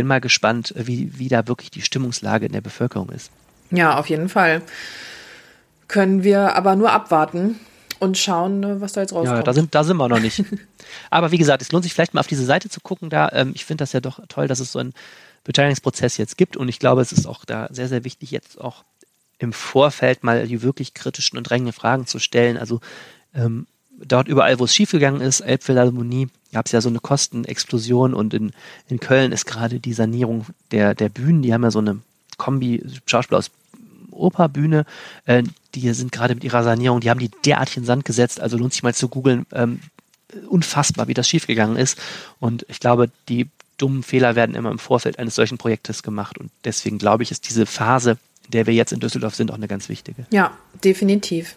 bin 0.00 0.06
mal 0.06 0.22
gespannt, 0.22 0.72
wie, 0.78 1.18
wie 1.18 1.28
da 1.28 1.46
wirklich 1.46 1.70
die 1.70 1.82
Stimmungslage 1.82 2.46
in 2.46 2.52
der 2.52 2.62
Bevölkerung 2.62 3.10
ist. 3.10 3.30
Ja, 3.70 3.98
auf 3.98 4.08
jeden 4.08 4.30
Fall. 4.30 4.62
Können 5.88 6.24
wir 6.24 6.56
aber 6.56 6.74
nur 6.74 6.90
abwarten 6.90 7.60
und 7.98 8.16
schauen, 8.16 8.80
was 8.80 8.94
da 8.94 9.02
jetzt 9.02 9.12
rauskommt. 9.12 9.36
Ja, 9.36 9.42
da 9.42 9.52
sind, 9.52 9.74
da 9.74 9.84
sind 9.84 9.98
wir 9.98 10.08
noch 10.08 10.18
nicht. 10.18 10.42
aber 11.10 11.32
wie 11.32 11.36
gesagt, 11.36 11.60
es 11.60 11.70
lohnt 11.70 11.84
sich 11.84 11.92
vielleicht 11.92 12.14
mal 12.14 12.20
auf 12.20 12.26
diese 12.26 12.46
Seite 12.46 12.70
zu 12.70 12.80
gucken. 12.80 13.10
Da, 13.10 13.28
ähm, 13.32 13.52
ich 13.54 13.66
finde 13.66 13.82
das 13.82 13.92
ja 13.92 14.00
doch 14.00 14.20
toll, 14.28 14.48
dass 14.48 14.60
es 14.60 14.72
so 14.72 14.78
einen 14.78 14.94
Beteiligungsprozess 15.44 16.16
jetzt 16.16 16.38
gibt. 16.38 16.56
Und 16.56 16.70
ich 16.70 16.78
glaube, 16.78 17.02
es 17.02 17.12
ist 17.12 17.26
auch 17.26 17.44
da 17.44 17.68
sehr, 17.70 17.88
sehr 17.88 18.02
wichtig, 18.02 18.30
jetzt 18.30 18.58
auch 18.58 18.84
im 19.38 19.52
Vorfeld 19.52 20.24
mal 20.24 20.46
die 20.46 20.62
wirklich 20.62 20.94
kritischen 20.94 21.36
und 21.36 21.44
drängenden 21.44 21.74
Fragen 21.74 22.06
zu 22.06 22.18
stellen. 22.20 22.56
Also 22.56 22.80
ähm, 23.34 23.66
dort 24.02 24.28
überall, 24.28 24.58
wo 24.60 24.64
es 24.64 24.74
schiefgegangen 24.74 25.20
ist, 25.20 25.40
Elbphilharmonie, 25.40 26.28
gab 26.52 26.66
es 26.66 26.72
ja 26.72 26.80
so 26.80 26.88
eine 26.88 27.00
Kostenexplosion 27.00 28.14
und 28.14 28.34
in, 28.34 28.52
in 28.88 29.00
Köln 29.00 29.32
ist 29.32 29.46
gerade 29.46 29.80
die 29.80 29.92
Sanierung 29.92 30.46
der, 30.70 30.94
der 30.94 31.08
Bühnen, 31.08 31.42
die 31.42 31.52
haben 31.52 31.62
ja 31.62 31.70
so 31.70 31.78
eine 31.78 31.98
Kombi, 32.36 32.82
Schauspieler 33.06 33.38
aus 33.38 33.50
Operbühne, 34.10 34.84
äh, 35.26 35.42
die 35.74 35.92
sind 35.92 36.12
gerade 36.12 36.34
mit 36.34 36.44
ihrer 36.44 36.62
Sanierung, 36.62 37.00
die 37.00 37.10
haben 37.10 37.20
die 37.20 37.30
derartig 37.44 37.76
in 37.76 37.84
Sand 37.84 38.04
gesetzt, 38.04 38.40
also 38.40 38.56
lohnt 38.56 38.72
sich 38.72 38.82
mal 38.82 38.94
zu 38.94 39.08
googeln, 39.08 39.46
ähm, 39.52 39.80
unfassbar, 40.48 41.08
wie 41.08 41.14
das 41.14 41.28
schiefgegangen 41.28 41.76
ist. 41.76 41.98
Und 42.38 42.64
ich 42.68 42.80
glaube, 42.80 43.10
die 43.28 43.48
dummen 43.78 44.02
Fehler 44.02 44.36
werden 44.36 44.54
immer 44.54 44.70
im 44.70 44.78
Vorfeld 44.78 45.18
eines 45.18 45.34
solchen 45.34 45.58
Projektes 45.58 46.02
gemacht. 46.02 46.38
Und 46.38 46.50
deswegen 46.64 46.98
glaube 46.98 47.22
ich, 47.22 47.30
ist 47.30 47.48
diese 47.48 47.66
Phase, 47.66 48.18
in 48.44 48.50
der 48.52 48.66
wir 48.66 48.74
jetzt 48.74 48.92
in 48.92 49.00
Düsseldorf 49.00 49.34
sind, 49.34 49.50
auch 49.50 49.56
eine 49.56 49.68
ganz 49.68 49.88
wichtige. 49.88 50.26
Ja, 50.30 50.52
definitiv. 50.84 51.56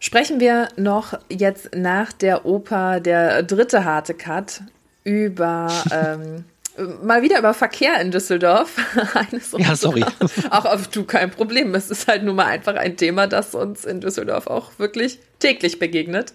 Sprechen 0.00 0.40
wir 0.40 0.68
noch 0.76 1.18
jetzt 1.28 1.74
nach 1.74 2.12
der 2.12 2.44
Oper 2.44 3.00
der 3.00 3.42
dritte 3.42 3.84
harte 3.84 4.14
Cut 4.14 4.62
über 5.04 5.68
ähm, 5.90 6.44
mal 7.02 7.22
wieder 7.22 7.38
über 7.38 7.54
Verkehr 7.54 8.00
in 8.00 8.10
Düsseldorf. 8.10 8.76
ja, 9.58 9.76
sorry. 9.76 10.04
Auch 10.50 10.64
auf 10.64 10.88
du 10.88 11.04
kein 11.04 11.30
Problem. 11.30 11.74
Es 11.74 11.90
ist 11.90 12.08
halt 12.08 12.22
nun 12.22 12.36
mal 12.36 12.46
einfach 12.46 12.74
ein 12.76 12.96
Thema, 12.96 13.26
das 13.26 13.54
uns 13.54 13.84
in 13.84 14.00
Düsseldorf 14.00 14.46
auch 14.46 14.78
wirklich 14.78 15.18
täglich 15.38 15.78
begegnet. 15.78 16.34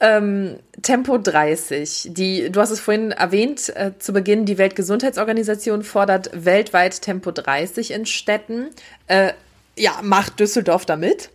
Ähm, 0.00 0.56
Tempo 0.82 1.18
30. 1.18 2.10
Die, 2.12 2.50
du 2.50 2.60
hast 2.60 2.70
es 2.70 2.80
vorhin 2.80 3.12
erwähnt, 3.12 3.74
äh, 3.76 3.92
zu 3.98 4.12
Beginn, 4.12 4.44
die 4.44 4.58
Weltgesundheitsorganisation 4.58 5.82
fordert 5.82 6.30
weltweit 6.32 7.02
Tempo 7.02 7.30
30 7.30 7.92
in 7.92 8.06
Städten. 8.06 8.70
Äh, 9.06 9.32
ja, 9.76 10.00
macht 10.02 10.40
Düsseldorf 10.40 10.86
damit? 10.86 11.30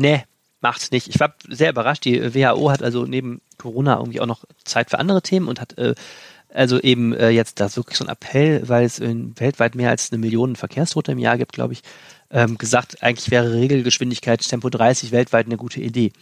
Nee, 0.00 0.22
macht's 0.60 0.92
nicht. 0.92 1.08
Ich 1.08 1.18
war 1.18 1.34
sehr 1.48 1.70
überrascht. 1.70 2.04
Die 2.04 2.32
WHO 2.32 2.70
hat 2.70 2.84
also 2.84 3.04
neben 3.04 3.40
Corona 3.56 3.98
irgendwie 3.98 4.20
auch 4.20 4.26
noch 4.26 4.44
Zeit 4.64 4.90
für 4.90 5.00
andere 5.00 5.22
Themen 5.22 5.48
und 5.48 5.60
hat 5.60 5.76
äh, 5.76 5.96
also 6.54 6.80
eben 6.80 7.12
äh, 7.14 7.30
jetzt 7.30 7.58
da 7.58 7.74
wirklich 7.74 7.98
so 7.98 8.04
ein 8.04 8.10
Appell, 8.10 8.68
weil 8.68 8.84
es 8.84 9.00
weltweit 9.00 9.74
mehr 9.74 9.90
als 9.90 10.12
eine 10.12 10.20
Million 10.20 10.54
Verkehrstote 10.54 11.10
im 11.10 11.18
Jahr 11.18 11.36
gibt, 11.36 11.52
glaube 11.52 11.72
ich, 11.72 11.82
ähm, 12.30 12.58
gesagt, 12.58 13.02
eigentlich 13.02 13.30
wäre 13.30 13.52
Regelgeschwindigkeit 13.52 14.46
Tempo 14.46 14.68
30 14.68 15.12
weltweit 15.12 15.46
eine 15.46 15.56
gute 15.56 15.80
Idee. 15.80 16.12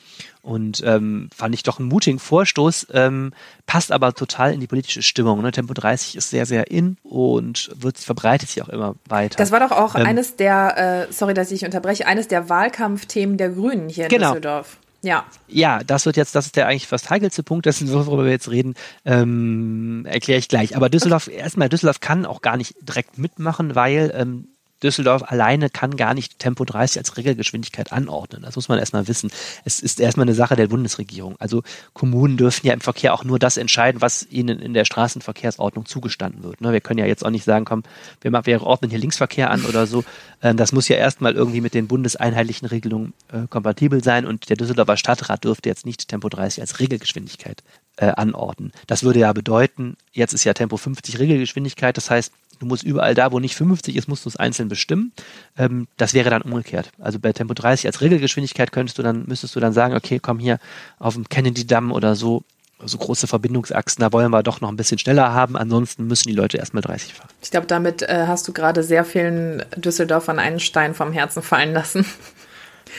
Und 0.43 0.83
ähm, 0.87 1.29
fand 1.35 1.55
ich 1.55 1.65
doch 1.65 1.81
einen 1.81 1.89
mutigen 1.89 2.21
Vorstoß, 2.21 2.89
ähm, 2.93 3.33
passt 3.67 3.91
aber 3.91 4.15
total 4.15 4.55
in 4.55 4.61
die 4.61 4.69
politische 4.69 5.03
Stimmung. 5.03 5.43
Ne? 5.43 5.51
Tempo 5.51 5.75
30 5.75 6.17
ist 6.17 6.31
sehr, 6.31 6.47
sehr 6.47 6.71
in 6.71 6.97
und 7.03 7.71
wird 7.75 7.99
verbreitet 7.99 8.49
sich 8.51 8.63
auch 8.63 8.69
immer 8.69 8.95
weiter. 9.09 9.37
Das 9.37 9.51
war 9.51 9.61
doch 9.61 9.73
auch 9.73 9.97
ähm, 9.97 10.07
eines 10.07 10.37
der, 10.37 11.09
äh, 11.09 11.13
sorry, 11.13 11.35
dass 11.35 11.51
ich 11.51 11.65
unterbreche, 11.65 12.07
eines 12.07 12.29
der 12.29 12.49
Wahlkampfthemen 12.49 13.37
der 13.37 13.51
Grünen 13.51 13.89
hier 13.89 14.05
in 14.05 14.11
genau. 14.11 14.29
Düsseldorf. 14.29 14.79
Ja. 15.03 15.25
Ja, 15.47 15.85
das 15.85 16.07
wird 16.07 16.17
jetzt, 16.17 16.35
das 16.35 16.47
ist 16.47 16.57
der 16.57 16.67
eigentlich 16.67 16.89
fast 16.89 17.11
heikelste 17.11 17.43
Punkt 17.43 17.67
dessen, 17.67 17.91
worüber 17.93 18.25
wir 18.25 18.31
jetzt 18.31 18.51
reden, 18.51 18.75
ähm, 19.05 20.05
erkläre 20.09 20.39
ich 20.39 20.49
gleich. 20.49 20.77
Aber 20.77 20.89
Düsseldorf, 20.89 21.29
okay. 21.29 21.37
erstmal, 21.37 21.69
Düsseldorf 21.69 22.01
kann 22.01 22.27
auch 22.27 22.43
gar 22.43 22.57
nicht 22.57 22.77
direkt 22.81 23.19
mitmachen, 23.19 23.75
weil 23.75 24.13
ähm, 24.17 24.49
Düsseldorf 24.83 25.23
alleine 25.23 25.71
kann 25.71 25.97
gar 25.97 26.13
nicht 26.13 26.39
Tempo 26.39 26.65
30 26.65 26.99
als 26.99 27.17
Regelgeschwindigkeit 27.17 27.93
anordnen. 27.93 28.43
Das 28.43 28.57
muss 28.57 28.69
man 28.69 28.79
erstmal 28.79 29.09
wissen. 29.09 29.31
Es 29.65 29.81
ist 29.81 30.01
erstmal 30.01 30.27
eine 30.27 30.35
Sache 30.35 30.55
der 30.55 30.69
Bundesregierung. 30.69 31.37
Also 31.39 31.63
Kommunen 31.95 32.37
dürfen 32.37 32.67
ja 32.67 32.75
im 32.75 32.81
Verkehr 32.81 33.15
auch 33.15 33.25
nur 33.25 33.39
das 33.39 33.57
entscheiden, 33.57 34.01
was 34.01 34.27
ihnen 34.31 34.59
in 34.59 34.75
der 34.75 34.85
Straßenverkehrsordnung 34.85 35.87
zugestanden 35.87 36.43
wird. 36.43 36.61
Ne, 36.61 36.73
wir 36.73 36.81
können 36.81 36.99
ja 36.99 37.07
jetzt 37.07 37.25
auch 37.25 37.31
nicht 37.31 37.45
sagen, 37.45 37.65
komm, 37.65 37.85
wir, 38.21 38.63
ordnen 38.63 38.91
hier 38.91 38.99
Linksverkehr 38.99 39.51
an 39.51 39.65
oder 39.65 39.87
so. 39.87 40.05
Ähm, 40.43 40.57
das 40.57 40.73
muss 40.73 40.89
ja 40.89 40.97
erstmal 40.97 41.35
irgendwie 41.35 41.61
mit 41.61 41.75
den 41.75 41.89
bundeseinheitlichen 41.89 42.67
Regelungen 42.69 43.15
äh, 43.33 43.47
kompatibel 43.49 44.05
sein 44.05 44.27
und 44.27 44.51
der 44.51 44.57
Düsseldorfer 44.57 44.97
Stadtrat 44.97 45.45
dürfte 45.45 45.69
jetzt 45.69 45.87
nicht 45.87 46.09
Tempo 46.09 46.29
30 46.29 46.61
als 46.61 46.81
Regelgeschwindigkeit 46.81 47.63
äh, 47.97 48.07
anordnen. 48.07 48.73
Das 48.87 49.03
würde 49.03 49.21
ja 49.21 49.33
bedeuten, 49.33 49.97
jetzt 50.13 50.35
ist 50.35 50.45
ja 50.45 50.53
Tempo 50.55 50.77
50 50.77 51.19
Regelgeschwindigkeit, 51.19 51.97
das 51.97 52.11
heißt, 52.11 52.33
du 52.59 52.67
musst 52.67 52.83
überall 52.83 53.15
da, 53.15 53.33
wo 53.33 53.39
nicht 53.39 53.57
50 53.57 53.97
ist, 53.97 54.09
musst 54.09 54.25
du 54.25 54.29
es 54.29 54.37
einzeln 54.37 54.69
bestimmen. 54.69 55.13
Ähm, 55.57 55.87
das 55.97 56.15
wäre 56.15 56.31
dann 56.31 56.43
umgekehrt. 56.43 56.91
Also 56.99 57.19
bei 57.19 57.33
Tempo 57.33 57.55
30 57.55 57.87
als 57.87 58.01
Regelgeschwindigkeit 58.01 58.73
könntest 58.73 58.99
du 58.99 59.03
dann, 59.03 59.25
müsstest 59.27 59.55
du 59.57 59.61
dann 59.61 59.73
sagen, 59.73 59.95
okay, 59.95 60.19
komm 60.21 60.39
hier 60.39 60.59
auf 60.99 61.15
dem 61.15 61.29
Kennedy-Damm 61.29 61.93
oder 61.93 62.15
so, 62.15 62.43
so 62.85 62.99
große 62.99 63.27
Verbindungsachsen, 63.27 64.03
da 64.03 64.13
wollen 64.13 64.31
wir 64.31 64.43
doch 64.43 64.61
noch 64.61 64.69
ein 64.69 64.77
bisschen 64.77 64.99
schneller 64.99 65.33
haben, 65.33 65.57
ansonsten 65.57 66.07
müssen 66.07 66.29
die 66.29 66.35
Leute 66.35 66.59
erstmal 66.59 66.83
30 66.83 67.15
fahren. 67.15 67.29
Ich 67.41 67.51
glaube, 67.51 67.67
damit 67.67 68.03
äh, 68.03 68.25
hast 68.27 68.47
du 68.49 68.53
gerade 68.53 68.83
sehr 68.83 69.05
vielen 69.05 69.65
Düsseldorfern 69.77 70.39
einen 70.39 70.61
Stein 70.61 70.95
vom 70.95 71.13
Herzen 71.13 71.43
fallen 71.43 71.73
lassen. 71.73 72.05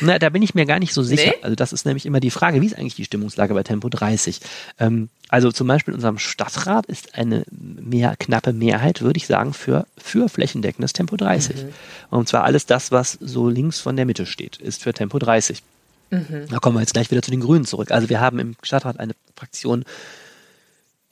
Na, 0.02 0.20
da 0.20 0.30
bin 0.30 0.42
ich 0.42 0.56
mir 0.56 0.66
gar 0.66 0.80
nicht 0.80 0.94
so 0.94 1.04
sicher. 1.04 1.32
Nee? 1.32 1.44
Also 1.44 1.56
das 1.56 1.74
ist 1.74 1.86
nämlich 1.86 2.06
immer 2.06 2.20
die 2.20 2.32
Frage, 2.32 2.62
wie 2.62 2.66
ist 2.66 2.78
eigentlich 2.78 2.96
die 2.96 3.06
Stimmungslage 3.06 3.54
bei 3.54 3.64
Tempo 3.64 3.90
30? 3.90 4.40
Ähm, 4.80 5.10
also 5.30 5.52
zum 5.52 5.68
Beispiel 5.68 5.94
in 5.94 5.96
unserem 5.96 6.20
Stadtrat 6.20 6.86
ist 6.86 7.16
eine 7.16 7.44
mehr 7.50 8.16
knappe 8.18 8.54
Mehrheit, 8.54 9.02
würde 9.02 9.18
ich 9.18 9.28
sagen, 9.28 9.54
für, 9.54 9.86
für 9.98 10.30
flächendeckendes 10.30 10.94
Tempo 10.94 11.18
30. 11.18 11.56
Mhm. 11.64 11.70
Und 12.10 12.30
zwar 12.30 12.44
alles 12.44 12.66
das, 12.66 12.92
was 12.92 13.18
so 13.20 13.50
links 13.50 13.80
von 13.80 13.96
der 13.96 14.06
Mitte 14.06 14.26
steht, 14.26 14.58
ist 14.58 14.84
für 14.84 14.94
Tempo 14.94 15.20
30. 15.20 15.64
Mhm. 16.12 16.48
Da 16.50 16.60
kommen 16.60 16.76
wir 16.76 16.82
jetzt 16.82 16.94
gleich 16.94 17.12
wieder 17.12 17.22
zu 17.22 17.32
den 17.32 17.42
Grünen 17.42 17.66
zurück. 17.66 17.92
Also 17.92 18.10
wir 18.10 18.20
haben 18.20 18.40
im 18.40 18.56
Stadtrat 18.62 19.00
eine 19.00 19.14
Fraktion 19.36 19.86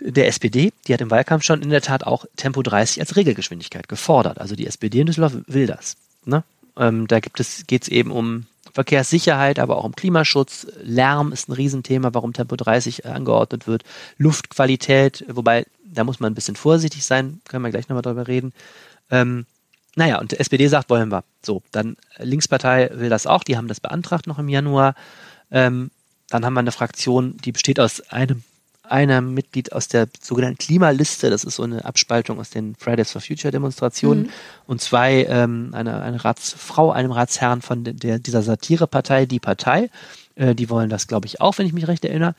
der 0.02 0.28
SPD, 0.28 0.74
die 0.88 0.94
hat 0.94 1.02
im 1.02 1.10
Wahlkampf 1.10 1.44
schon 1.44 1.62
in 1.62 1.70
der 1.70 1.82
Tat 1.82 2.06
auch 2.06 2.26
Tempo 2.36 2.62
30 2.62 3.00
als 3.00 3.16
Regelgeschwindigkeit 3.16 3.88
gefordert. 3.88 4.40
Also 4.40 4.56
die 4.56 4.68
SPD 4.68 5.00
in 5.00 5.08
Düsseldorf 5.08 5.38
will 5.48 5.68
das. 5.68 5.96
Ne? 6.26 6.44
Ähm, 6.78 7.08
da 7.08 7.20
geht 7.20 7.82
es 7.82 7.88
eben 7.88 8.12
um 8.12 8.46
Verkehrssicherheit, 8.76 9.58
aber 9.58 9.78
auch 9.78 9.86
um 9.86 9.96
Klimaschutz. 9.96 10.68
Lärm 10.84 11.32
ist 11.32 11.48
ein 11.48 11.54
Riesenthema, 11.54 12.14
warum 12.14 12.34
Tempo 12.34 12.58
30 12.58 13.06
angeordnet 13.06 13.68
wird. 13.68 13.84
Luftqualität, 14.18 15.24
wobei 15.30 15.66
da 15.86 16.04
muss 16.04 16.20
man 16.20 16.34
ein 16.34 16.36
bisschen 16.36 16.58
vorsichtig 16.58 17.06
sein, 17.06 17.40
können 17.48 17.64
wir 17.64 17.72
gleich 17.72 17.88
nochmal 17.88 18.02
drüber 18.02 18.28
reden. 18.28 18.52
Ähm, 19.10 19.46
naja, 19.96 20.20
und 20.20 20.38
SPD 20.38 20.68
sagt, 20.68 20.90
wollen 20.90 21.10
wir. 21.10 21.24
So, 21.42 21.64
dann 21.72 21.96
Linkspartei 22.18 22.90
will 22.96 23.08
das 23.08 23.28
auch, 23.28 23.46
die 23.46 23.56
haben 23.56 23.70
das 23.70 23.80
beantragt 23.80 24.28
noch 24.28 24.40
im 24.40 24.50
Januar. 24.50 24.94
Ähm, 25.52 25.90
dann 26.28 26.44
haben 26.44 26.56
wir 26.56 26.60
eine 26.60 26.74
Fraktion, 26.74 27.38
die 27.38 27.54
besteht 27.54 27.80
aus 27.80 28.02
einem 28.10 28.44
einer 28.90 29.22
Mitglied 29.22 29.74
aus 29.74 29.88
der 29.88 30.08
sogenannten 30.22 30.58
Klimaliste, 30.58 31.30
das 31.30 31.44
ist 31.44 31.56
so 31.56 31.64
eine 31.64 31.86
Abspaltung 31.86 32.40
aus 32.40 32.50
den 32.50 32.76
Fridays 32.76 33.12
for 33.12 33.22
Future 33.22 33.52
Demonstrationen, 33.52 34.24
mhm. 34.24 34.30
und 34.68 34.82
zwei, 34.82 35.26
ähm, 35.26 35.70
eine, 35.74 36.02
eine 36.02 36.24
Ratsfrau, 36.24 36.92
einem 36.92 37.12
Ratsherrn 37.12 37.62
von 37.62 37.84
der, 37.84 38.20
dieser 38.20 38.42
Satirepartei, 38.42 39.26
die 39.26 39.40
Partei. 39.40 39.90
Äh, 40.36 40.56
die 40.56 40.70
wollen 40.70 40.90
das, 40.90 41.08
glaube 41.08 41.28
ich, 41.28 41.42
auch, 41.42 41.58
wenn 41.58 41.66
ich 41.66 41.74
mich 41.74 41.88
recht 41.88 42.06
erinnere. 42.06 42.36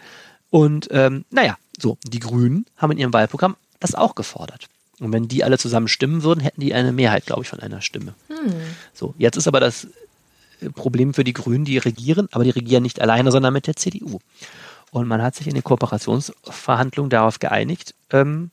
Und 0.51 0.89
ähm, 0.91 1.25
naja, 1.31 1.57
so, 1.79 1.99
die 2.05 2.21
Grünen 2.21 2.67
haben 2.77 2.93
in 2.93 2.99
ihrem 2.99 3.13
Wahlprogramm 3.13 3.57
das 3.81 3.95
auch 3.95 4.15
gefordert. 4.15 4.69
Und 5.01 5.13
wenn 5.13 5.29
die 5.29 5.45
alle 5.45 5.59
zusammen 5.59 5.89
stimmen 5.89 6.23
würden, 6.23 6.41
hätten 6.41 6.61
die 6.61 6.73
eine 6.73 6.93
Mehrheit, 6.93 7.27
glaube 7.27 7.43
ich, 7.43 7.49
von 7.49 7.61
einer 7.61 7.83
Stimme. 7.83 8.15
Hm. 8.29 8.55
So, 8.95 9.15
jetzt 9.19 9.37
ist 9.37 9.47
aber 9.47 9.61
das 9.61 9.89
Problem 10.75 11.13
für 11.13 11.25
die 11.25 11.35
Grünen, 11.35 11.65
die 11.65 11.79
regieren, 11.79 12.29
aber 12.33 12.45
die 12.45 12.51
regieren 12.51 12.83
nicht 12.83 13.01
alleine, 13.01 13.31
sondern 13.31 13.53
mit 13.53 13.67
der 13.67 13.77
CDU. 13.77 14.21
Und 14.91 15.07
man 15.09 15.23
hat 15.23 15.35
sich 15.35 15.47
in 15.47 15.55
den 15.55 15.65
Kooperationsverhandlungen 15.65 17.11
darauf 17.11 17.39
geeinigt, 17.39 17.95
ähm, 18.11 18.51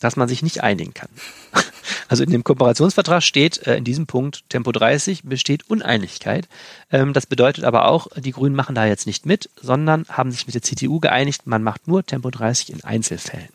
dass 0.00 0.16
man 0.16 0.28
sich 0.28 0.42
nicht 0.42 0.62
einigen 0.62 0.94
kann. 0.94 1.08
Also 2.08 2.22
in 2.22 2.30
dem 2.30 2.44
Kooperationsvertrag 2.44 3.22
steht 3.22 3.66
äh, 3.66 3.76
in 3.76 3.84
diesem 3.84 4.06
Punkt 4.06 4.48
Tempo 4.48 4.72
30 4.72 5.22
besteht 5.24 5.68
Uneinigkeit. 5.68 6.48
Ähm, 6.92 7.12
das 7.12 7.26
bedeutet 7.26 7.64
aber 7.64 7.88
auch, 7.88 8.08
die 8.16 8.32
Grünen 8.32 8.54
machen 8.54 8.74
da 8.74 8.86
jetzt 8.86 9.06
nicht 9.06 9.26
mit, 9.26 9.50
sondern 9.60 10.06
haben 10.08 10.30
sich 10.30 10.46
mit 10.46 10.54
der 10.54 10.62
CDU 10.62 11.00
geeinigt, 11.00 11.46
man 11.46 11.62
macht 11.62 11.88
nur 11.88 12.04
Tempo 12.04 12.30
30 12.30 12.72
in 12.72 12.84
Einzelfällen. 12.84 13.48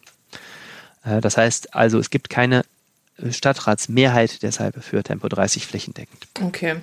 Äh, 1.03 1.21
das 1.21 1.37
heißt 1.37 1.75
also, 1.75 1.99
es 1.99 2.09
gibt 2.09 2.29
keine 2.29 2.63
äh, 3.17 3.31
Stadtratsmehrheit 3.31 4.41
deshalb 4.43 4.83
für 4.83 5.03
Tempo 5.03 5.27
30 5.27 5.65
flächendeckend. 5.65 6.27
Okay. 6.41 6.77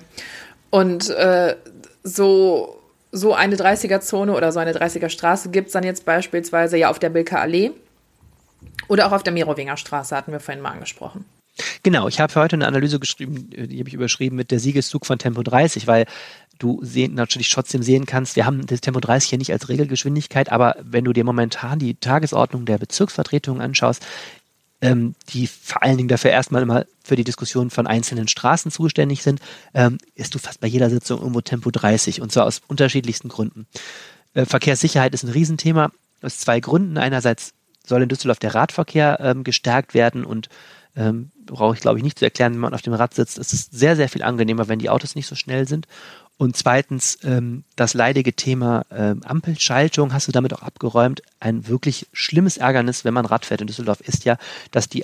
Und 0.69 1.09
äh, 1.09 1.55
so 2.03 2.76
so 3.17 3.33
eine 3.33 3.55
30er-Zone 3.55 4.33
oder 4.33 4.51
so 4.51 4.59
eine 4.59 4.73
30er-Straße 4.73 5.49
gibt 5.49 5.67
es 5.67 5.73
dann 5.73 5.83
jetzt 5.83 6.05
beispielsweise 6.05 6.77
ja 6.77 6.89
auf 6.89 6.99
der 6.99 7.09
Bilker 7.09 7.41
Allee 7.41 7.71
oder 8.87 9.07
auch 9.07 9.11
auf 9.11 9.23
der 9.23 9.33
Merowinger 9.33 9.77
Straße, 9.77 10.15
hatten 10.15 10.31
wir 10.31 10.39
vorhin 10.39 10.61
mal 10.61 10.71
angesprochen. 10.71 11.25
Genau, 11.83 12.07
ich 12.07 12.19
habe 12.19 12.35
heute 12.35 12.55
eine 12.55 12.67
Analyse 12.67 12.99
geschrieben, 12.99 13.49
die 13.49 13.79
habe 13.79 13.89
ich 13.89 13.95
überschrieben 13.95 14.35
mit 14.35 14.51
der 14.51 14.59
Siegeszug 14.59 15.05
von 15.05 15.17
Tempo 15.17 15.41
30, 15.41 15.87
weil 15.87 16.05
du 16.59 16.79
sehen, 16.83 17.13
natürlich 17.15 17.49
trotzdem 17.49 17.83
sehen 17.83 18.05
kannst, 18.05 18.35
wir 18.35 18.45
haben 18.45 18.65
das 18.65 18.81
Tempo 18.81 18.99
30 18.99 19.29
hier 19.29 19.37
nicht 19.37 19.51
als 19.51 19.69
Regelgeschwindigkeit, 19.69 20.51
aber 20.51 20.75
wenn 20.81 21.03
du 21.03 21.13
dir 21.13 21.23
momentan 21.23 21.79
die 21.79 21.95
Tagesordnung 21.95 22.65
der 22.65 22.77
Bezirksvertretungen 22.77 23.61
anschaust, 23.61 24.05
ähm, 24.81 25.15
die 25.29 25.47
vor 25.47 25.83
allen 25.83 25.97
Dingen 25.97 26.09
dafür 26.09 26.31
erstmal 26.31 26.61
immer 26.61 26.85
für 27.03 27.15
die 27.15 27.23
Diskussion 27.23 27.69
von 27.69 27.87
einzelnen 27.87 28.27
Straßen 28.27 28.71
zuständig 28.71 29.23
sind, 29.23 29.39
ähm, 29.73 29.97
ist 30.15 30.35
du 30.35 30.39
fast 30.39 30.59
bei 30.59 30.67
jeder 30.67 30.89
Sitzung 30.89 31.19
irgendwo 31.19 31.41
Tempo 31.41 31.71
30 31.71 32.21
und 32.21 32.31
zwar 32.31 32.45
aus 32.45 32.61
unterschiedlichsten 32.67 33.29
Gründen. 33.29 33.67
Äh, 34.33 34.45
Verkehrssicherheit 34.45 35.13
ist 35.13 35.23
ein 35.23 35.31
Riesenthema 35.31 35.91
aus 36.21 36.39
zwei 36.39 36.59
Gründen. 36.59 36.97
Einerseits 36.97 37.53
soll 37.85 38.03
in 38.03 38.09
Düsseldorf 38.09 38.39
der 38.39 38.53
Radverkehr 38.53 39.19
ähm, 39.21 39.43
gestärkt 39.43 39.93
werden 39.93 40.25
und 40.25 40.49
ähm, 40.97 41.31
brauche 41.45 41.75
ich 41.75 41.81
glaube 41.81 41.99
ich 41.99 42.03
nicht 42.03 42.19
zu 42.19 42.25
erklären, 42.25 42.53
wenn 42.53 42.59
man 42.59 42.73
auf 42.73 42.81
dem 42.81 42.93
Rad 42.93 43.13
sitzt. 43.13 43.37
Es 43.37 43.53
ist 43.53 43.71
sehr, 43.71 43.95
sehr 43.95 44.09
viel 44.09 44.23
angenehmer, 44.23 44.67
wenn 44.67 44.79
die 44.79 44.89
Autos 44.89 45.15
nicht 45.15 45.27
so 45.27 45.35
schnell 45.35 45.67
sind. 45.67 45.87
Und 46.37 46.55
zweitens, 46.55 47.17
ähm, 47.23 47.63
das 47.75 47.93
leidige 47.93 48.33
Thema 48.33 48.85
ähm, 48.91 49.21
Ampelschaltung 49.23 50.13
hast 50.13 50.27
du 50.27 50.31
damit 50.31 50.53
auch 50.53 50.61
abgeräumt. 50.61 51.21
Ein 51.39 51.67
wirklich 51.67 52.07
schlimmes 52.13 52.57
Ärgernis, 52.57 53.05
wenn 53.05 53.13
man 53.13 53.25
Rad 53.25 53.45
fährt 53.45 53.61
in 53.61 53.67
Düsseldorf, 53.67 54.01
ist 54.01 54.25
ja, 54.25 54.37
dass 54.71 54.87
die 54.87 55.03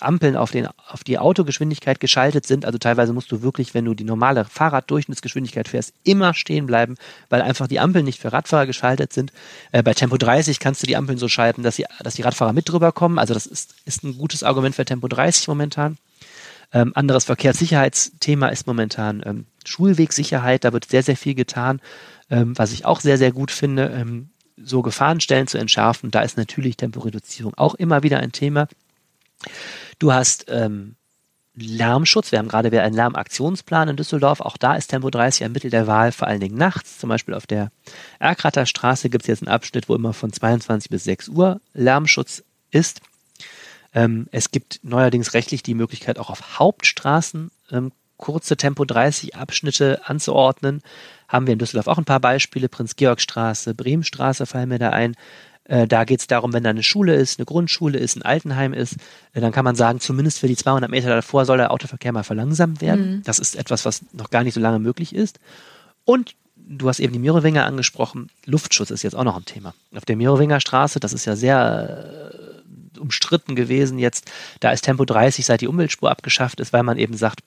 Ampeln 0.00 0.36
auf, 0.36 0.50
den, 0.50 0.68
auf 0.88 1.04
die 1.04 1.18
Autogeschwindigkeit 1.18 2.00
geschaltet 2.00 2.46
sind. 2.46 2.64
Also 2.64 2.78
teilweise 2.78 3.12
musst 3.12 3.32
du 3.32 3.42
wirklich, 3.42 3.74
wenn 3.74 3.84
du 3.84 3.94
die 3.94 4.04
normale 4.04 4.44
Fahrraddurchschnittsgeschwindigkeit 4.44 5.68
fährst, 5.68 5.94
immer 6.04 6.34
stehen 6.34 6.66
bleiben, 6.66 6.96
weil 7.30 7.42
einfach 7.42 7.66
die 7.66 7.80
Ampeln 7.80 8.04
nicht 8.04 8.20
für 8.20 8.32
Radfahrer 8.32 8.66
geschaltet 8.66 9.12
sind. 9.12 9.32
Äh, 9.72 9.82
bei 9.82 9.94
Tempo 9.94 10.16
30 10.16 10.60
kannst 10.60 10.82
du 10.82 10.86
die 10.86 10.96
Ampeln 10.96 11.18
so 11.18 11.28
schalten, 11.28 11.62
dass, 11.62 11.76
sie, 11.76 11.86
dass 12.02 12.14
die 12.14 12.22
Radfahrer 12.22 12.52
mit 12.52 12.68
drüber 12.68 12.92
kommen. 12.92 13.18
Also 13.18 13.34
das 13.34 13.46
ist, 13.46 13.74
ist 13.84 14.04
ein 14.04 14.18
gutes 14.18 14.42
Argument 14.42 14.74
für 14.74 14.84
Tempo 14.84 15.08
30 15.08 15.48
momentan. 15.48 15.96
Ähm, 16.72 16.92
anderes 16.94 17.24
Verkehrssicherheitsthema 17.24 18.48
ist 18.48 18.66
momentan 18.66 19.22
ähm, 19.24 19.46
Schulwegsicherheit. 19.64 20.64
Da 20.64 20.72
wird 20.72 20.86
sehr, 20.86 21.02
sehr 21.02 21.16
viel 21.16 21.34
getan, 21.34 21.80
ähm, 22.30 22.56
was 22.58 22.72
ich 22.72 22.84
auch 22.84 23.00
sehr, 23.00 23.16
sehr 23.16 23.32
gut 23.32 23.50
finde, 23.50 23.86
ähm, 23.94 24.30
so 24.56 24.82
Gefahrenstellen 24.82 25.46
zu 25.46 25.58
entschärfen. 25.58 26.10
Da 26.10 26.22
ist 26.22 26.36
natürlich 26.36 26.76
Temporeduzierung 26.76 27.54
auch 27.54 27.74
immer 27.74 28.02
wieder 28.02 28.18
ein 28.18 28.32
Thema. 28.32 28.68
Du 29.98 30.12
hast 30.12 30.46
ähm, 30.48 30.96
Lärmschutz. 31.54 32.32
Wir 32.32 32.38
haben 32.38 32.48
gerade 32.48 32.72
wieder 32.72 32.82
einen 32.82 32.96
Lärmaktionsplan 32.96 33.88
in 33.88 33.96
Düsseldorf. 33.96 34.40
Auch 34.40 34.56
da 34.56 34.74
ist 34.74 34.88
Tempo 34.88 35.10
30 35.10 35.44
ein 35.44 35.52
Mittel 35.52 35.70
der 35.70 35.86
Wahl, 35.86 36.12
vor 36.12 36.26
allen 36.26 36.40
Dingen 36.40 36.56
nachts. 36.56 36.98
Zum 36.98 37.08
Beispiel 37.08 37.34
auf 37.34 37.46
der 37.46 37.70
Erkrater 38.18 38.66
Straße 38.66 39.08
gibt 39.08 39.24
es 39.24 39.28
jetzt 39.28 39.42
einen 39.42 39.54
Abschnitt, 39.54 39.88
wo 39.88 39.94
immer 39.94 40.12
von 40.12 40.32
22 40.32 40.90
bis 40.90 41.04
6 41.04 41.28
Uhr 41.28 41.60
Lärmschutz 41.72 42.42
ist. 42.70 43.00
Ähm, 43.94 44.26
es 44.32 44.50
gibt 44.50 44.80
neuerdings 44.82 45.34
rechtlich 45.34 45.62
die 45.62 45.74
Möglichkeit, 45.74 46.18
auch 46.18 46.30
auf 46.30 46.58
Hauptstraßen 46.58 47.50
ähm, 47.70 47.92
kurze 48.16 48.56
Tempo 48.56 48.84
30 48.84 49.36
Abschnitte 49.36 50.00
anzuordnen. 50.06 50.82
Haben 51.28 51.46
wir 51.46 51.52
in 51.52 51.58
Düsseldorf 51.58 51.86
auch 51.86 51.98
ein 51.98 52.04
paar 52.04 52.20
Beispiele. 52.20 52.68
Prinz-Georg-Straße, 52.68 53.74
Bremenstraße 53.74 54.46
fallen 54.46 54.68
mir 54.68 54.78
da 54.78 54.90
ein. 54.90 55.14
Äh, 55.64 55.86
da 55.86 56.04
geht 56.04 56.20
es 56.20 56.26
darum, 56.26 56.52
wenn 56.52 56.62
da 56.62 56.70
eine 56.70 56.82
Schule 56.82 57.14
ist, 57.14 57.38
eine 57.38 57.46
Grundschule 57.46 57.98
ist, 57.98 58.16
ein 58.16 58.22
Altenheim 58.22 58.72
ist, 58.72 58.96
äh, 59.32 59.40
dann 59.40 59.52
kann 59.52 59.64
man 59.64 59.76
sagen, 59.76 60.00
zumindest 60.00 60.38
für 60.38 60.48
die 60.48 60.56
200 60.56 60.90
Meter 60.90 61.08
davor 61.08 61.46
soll 61.46 61.56
der 61.56 61.70
Autoverkehr 61.70 62.12
mal 62.12 62.22
verlangsamt 62.22 62.80
werden. 62.80 63.16
Mhm. 63.16 63.22
Das 63.24 63.38
ist 63.38 63.56
etwas, 63.56 63.84
was 63.84 64.02
noch 64.12 64.30
gar 64.30 64.44
nicht 64.44 64.54
so 64.54 64.60
lange 64.60 64.78
möglich 64.78 65.14
ist. 65.14 65.40
Und 66.04 66.34
du 66.56 66.88
hast 66.88 67.00
eben 67.00 67.12
die 67.12 67.18
Mirowinger 67.18 67.64
angesprochen. 67.64 68.30
Luftschutz 68.44 68.90
ist 68.90 69.02
jetzt 69.02 69.14
auch 69.14 69.24
noch 69.24 69.36
ein 69.36 69.44
Thema. 69.44 69.74
Auf 69.94 70.04
der 70.04 70.16
Mirowinger 70.16 70.60
Straße, 70.60 71.00
das 71.00 71.12
ist 71.12 71.24
ja 71.24 71.36
sehr 71.36 72.30
äh, 72.94 73.00
umstritten 73.00 73.56
gewesen 73.56 73.98
jetzt, 73.98 74.30
da 74.60 74.70
ist 74.70 74.82
Tempo 74.82 75.04
30, 75.04 75.44
seit 75.44 75.60
die 75.62 75.68
Umweltspur 75.68 76.10
abgeschafft 76.10 76.60
ist, 76.60 76.72
weil 76.72 76.82
man 76.82 76.98
eben 76.98 77.16
sagt, 77.16 77.40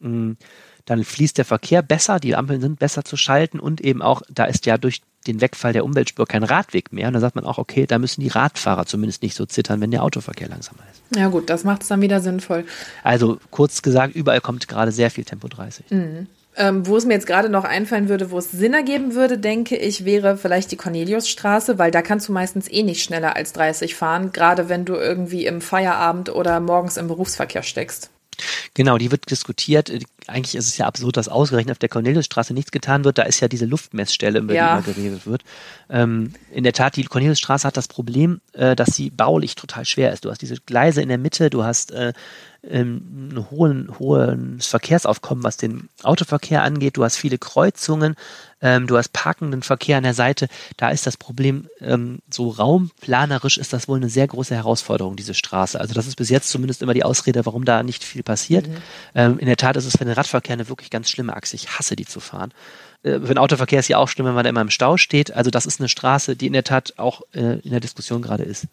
mh, 0.00 0.08
hm, 0.08 0.36
dann 0.84 1.04
fließt 1.04 1.38
der 1.38 1.44
Verkehr 1.44 1.82
besser, 1.82 2.20
die 2.20 2.36
Ampeln 2.36 2.60
sind 2.60 2.78
besser 2.78 3.04
zu 3.04 3.16
schalten 3.16 3.58
und 3.58 3.80
eben 3.80 4.02
auch, 4.02 4.22
da 4.28 4.44
ist 4.44 4.66
ja 4.66 4.78
durch 4.78 5.00
den 5.26 5.40
Wegfall 5.40 5.72
der 5.72 5.84
Umweltspur 5.84 6.26
kein 6.26 6.42
Radweg 6.42 6.92
mehr. 6.92 7.08
Und 7.08 7.14
da 7.14 7.20
sagt 7.20 7.34
man 7.34 7.46
auch, 7.46 7.58
okay, 7.58 7.86
da 7.86 7.98
müssen 7.98 8.20
die 8.20 8.28
Radfahrer 8.28 8.86
zumindest 8.86 9.22
nicht 9.22 9.34
so 9.34 9.46
zittern, 9.46 9.80
wenn 9.80 9.90
der 9.90 10.02
Autoverkehr 10.02 10.48
langsamer 10.48 10.82
ist. 10.92 11.18
Ja 11.18 11.28
gut, 11.28 11.48
das 11.48 11.64
macht 11.64 11.82
es 11.82 11.88
dann 11.88 12.02
wieder 12.02 12.20
sinnvoll. 12.20 12.64
Also 13.02 13.38
kurz 13.50 13.82
gesagt, 13.82 14.14
überall 14.14 14.40
kommt 14.40 14.68
gerade 14.68 14.92
sehr 14.92 15.10
viel 15.10 15.24
Tempo 15.24 15.48
30. 15.48 15.90
Mhm. 15.90 16.26
Ähm, 16.56 16.86
wo 16.86 16.96
es 16.96 17.04
mir 17.04 17.14
jetzt 17.14 17.26
gerade 17.26 17.48
noch 17.48 17.64
einfallen 17.64 18.08
würde, 18.08 18.30
wo 18.30 18.38
es 18.38 18.52
Sinn 18.52 18.74
ergeben 18.74 19.14
würde, 19.14 19.38
denke 19.38 19.76
ich, 19.76 20.04
wäre 20.04 20.36
vielleicht 20.36 20.70
die 20.70 20.76
Corneliusstraße, 20.76 21.78
weil 21.78 21.90
da 21.90 22.00
kannst 22.00 22.28
du 22.28 22.32
meistens 22.32 22.70
eh 22.70 22.84
nicht 22.84 23.02
schneller 23.02 23.34
als 23.34 23.52
30 23.54 23.96
fahren, 23.96 24.30
gerade 24.30 24.68
wenn 24.68 24.84
du 24.84 24.94
irgendwie 24.94 25.46
im 25.46 25.60
Feierabend 25.60 26.32
oder 26.32 26.60
morgens 26.60 26.96
im 26.96 27.08
Berufsverkehr 27.08 27.64
steckst. 27.64 28.10
Genau, 28.74 28.98
die 28.98 29.10
wird 29.10 29.30
diskutiert. 29.30 29.90
Eigentlich 30.26 30.54
ist 30.54 30.68
es 30.68 30.78
ja 30.78 30.86
absurd, 30.86 31.16
dass 31.16 31.28
ausgerechnet 31.28 31.72
auf 31.72 31.78
der 31.78 31.88
Corneliusstraße 31.88 32.54
nichts 32.54 32.72
getan 32.72 33.04
wird. 33.04 33.18
Da 33.18 33.22
ist 33.22 33.40
ja 33.40 33.48
diese 33.48 33.66
Luftmessstelle, 33.66 34.38
über 34.40 34.54
ja. 34.54 34.80
die 34.80 34.84
immer 34.84 34.94
geredet 34.94 35.26
wird. 35.26 35.42
Ähm, 35.90 36.32
in 36.50 36.64
der 36.64 36.72
Tat, 36.72 36.96
die 36.96 37.04
Corneliusstraße 37.04 37.66
hat 37.66 37.76
das 37.76 37.88
Problem, 37.88 38.40
äh, 38.52 38.74
dass 38.74 38.94
sie 38.94 39.10
baulich 39.10 39.54
total 39.54 39.84
schwer 39.84 40.12
ist. 40.12 40.24
Du 40.24 40.30
hast 40.30 40.42
diese 40.42 40.56
Gleise 40.56 41.02
in 41.02 41.08
der 41.08 41.18
Mitte, 41.18 41.50
du 41.50 41.64
hast 41.64 41.92
äh, 41.92 42.12
ähm, 42.70 43.30
ein 43.32 43.50
hohen, 43.50 43.98
hohes 43.98 44.66
Verkehrsaufkommen, 44.66 45.44
was 45.44 45.56
den 45.56 45.88
Autoverkehr 46.02 46.62
angeht. 46.62 46.96
Du 46.96 47.04
hast 47.04 47.16
viele 47.16 47.38
Kreuzungen, 47.38 48.16
ähm, 48.60 48.86
du 48.86 48.96
hast 48.96 49.12
parkenden 49.12 49.62
Verkehr 49.62 49.98
an 49.98 50.04
der 50.04 50.14
Seite. 50.14 50.48
Da 50.76 50.90
ist 50.90 51.06
das 51.06 51.16
Problem, 51.16 51.68
ähm, 51.80 52.20
so 52.30 52.48
raumplanerisch 52.48 53.58
ist 53.58 53.72
das 53.72 53.88
wohl 53.88 53.98
eine 53.98 54.08
sehr 54.08 54.26
große 54.26 54.54
Herausforderung, 54.54 55.16
diese 55.16 55.34
Straße. 55.34 55.80
Also 55.80 55.94
das 55.94 56.06
ist 56.06 56.16
bis 56.16 56.30
jetzt 56.30 56.48
zumindest 56.50 56.82
immer 56.82 56.94
die 56.94 57.04
Ausrede, 57.04 57.44
warum 57.46 57.64
da 57.64 57.82
nicht 57.82 58.04
viel 58.04 58.22
passiert. 58.22 58.68
Mhm. 58.68 58.76
Ähm, 59.14 59.38
in 59.38 59.46
der 59.46 59.56
Tat 59.56 59.76
ist 59.76 59.84
es 59.84 59.96
für 59.96 60.04
den 60.04 60.14
Radverkehr 60.14 60.54
eine 60.54 60.68
wirklich 60.68 60.90
ganz 60.90 61.10
schlimme 61.10 61.36
Achse. 61.36 61.56
Ich 61.56 61.78
hasse 61.78 61.96
die 61.96 62.06
zu 62.06 62.20
fahren. 62.20 62.52
Äh, 63.02 63.20
für 63.20 63.34
den 63.34 63.38
Autoverkehr 63.38 63.80
ist 63.80 63.88
ja 63.88 63.98
auch 63.98 64.08
schlimm, 64.08 64.26
wenn 64.26 64.34
man 64.34 64.44
da 64.44 64.50
immer 64.50 64.62
im 64.62 64.70
Stau 64.70 64.96
steht. 64.96 65.32
Also 65.32 65.50
das 65.50 65.66
ist 65.66 65.80
eine 65.80 65.88
Straße, 65.88 66.36
die 66.36 66.46
in 66.46 66.52
der 66.52 66.64
Tat 66.64 66.94
auch 66.96 67.22
äh, 67.32 67.60
in 67.60 67.70
der 67.70 67.80
Diskussion 67.80 68.22
gerade 68.22 68.42
ist. 68.42 68.66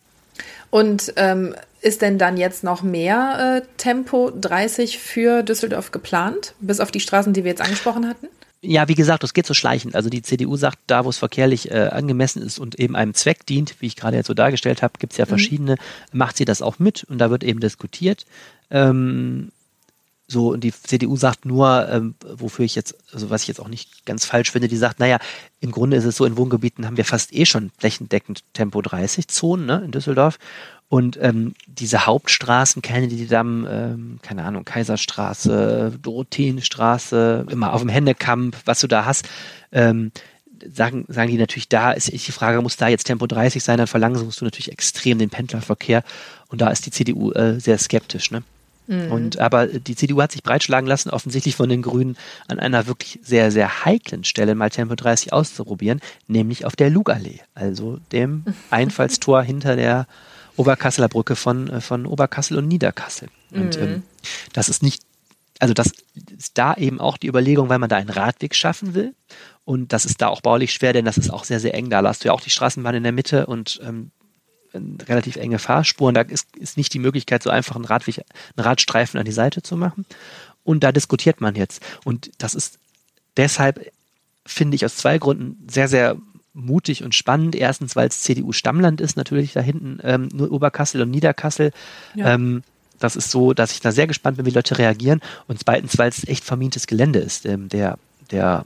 Und 0.70 1.14
ähm, 1.18 1.56
ist 1.82 2.02
denn 2.02 2.18
dann 2.18 2.38
jetzt 2.38 2.64
noch 2.64 2.84
mehr 2.84 3.62
äh, 3.64 3.68
Tempo 3.78 4.32
30 4.32 5.00
für 5.00 5.44
Düsseldorf 5.44 5.92
geplant, 5.92 6.54
bis 6.60 6.80
auf 6.80 6.92
die 6.92 7.00
Straßen, 7.00 7.34
die 7.34 7.44
wir 7.44 7.52
jetzt 7.52 7.62
angesprochen 7.62 8.08
hatten? 8.08 8.28
Ja, 8.64 8.88
wie 8.88 8.94
gesagt, 8.94 9.24
das 9.24 9.34
geht 9.34 9.48
so 9.48 9.56
schleichend. 9.56 9.96
Also 9.96 10.10
die 10.10 10.22
CDU 10.22 10.56
sagt, 10.56 10.78
da 10.86 11.04
wo 11.04 11.10
es 11.10 11.18
verkehrlich 11.18 11.72
äh, 11.72 11.90
angemessen 11.92 12.44
ist 12.44 12.60
und 12.60 12.80
eben 12.80 12.96
einem 12.96 13.16
Zweck 13.16 13.46
dient, 13.48 13.76
wie 13.80 13.88
ich 13.88 13.96
gerade 13.96 14.18
jetzt 14.18 14.28
so 14.28 14.36
dargestellt 14.36 14.84
habe, 14.84 14.94
gibt 15.00 15.14
es 15.14 15.18
ja 15.18 15.26
mhm. 15.26 15.30
verschiedene, 15.30 15.72
mhm. 15.74 16.20
macht 16.20 16.38
sie 16.38 16.46
das 16.46 16.62
auch 16.62 16.78
mit 16.78 17.04
und 17.06 17.18
da 17.18 17.32
wird 17.32 17.44
eben 17.44 17.60
diskutiert. 17.60 18.28
Ähm, 18.70 19.52
so, 20.32 20.54
und 20.54 20.64
die 20.64 20.72
CDU 20.72 21.18
sagt 21.18 21.46
nur, 21.46 21.90
ähm, 21.90 22.16
wofür 22.26 22.64
ich 22.64 22.76
jetzt, 22.76 22.96
also 23.14 23.30
was 23.30 23.42
ich 23.42 23.50
jetzt 23.50 23.60
auch 23.60 23.68
nicht 23.68 24.06
ganz 24.06 24.24
falsch 24.24 24.52
finde, 24.52 24.70
die 24.70 24.78
sagt, 24.78 25.00
naja, 25.00 25.20
im 25.60 25.72
Grunde 25.72 25.98
ist 25.98 26.06
es 26.06 26.16
so, 26.16 26.24
in 26.24 26.38
Wohngebieten 26.38 26.86
haben 26.86 26.96
wir 26.96 27.04
fast 27.04 27.34
eh 27.34 27.46
schon 27.46 27.72
flächendeckend 27.78 28.44
Tempo 28.54 28.82
30 28.82 29.28
Zonen 29.28 29.66
ne, 29.66 29.82
in 29.84 29.92
Düsseldorf. 29.92 30.40
Und 30.88 31.18
ähm, 31.22 31.54
diese 31.68 32.06
Hauptstraßen, 32.06 32.82
Kennedy-Damm, 32.82 33.68
ähm, 33.70 34.20
keine 34.22 34.44
Ahnung, 34.44 34.64
Kaiserstraße, 34.64 35.98
Dorotheenstraße, 36.02 37.48
immer 37.50 37.74
auf 37.74 37.82
dem 37.82 37.90
Händekamp, 37.90 38.56
was 38.66 38.80
du 38.80 38.88
da 38.88 39.06
hast, 39.06 39.28
ähm, 39.74 40.12
sagen, 40.74 41.06
sagen 41.10 41.32
die 41.32 41.38
natürlich, 41.38 41.68
da 41.68 41.92
ist 41.92 42.12
die 42.12 42.32
Frage, 42.32 42.62
muss 42.62 42.78
da 42.78 42.88
jetzt 42.88 43.04
Tempo 43.06 43.28
30 43.28 43.64
sein, 43.64 43.78
dann 43.78 43.88
verlangsamst 43.88 44.40
du 44.40 44.46
natürlich 44.46 44.72
extrem 44.72 45.20
den 45.20 45.30
Pendlerverkehr. 45.30 46.04
Und 46.48 46.62
da 46.62 46.70
ist 46.70 46.86
die 46.86 46.92
CDU 46.92 47.32
äh, 47.32 47.60
sehr 47.60 47.78
skeptisch. 47.78 48.32
Ne? 48.32 48.44
Mhm. 48.88 49.12
Und 49.12 49.40
aber 49.40 49.68
die 49.68 49.96
CDU 49.96 50.22
hat 50.22 50.32
sich 50.32 50.44
breitschlagen 50.44 50.88
lassen, 50.88 51.10
offensichtlich 51.10 51.56
von 51.56 51.70
den 51.70 51.82
Grünen 51.82 52.18
an 52.48 52.60
einer 52.60 52.88
wirklich 52.88 53.20
sehr, 53.24 53.52
sehr 53.52 53.86
heiklen 53.86 54.24
Stelle 54.24 54.56
mal 54.56 54.70
Tempo 54.70 54.96
30 54.96 55.34
auszuprobieren, 55.34 56.02
nämlich 56.28 56.66
auf 56.66 56.76
der 56.76 56.90
Lugallee, 56.90 57.40
also 57.54 58.00
dem 58.12 58.44
Einfallstor 58.70 59.44
hinter 59.44 59.76
der 59.76 60.08
Oberkasseler 60.58 61.08
Brücke 61.08 61.36
von, 61.36 61.70
äh, 61.70 61.82
von 61.82 62.06
Oberkassel 62.06 62.58
und 62.58 62.68
Niederkassel. 62.68 63.30
Und 63.52 63.78
mhm. 63.78 63.84
ähm, 63.84 64.04
das 64.54 64.70
ist 64.70 64.84
nicht, 64.84 65.04
also 65.60 65.74
das 65.74 65.92
ist 66.38 66.58
da 66.58 66.74
eben 66.76 67.00
auch 67.00 67.18
die 67.18 67.28
Überlegung, 67.28 67.70
weil 67.70 67.80
man 67.80 67.90
da 67.90 67.98
einen 67.98 68.10
Radweg 68.10 68.56
schaffen 68.56 68.94
will. 68.94 69.14
Und 69.64 69.94
das 69.94 70.06
ist 70.06 70.22
da 70.22 70.28
auch 70.28 70.42
baulich 70.42 70.74
schwer, 70.74 70.92
denn 70.92 71.06
das 71.06 71.18
ist 71.18 71.30
auch 71.30 71.44
sehr, 71.44 71.60
sehr 71.60 71.76
eng. 71.76 71.90
Da 71.90 72.02
hast 72.04 72.24
du 72.24 72.30
ja 72.30 72.34
auch 72.34 72.42
die 72.42 72.50
Straßenbahn 72.50 72.96
in 72.96 73.04
der 73.04 73.12
Mitte 73.12 73.46
und 73.46 73.80
ähm, 73.84 74.12
relativ 74.74 75.36
enge 75.36 75.60
Fahrspuren. 75.60 76.16
Da 76.16 76.22
ist, 76.22 76.56
ist 76.56 76.78
nicht 76.78 76.94
die 76.94 77.00
Möglichkeit, 77.00 77.44
so 77.44 77.50
einfach 77.50 77.76
einen, 77.76 77.86
Radweg, 77.86 78.18
einen 78.18 78.66
Radstreifen 78.66 79.20
an 79.20 79.26
die 79.26 79.32
Seite 79.32 79.62
zu 79.62 79.78
machen. 79.78 80.06
Und 80.64 80.84
da 80.84 80.92
diskutiert 80.92 81.42
man 81.42 81.56
jetzt. 81.56 81.82
Und 82.06 82.32
das 82.38 82.54
ist 82.54 82.80
deshalb, 83.38 83.92
finde 84.46 84.76
ich, 84.76 84.86
aus 84.86 84.96
zwei 84.96 85.18
Gründen 85.18 85.68
sehr, 85.70 85.88
sehr 85.88 86.18
mutig 86.54 87.04
und 87.04 87.16
spannend. 87.16 87.56
Erstens, 87.56 87.96
weil 87.96 88.08
es 88.08 88.22
CDU-Stammland 88.22 89.02
ist, 89.02 89.18
natürlich 89.18 89.54
da 89.54 89.62
hinten 89.62 90.00
ähm, 90.04 90.30
nur 90.34 90.52
Oberkassel 90.52 91.02
und 91.02 91.12
Niederkassel. 91.12 91.72
Ja. 92.16 92.34
Ähm, 92.34 92.64
das 93.00 93.16
ist 93.16 93.32
so, 93.32 93.54
dass 93.54 93.72
ich 93.72 93.82
da 93.82 93.92
sehr 93.92 94.08
gespannt 94.08 94.38
bin, 94.38 94.46
wie 94.46 94.52
Leute 94.52 94.78
reagieren. 94.78 95.22
Und 95.48 95.60
zweitens, 95.60 95.98
weil 95.98 96.10
es 96.10 96.28
echt 96.28 96.44
vermintes 96.44 96.88
Gelände 96.88 97.20
ist. 97.20 97.46
Ähm, 97.46 97.70
der, 97.70 97.98
der 98.30 98.66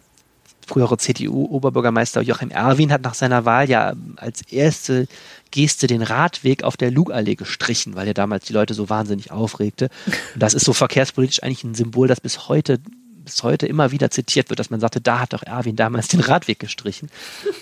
frühere 0.68 0.98
CDU-Oberbürgermeister 0.98 2.22
Joachim 2.22 2.50
Erwin 2.50 2.92
hat 2.92 3.02
nach 3.04 3.14
seiner 3.14 3.46
Wahl 3.46 3.70
ja 3.70 3.94
als 4.18 4.42
erste 4.52 5.08
Geste 5.52 5.88
den 5.88 6.02
Radweg 6.02 6.64
auf 6.64 6.78
der 6.78 6.92
Lugallee 6.92 7.36
gestrichen, 7.36 7.96
weil 7.96 8.08
er 8.08 8.14
damals 8.14 8.46
die 8.46 8.54
Leute 8.54 8.74
so 8.74 8.90
wahnsinnig 8.90 9.32
aufregte. 9.32 9.90
Und 10.34 10.44
das 10.44 10.54
ist 10.54 10.66
so 10.66 10.74
verkehrspolitisch 10.74 11.44
eigentlich 11.44 11.64
ein 11.64 11.76
Symbol, 11.76 12.08
das 12.08 12.20
bis 12.20 12.50
heute 12.50 12.80
bis 13.26 13.44
heute 13.44 13.68
immer 13.68 13.92
wieder 13.92 14.10
zitiert 14.12 14.50
wird, 14.50 14.60
dass 14.60 14.70
man 14.70 14.80
sagte, 14.80 15.02
da 15.02 15.20
hat 15.20 15.34
doch 15.34 15.44
Erwin 15.44 15.76
damals 15.76 16.08
den 16.08 16.22
Radweg 16.22 16.60
gestrichen. 16.60 17.10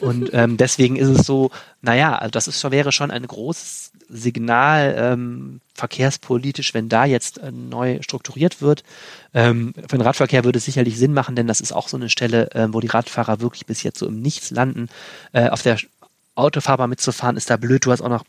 Und 0.01 0.29
ähm, 0.33 0.57
deswegen 0.57 0.95
ist 0.95 1.07
es 1.07 1.25
so, 1.25 1.49
naja, 1.81 2.15
also 2.15 2.31
das 2.31 2.47
ist, 2.47 2.63
wäre 2.69 2.91
schon 2.91 3.11
ein 3.11 3.25
großes 3.25 3.91
Signal 4.09 4.95
ähm, 4.97 5.59
verkehrspolitisch, 5.73 6.73
wenn 6.73 6.89
da 6.89 7.05
jetzt 7.05 7.39
äh, 7.39 7.51
neu 7.51 7.99
strukturiert 8.01 8.61
wird. 8.61 8.83
Ähm, 9.33 9.73
für 9.75 9.97
den 9.97 10.01
Radverkehr 10.01 10.43
würde 10.43 10.57
es 10.57 10.65
sicherlich 10.65 10.97
Sinn 10.97 11.13
machen, 11.13 11.35
denn 11.35 11.47
das 11.47 11.61
ist 11.61 11.71
auch 11.71 11.87
so 11.87 11.97
eine 11.97 12.09
Stelle, 12.09 12.51
äh, 12.51 12.67
wo 12.71 12.79
die 12.79 12.87
Radfahrer 12.87 13.41
wirklich 13.41 13.65
bis 13.65 13.81
jetzt 13.83 13.99
so 13.99 14.07
im 14.07 14.21
Nichts 14.21 14.51
landen. 14.51 14.89
Äh, 15.31 15.49
auf 15.49 15.63
der 15.63 15.77
Autofahrer 16.35 16.87
mitzufahren, 16.87 17.37
ist 17.37 17.49
da 17.49 17.57
blöd. 17.57 17.85
Du 17.85 17.91
hast 17.91 18.01
auch 18.01 18.09
noch 18.09 18.25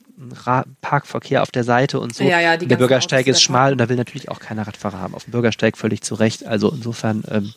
Parkverkehr 0.82 1.42
auf 1.42 1.50
der 1.50 1.64
Seite 1.64 2.00
und 2.00 2.14
so. 2.14 2.24
Ja, 2.24 2.38
ja, 2.38 2.56
der 2.56 2.76
Bürgersteig 2.76 3.26
ist 3.26 3.42
schmal 3.42 3.72
und 3.72 3.78
da 3.78 3.88
will 3.88 3.96
natürlich 3.96 4.28
auch 4.28 4.40
keiner 4.40 4.66
Radfahrer 4.66 5.00
haben. 5.00 5.14
Auf 5.14 5.24
dem 5.24 5.30
Bürgersteig 5.30 5.78
völlig 5.78 6.02
zu 6.02 6.14
Recht. 6.14 6.46
Also 6.46 6.70
insofern 6.70 7.24
ähm, 7.30 7.54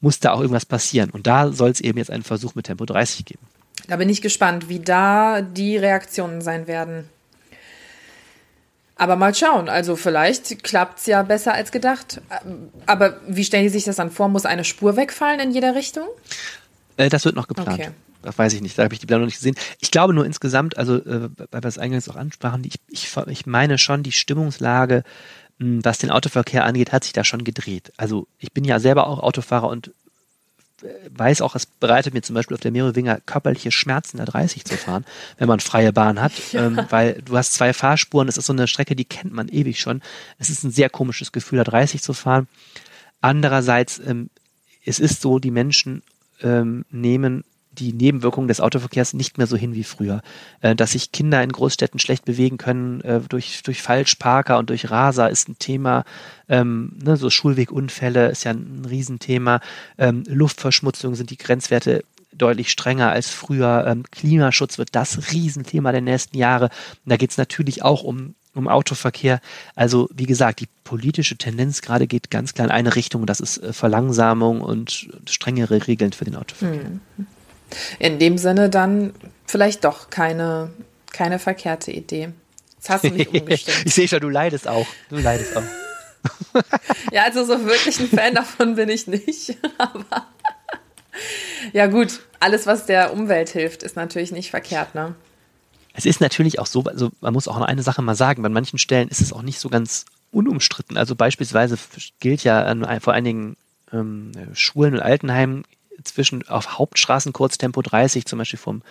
muss 0.00 0.20
da 0.20 0.32
auch 0.32 0.40
irgendwas 0.40 0.66
passieren. 0.66 1.10
Und 1.10 1.26
da 1.26 1.52
soll 1.52 1.70
es 1.70 1.80
eben 1.80 1.98
jetzt 1.98 2.10
einen 2.10 2.22
Versuch 2.22 2.54
mit 2.54 2.66
Tempo 2.66 2.84
30 2.84 3.24
geben. 3.24 3.40
Da 3.88 3.96
bin 3.96 4.10
ich 4.10 4.20
gespannt, 4.20 4.68
wie 4.68 4.80
da 4.80 5.40
die 5.40 5.78
Reaktionen 5.78 6.42
sein 6.42 6.66
werden. 6.66 7.08
Aber 8.96 9.16
mal 9.16 9.34
schauen. 9.34 9.70
Also 9.70 9.96
vielleicht 9.96 10.62
klappt 10.62 10.98
es 10.98 11.06
ja 11.06 11.22
besser 11.22 11.54
als 11.54 11.72
gedacht. 11.72 12.20
Aber 12.84 13.16
wie 13.26 13.44
stellen 13.44 13.64
die 13.64 13.70
sich 13.70 13.84
das 13.84 13.96
dann 13.96 14.10
vor? 14.10 14.28
Muss 14.28 14.44
eine 14.44 14.64
Spur 14.64 14.96
wegfallen 14.96 15.40
in 15.40 15.50
jeder 15.50 15.74
Richtung? 15.74 16.06
Äh, 16.98 17.08
das 17.08 17.24
wird 17.24 17.34
noch 17.34 17.48
geplant. 17.48 17.80
Okay 17.80 17.90
das 18.22 18.38
weiß 18.38 18.52
ich 18.54 18.60
nicht, 18.60 18.78
da 18.78 18.84
habe 18.84 18.94
ich 18.94 19.00
die 19.00 19.06
Planung 19.06 19.26
nicht 19.26 19.38
gesehen. 19.38 19.56
Ich 19.80 19.90
glaube 19.90 20.14
nur 20.14 20.24
insgesamt, 20.24 20.76
also 20.76 20.96
äh, 20.96 21.28
weil 21.50 21.62
wir 21.62 21.68
es 21.68 21.78
eingangs 21.78 22.08
auch 22.08 22.16
ansprachen, 22.16 22.64
ich, 22.64 22.76
ich, 22.88 23.08
ich 23.26 23.46
meine 23.46 23.78
schon, 23.78 24.02
die 24.02 24.12
Stimmungslage, 24.12 25.04
mh, 25.58 25.66
hm, 25.66 25.84
was 25.84 25.98
den 25.98 26.10
Autoverkehr 26.10 26.64
angeht, 26.64 26.92
hat 26.92 27.04
sich 27.04 27.12
da 27.12 27.24
schon 27.24 27.44
gedreht. 27.44 27.92
Also 27.96 28.26
ich 28.38 28.52
bin 28.52 28.64
ja 28.64 28.80
selber 28.80 29.06
auch 29.06 29.20
Autofahrer 29.20 29.68
und 29.68 29.92
weiß 31.10 31.42
auch, 31.42 31.54
es 31.54 31.66
bereitet 31.66 32.14
mir 32.14 32.22
zum 32.22 32.34
Beispiel 32.34 32.54
auf 32.54 32.60
der 32.60 32.70
Merowinger 32.70 33.20
körperliche 33.20 33.70
Schmerzen, 33.70 34.18
da 34.18 34.24
30 34.24 34.64
zu 34.64 34.76
fahren, 34.76 35.04
wenn 35.38 35.48
man 35.48 35.60
freie 35.60 35.92
Bahn 35.92 36.20
hat, 36.20 36.32
ja. 36.52 36.66
ähm, 36.66 36.80
weil 36.90 37.22
du 37.22 37.36
hast 37.36 37.54
zwei 37.54 37.72
Fahrspuren, 37.72 38.28
es 38.28 38.38
ist 38.38 38.46
so 38.46 38.52
eine 38.52 38.66
Strecke, 38.66 38.96
die 38.96 39.04
kennt 39.04 39.32
man 39.32 39.48
ewig 39.48 39.80
schon. 39.80 40.02
Es 40.38 40.50
ist 40.50 40.64
ein 40.64 40.70
sehr 40.70 40.90
komisches 40.90 41.32
Gefühl, 41.32 41.58
da 41.58 41.64
30 41.64 42.02
zu 42.02 42.12
fahren. 42.12 42.48
Andererseits, 43.20 44.00
ähm, 44.00 44.30
es 44.84 44.98
ist 44.98 45.20
so, 45.20 45.38
die 45.38 45.50
Menschen 45.50 46.02
ähm, 46.42 46.84
nehmen 46.90 47.44
die 47.72 47.92
Nebenwirkungen 47.92 48.48
des 48.48 48.60
Autoverkehrs 48.60 49.14
nicht 49.14 49.38
mehr 49.38 49.46
so 49.46 49.56
hin 49.56 49.74
wie 49.74 49.84
früher. 49.84 50.22
Äh, 50.60 50.74
dass 50.74 50.92
sich 50.92 51.12
Kinder 51.12 51.42
in 51.42 51.52
Großstädten 51.52 51.98
schlecht 51.98 52.24
bewegen 52.24 52.58
können 52.58 53.00
äh, 53.02 53.20
durch, 53.20 53.62
durch 53.62 53.82
Falschparker 53.82 54.58
und 54.58 54.70
durch 54.70 54.90
Raser 54.90 55.30
ist 55.30 55.48
ein 55.48 55.58
Thema. 55.58 56.04
Ähm, 56.48 56.96
ne, 57.02 57.16
so 57.16 57.30
Schulwegunfälle 57.30 58.28
ist 58.28 58.44
ja 58.44 58.52
ein 58.52 58.84
Riesenthema. 58.88 59.60
Ähm, 59.98 60.24
Luftverschmutzung 60.26 61.14
sind 61.14 61.30
die 61.30 61.38
Grenzwerte 61.38 62.04
deutlich 62.32 62.70
strenger 62.70 63.10
als 63.10 63.30
früher. 63.30 63.84
Ähm, 63.86 64.04
Klimaschutz 64.10 64.78
wird 64.78 64.94
das 64.94 65.32
Riesenthema 65.32 65.92
der 65.92 66.00
nächsten 66.00 66.36
Jahre. 66.36 66.66
Und 67.04 67.10
da 67.10 67.16
geht 67.16 67.30
es 67.30 67.38
natürlich 67.38 67.82
auch 67.82 68.02
um 68.02 68.34
um 68.54 68.68
Autoverkehr. 68.68 69.40
Also 69.74 70.08
wie 70.14 70.26
gesagt, 70.26 70.60
die 70.60 70.68
politische 70.84 71.36
Tendenz 71.36 71.80
gerade 71.80 72.06
geht 72.06 72.30
ganz 72.30 72.54
klar 72.54 72.66
in 72.66 72.72
eine 72.72 72.94
Richtung. 72.96 73.26
Das 73.26 73.40
ist 73.40 73.58
äh, 73.58 73.72
Verlangsamung 73.72 74.60
und 74.60 75.08
strengere 75.26 75.86
Regeln 75.86 76.12
für 76.12 76.24
den 76.24 76.36
Autoverkehr. 76.36 76.84
Hm. 77.16 77.26
In 77.98 78.18
dem 78.18 78.38
Sinne 78.38 78.70
dann 78.70 79.14
vielleicht 79.46 79.84
doch 79.84 80.10
keine, 80.10 80.70
keine 81.12 81.38
verkehrte 81.38 81.90
Idee. 81.90 82.30
Jetzt 82.76 82.90
hast 82.90 83.04
du 83.04 83.10
mich 83.10 83.28
umgestimmt. 83.32 83.82
ich 83.84 83.94
sehe 83.94 84.08
schon, 84.08 84.20
du 84.20 84.28
leidest 84.28 84.66
auch. 84.68 84.86
Du 85.08 85.16
leidest 85.16 85.56
auch. 85.56 85.62
ja, 87.12 87.24
also 87.24 87.44
so 87.44 87.64
wirklich 87.64 87.98
ein 88.00 88.08
Fan 88.08 88.34
davon 88.34 88.74
bin 88.74 88.88
ich 88.88 89.06
nicht. 89.06 89.56
Aber 89.78 90.26
ja 91.72 91.86
gut, 91.86 92.20
alles, 92.40 92.66
was 92.66 92.86
der 92.86 93.12
Umwelt 93.12 93.50
hilft, 93.50 93.82
ist 93.82 93.96
natürlich 93.96 94.32
nicht 94.32 94.50
verkehrt, 94.50 94.94
ne? 94.94 95.14
Es 95.94 96.06
ist 96.06 96.20
natürlich 96.20 96.58
auch 96.58 96.66
so, 96.66 96.84
also 96.84 97.10
man 97.20 97.34
muss 97.34 97.48
auch 97.48 97.58
noch 97.58 97.66
eine 97.66 97.82
Sache 97.82 98.00
mal 98.00 98.14
sagen, 98.14 98.42
bei 98.42 98.48
manchen 98.48 98.78
Stellen 98.78 99.08
ist 99.08 99.20
es 99.20 99.32
auch 99.32 99.42
nicht 99.42 99.60
so 99.60 99.68
ganz 99.68 100.06
unumstritten. 100.30 100.96
Also 100.96 101.14
beispielsweise 101.14 101.76
gilt 102.18 102.44
ja 102.44 102.62
an, 102.64 103.00
vor 103.00 103.12
einigen 103.12 103.56
ähm, 103.92 104.32
Schulen 104.54 104.94
und 104.94 105.00
Altenheimen 105.00 105.64
zwischen 106.04 106.46
auf 106.48 106.78
Hauptstraßen 106.78 107.32
kurz 107.32 107.58
Tempo 107.58 107.82
30, 107.82 108.26
zum 108.26 108.38
Beispiel 108.38 108.58
vom, 108.58 108.82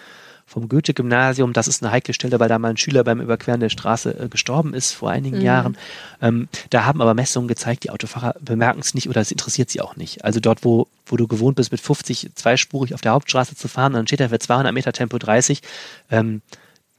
vom 0.45 0.70
Goethe-Gymnasium. 0.70 1.54
Das 1.54 1.68
ist 1.68 1.82
eine 1.82 1.91
heikle 1.91 2.14
Stelle, 2.14 2.39
weil 2.39 2.49
da 2.49 2.60
mal 2.60 2.70
ein 2.70 2.78
Schüler 2.78 3.04
beim 3.04 3.22
Überqueren 3.22 3.60
der 3.60 3.70
Straße 3.70 4.20
äh, 4.20 4.28
gestorben 4.28 4.74
ist 4.74 4.91
vor 4.91 5.10
einigen 5.10 5.38
mhm. 5.38 5.43
Jahren. 5.43 5.78
Ähm, 6.22 6.47
da 6.70 6.86
haben 6.86 7.02
aber 7.02 7.14
Messungen 7.14 7.47
gezeigt, 7.47 7.84
die 7.84 7.89
Autofahrer 7.89 8.36
bemerken 8.39 8.80
es 8.80 8.93
nicht 8.93 9.10
oder 9.10 9.22
es 9.22 9.32
interessiert 9.32 9.70
sie 9.70 9.82
auch 9.82 9.95
nicht. 9.95 10.26
Also 10.26 10.39
dort, 10.39 10.64
wo, 10.64 10.88
wo 11.06 11.18
du 11.18 11.28
gewohnt 11.28 11.56
bist, 11.56 11.72
mit 11.72 11.82
50 11.82 12.32
zweispurig 12.36 12.93
auf 12.93 13.02
der 13.02 13.14
Hauptstraße 13.14 13.56
zu 13.56 13.68
fahren, 13.68 13.93
dann 13.93 14.08
steht 14.08 14.20
da 14.20 14.30
für 14.30 14.39
200 14.39 14.74
Meter 14.74 14.93
Tempo 14.93 15.18
30. 15.18 15.62
Ähm, 16.10 16.41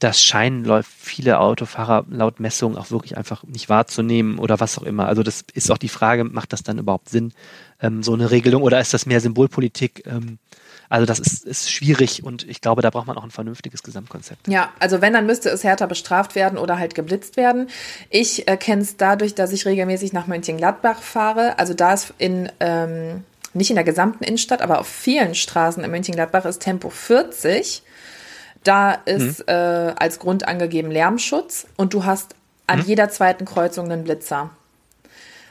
das 0.03 0.21
scheinen 0.21 0.83
viele 0.83 1.39
Autofahrer 1.39 2.05
laut 2.09 2.41
Messungen 2.41 2.77
auch 2.77 2.91
wirklich 2.91 3.15
einfach 3.15 3.43
nicht 3.43 3.69
wahrzunehmen 3.69 4.37
oder 4.37 4.59
was 4.59 4.77
auch 4.77 4.83
immer. 4.83 5.07
Also 5.07 5.23
das 5.23 5.45
ist 5.53 5.71
auch 5.71 5.77
die 5.77 5.87
Frage, 5.87 6.25
macht 6.25 6.51
das 6.51 6.61
dann 6.61 6.77
überhaupt 6.77 7.07
Sinn, 7.07 7.31
ähm, 7.83 8.01
so 8.01 8.13
eine 8.13 8.31
Regelung 8.31 8.63
oder 8.63 8.79
ist 8.79 8.93
das 8.93 9.05
mehr 9.05 9.21
Symbolpolitik? 9.21 10.03
Ähm, 10.07 10.39
also 10.89 11.05
das 11.05 11.19
ist, 11.19 11.45
ist 11.45 11.71
schwierig 11.71 12.23
und 12.23 12.47
ich 12.47 12.61
glaube, 12.61 12.81
da 12.81 12.89
braucht 12.89 13.07
man 13.07 13.17
auch 13.17 13.23
ein 13.23 13.31
vernünftiges 13.31 13.83
Gesamtkonzept. 13.83 14.47
Ja, 14.47 14.71
also 14.79 15.01
wenn, 15.01 15.13
dann 15.13 15.25
müsste 15.25 15.49
es 15.49 15.63
härter 15.63 15.87
bestraft 15.87 16.35
werden 16.35 16.57
oder 16.57 16.77
halt 16.77 16.93
geblitzt 16.95 17.37
werden. 17.37 17.69
Ich 18.09 18.47
äh, 18.47 18.57
kenne 18.57 18.81
es 18.81 18.97
dadurch, 18.97 19.33
dass 19.35 19.51
ich 19.51 19.65
regelmäßig 19.65 20.13
nach 20.13 20.27
Mönchengladbach 20.27 21.01
fahre. 21.01 21.57
Also 21.59 21.73
da 21.73 21.93
ist 21.93 22.13
in, 22.17 22.51
ähm, 22.59 23.23
nicht 23.53 23.69
in 23.69 23.75
der 23.75 23.85
gesamten 23.85 24.23
Innenstadt, 24.23 24.61
aber 24.61 24.79
auf 24.79 24.87
vielen 24.87 25.35
Straßen 25.35 25.83
in 25.83 25.91
Mönchengladbach 25.91 26.45
ist 26.45 26.61
Tempo 26.61 26.89
40 26.89 27.83
da 28.63 28.93
ist 28.93 29.39
hm. 29.39 29.45
äh, 29.47 29.93
als 29.97 30.19
Grund 30.19 30.47
angegeben 30.47 30.89
Lärmschutz 30.89 31.67
und 31.75 31.93
du 31.93 32.05
hast 32.05 32.35
an 32.67 32.79
hm. 32.79 32.87
jeder 32.87 33.09
zweiten 33.09 33.45
Kreuzung 33.45 33.91
einen 33.91 34.03
Blitzer. 34.03 34.51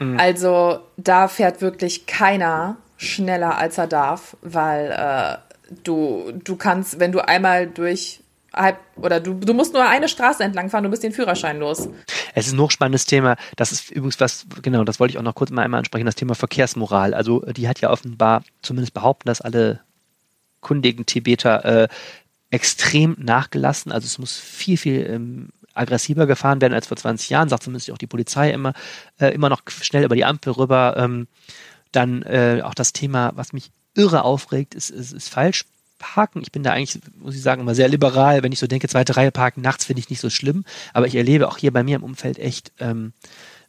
Hm. 0.03 0.19
Also 0.19 0.81
da 0.97 1.29
fährt 1.29 1.61
wirklich 1.61 2.07
keiner 2.07 2.77
schneller 2.97 3.57
als 3.57 3.79
er 3.79 3.87
darf, 3.87 4.37
weil 4.43 4.91
äh, 4.91 5.39
du, 5.85 6.33
du 6.45 6.57
kannst, 6.57 7.01
wenn 7.01 7.13
du 7.13 7.27
einmal 7.27 7.67
durch 7.67 8.21
halb 8.53 8.79
oder 8.97 9.21
du, 9.21 9.35
du 9.35 9.55
musst 9.55 9.73
nur 9.73 9.87
eine 9.89 10.09
Straße 10.09 10.45
entlang 10.45 10.69
fahren, 10.69 10.85
du 10.85 10.91
bist 10.91 11.03
den 11.03 11.13
Führerschein 11.13 11.59
los. 11.59 11.89
Es 12.35 12.47
ist 12.47 12.53
ein 12.53 12.61
hochspannendes 12.61 13.07
Thema. 13.07 13.37
Das 13.57 13.73
ist 13.73 13.91
übrigens 13.91 14.21
was, 14.21 14.47
genau, 14.61 14.85
das 14.85 15.01
wollte 15.01 15.13
ich 15.13 15.19
auch 15.19 15.23
noch 15.23 15.35
kurz 15.35 15.51
mal 15.51 15.63
einmal 15.63 15.79
ansprechen, 15.79 16.07
das 16.07 16.15
Thema 16.15 16.35
Verkehrsmoral. 16.35 17.15
Also 17.15 17.41
die 17.41 17.69
hat 17.69 17.81
ja 17.81 17.91
offenbar 17.91 18.45
zumindest 18.61 18.95
behaupten, 18.95 19.27
dass 19.27 19.41
alle 19.41 19.81
kundigen 20.61 21.07
Tibeter 21.07 21.65
äh, 21.65 21.89
extrem 22.51 23.17
nachgelassen. 23.19 23.91
Also 23.91 24.07
es 24.07 24.19
muss 24.19 24.39
viel, 24.39 24.77
viel 24.77 25.07
ähm, 25.09 25.49
aggressiver 25.75 26.27
gefahren 26.27 26.61
werden 26.61 26.75
als 26.75 26.87
vor 26.87 26.97
20 26.97 27.31
Jahren, 27.31 27.49
sagt 27.49 27.63
zumindest 27.65 27.91
auch 27.91 27.99
die 27.99 28.07
Polizei 28.07 28.51
immer, 28.51 28.73
äh, 29.19 29.29
immer 29.29 29.49
noch 29.49 29.63
schnell 29.67 30.05
über 30.05 30.17
die 30.17 30.25
Ampel 30.25 30.53
rüber. 30.53 30.95
Ähm, 30.97 31.29
dann 31.93 32.23
äh, 32.23 32.63
auch 32.65 32.75
das 32.75 32.93
Thema, 32.93 33.33
was 33.35 33.53
mich 33.53 33.71
irre 33.95 34.25
aufregt, 34.25 34.75
ist, 34.75 34.91
ist, 34.91 35.13
ist 35.13 35.29
falsch 35.29 35.67
parken. 35.99 36.43
Ich 36.43 36.53
bin 36.53 36.63
da 36.63 36.73
eigentlich, 36.73 37.01
muss 37.19 37.35
ich 37.35 37.43
sagen, 37.43 37.61
immer 37.61 37.75
sehr 37.75 37.89
liberal. 37.89 38.43
Wenn 38.43 38.53
ich 38.53 38.59
so 38.59 38.67
denke, 38.67 38.89
zweite 38.89 39.17
Reihe 39.17 39.31
parken 39.31 39.61
nachts 39.61 39.85
finde 39.85 40.01
ich 40.01 40.11
nicht 40.11 40.21
so 40.21 40.31
schlimm. 40.31 40.65
Aber 40.93 41.07
ich 41.07 41.15
erlebe 41.15 41.49
auch 41.49 41.59
hier 41.59 41.73
bei 41.73 41.83
mir 41.83 41.97
im 41.97 42.03
Umfeld 42.03 42.39
echt 42.39 42.73
ähm, 42.81 43.13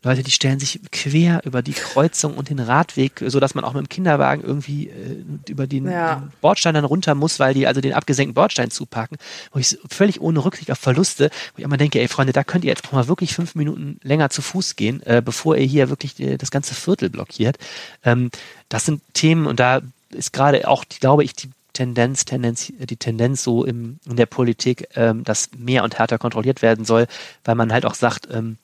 Leute, 0.03 0.21
die 0.21 0.31
stellen 0.31 0.59
sich 0.59 0.81
quer 0.91 1.41
über 1.45 1.61
die 1.61 1.73
Kreuzung 1.73 2.35
und 2.35 2.49
den 2.49 2.59
Radweg, 2.59 3.23
so 3.25 3.39
dass 3.39 3.55
man 3.55 3.63
auch 3.63 3.73
mit 3.73 3.85
dem 3.85 3.89
Kinderwagen 3.89 4.43
irgendwie 4.43 4.89
äh, 4.89 5.23
über 5.47 5.65
den, 5.65 5.89
ja. 5.89 6.15
den, 6.15 6.31
Bordstein 6.41 6.73
dann 6.73 6.85
runter 6.85 7.15
muss, 7.15 7.39
weil 7.39 7.53
die 7.53 7.67
also 7.67 7.79
den 7.79 7.93
abgesenkten 7.93 8.33
Bordstein 8.33 8.69
zupacken, 8.69 9.17
wo 9.53 9.59
ich 9.59 9.77
völlig 9.89 10.21
ohne 10.21 10.43
Rücksicht 10.43 10.69
auf 10.71 10.79
Verluste, 10.79 11.29
wo 11.53 11.59
ich 11.59 11.63
immer 11.63 11.77
denke, 11.77 11.99
ey 11.99 12.07
Freunde, 12.09 12.33
da 12.33 12.43
könnt 12.43 12.65
ihr 12.65 12.69
jetzt 12.69 12.85
auch 12.85 12.91
mal 12.91 13.07
wirklich 13.07 13.33
fünf 13.33 13.55
Minuten 13.55 13.99
länger 14.03 14.29
zu 14.29 14.41
Fuß 14.41 14.75
gehen, 14.75 15.01
äh, 15.03 15.21
bevor 15.23 15.55
ihr 15.55 15.65
hier 15.65 15.89
wirklich 15.89 16.19
äh, 16.19 16.37
das 16.37 16.51
ganze 16.51 16.75
Viertel 16.75 17.09
blockiert. 17.09 17.57
Ähm, 18.03 18.29
das 18.67 18.85
sind 18.85 19.01
Themen 19.13 19.47
und 19.47 19.59
da 19.59 19.81
ist 20.09 20.33
gerade 20.33 20.67
auch, 20.67 20.83
glaube 20.99 21.23
ich, 21.23 21.33
die 21.33 21.49
Tendenz, 21.73 22.25
Tendenz, 22.25 22.71
die 22.77 22.97
Tendenz 22.97 23.43
so 23.43 23.65
im, 23.65 23.99
in 24.05 24.15
der 24.15 24.27
Politik, 24.27 24.87
ähm, 24.95 25.23
dass 25.23 25.49
mehr 25.57 25.83
und 25.83 25.97
härter 25.97 26.19
kontrolliert 26.19 26.61
werden 26.61 26.85
soll, 26.85 27.07
weil 27.43 27.55
man 27.55 27.73
halt 27.73 27.85
auch 27.85 27.95
sagt, 27.95 28.27
ähm, 28.31 28.57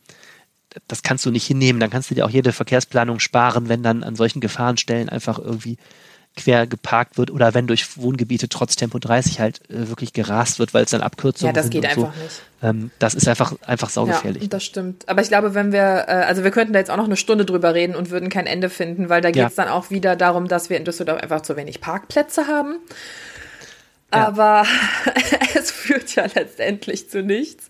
das 0.87 1.03
kannst 1.03 1.25
du 1.25 1.31
nicht 1.31 1.45
hinnehmen. 1.45 1.79
Dann 1.79 1.89
kannst 1.89 2.09
du 2.11 2.15
dir 2.15 2.25
auch 2.25 2.29
jede 2.29 2.51
Verkehrsplanung 2.51 3.19
sparen, 3.19 3.69
wenn 3.69 3.83
dann 3.83 4.03
an 4.03 4.15
solchen 4.15 4.39
Gefahrenstellen 4.39 5.09
einfach 5.09 5.39
irgendwie 5.39 5.77
quer 6.35 6.67
geparkt 6.67 7.17
wird 7.17 7.31
oder 7.31 7.53
wenn 7.53 7.67
durch 7.67 7.97
Wohngebiete 7.97 8.49
trotz 8.49 8.75
Tempo 8.75 8.99
30 8.99 9.39
halt 9.39 9.61
äh, 9.69 9.89
wirklich 9.89 10.13
gerast 10.13 10.59
wird, 10.59 10.73
weil 10.73 10.83
es 10.83 10.91
dann 10.91 11.01
Abkürzungen 11.01 11.53
sind. 11.53 11.57
Ja, 11.57 11.61
das 11.61 11.69
geht 11.69 11.85
einfach 11.85 12.13
so. 12.15 12.23
nicht. 12.23 12.41
Ähm, 12.61 12.91
das 12.99 13.15
ist 13.15 13.27
einfach, 13.27 13.53
einfach 13.65 13.89
saugefährlich. 13.89 14.43
Ja, 14.43 14.49
das 14.49 14.63
stimmt. 14.63 15.09
Aber 15.09 15.21
ich 15.21 15.27
glaube, 15.27 15.53
wenn 15.53 15.71
wir, 15.71 16.05
äh, 16.07 16.11
also 16.27 16.43
wir 16.43 16.51
könnten 16.51 16.73
da 16.73 16.79
jetzt 16.79 16.91
auch 16.91 16.97
noch 16.97 17.05
eine 17.05 17.17
Stunde 17.17 17.45
drüber 17.45 17.73
reden 17.73 17.95
und 17.95 18.09
würden 18.11 18.29
kein 18.29 18.45
Ende 18.45 18.69
finden, 18.69 19.09
weil 19.09 19.21
da 19.21 19.31
geht 19.31 19.47
es 19.47 19.55
ja. 19.55 19.63
dann 19.63 19.73
auch 19.73 19.89
wieder 19.89 20.15
darum, 20.15 20.47
dass 20.47 20.69
wir 20.69 20.77
in 20.77 20.85
Düsseldorf 20.85 21.21
einfach 21.21 21.41
zu 21.41 21.57
wenig 21.57 21.81
Parkplätze 21.81 22.47
haben. 22.47 22.75
Ja. 24.13 24.27
Aber 24.27 24.65
es 25.55 25.71
führt 25.71 26.15
ja 26.15 26.25
letztendlich 26.33 27.09
zu 27.09 27.21
nichts. 27.21 27.69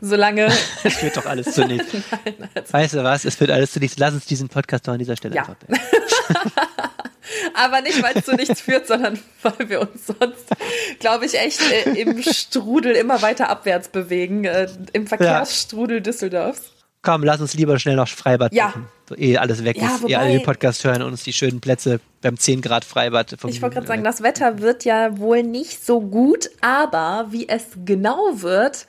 Solange. 0.00 0.46
es 0.84 0.94
führt 0.94 1.16
doch 1.16 1.26
alles 1.26 1.52
zu 1.52 1.64
nichts. 1.66 1.92
Nein, 2.24 2.48
also 2.54 2.72
weißt 2.72 2.94
du 2.94 3.04
was? 3.04 3.24
Es 3.24 3.36
führt 3.36 3.50
alles 3.50 3.72
zu 3.72 3.80
nichts. 3.80 3.98
Lass 3.98 4.14
uns 4.14 4.26
diesen 4.26 4.48
Podcast 4.48 4.86
doch 4.86 4.92
an 4.92 4.98
dieser 4.98 5.16
Stelle 5.16 5.36
ja. 5.36 5.42
einfach 5.42 5.54
beenden. 5.56 5.80
Aber 7.54 7.80
nicht, 7.80 8.02
weil 8.02 8.16
es 8.16 8.24
zu 8.24 8.34
nichts 8.34 8.60
führt, 8.60 8.86
sondern 8.86 9.18
weil 9.42 9.68
wir 9.68 9.80
uns 9.80 10.06
sonst, 10.06 10.50
glaube 11.00 11.26
ich, 11.26 11.38
echt 11.38 11.60
äh, 11.70 11.90
im 12.00 12.22
Strudel 12.22 12.94
immer 12.94 13.22
weiter 13.22 13.48
abwärts 13.48 13.88
bewegen, 13.88 14.44
äh, 14.44 14.68
im 14.92 15.06
Verkehrsstrudel 15.06 15.98
ja. 15.98 16.02
Düsseldorfs. 16.02 16.72
Komm, 17.02 17.22
lass 17.22 17.40
uns 17.40 17.54
lieber 17.54 17.78
schnell 17.78 17.94
noch 17.96 18.08
Freibad 18.08 18.52
ja. 18.52 18.66
machen. 18.66 18.88
So, 19.08 19.14
ehe 19.14 19.40
alles 19.40 19.64
weg 19.64 19.76
ja, 19.76 19.86
ist, 19.86 20.02
wobei, 20.02 20.10
ehe 20.10 20.18
alle 20.18 20.32
den 20.32 20.42
Podcast 20.42 20.82
hören 20.84 21.02
und 21.02 21.12
uns 21.12 21.22
die 21.22 21.32
schönen 21.32 21.60
Plätze 21.60 22.00
beim 22.20 22.36
10 22.36 22.62
Grad 22.62 22.84
Freibad. 22.84 23.32
ich 23.32 23.62
wollte 23.62 23.74
gerade 23.74 23.86
sagen, 23.86 24.02
das 24.02 24.22
Wetter 24.24 24.58
wird 24.58 24.84
ja 24.84 25.16
wohl 25.18 25.44
nicht 25.44 25.84
so 25.86 26.00
gut, 26.00 26.50
aber 26.60 27.26
wie 27.30 27.48
es 27.48 27.64
genau 27.84 28.42
wird, 28.42 28.88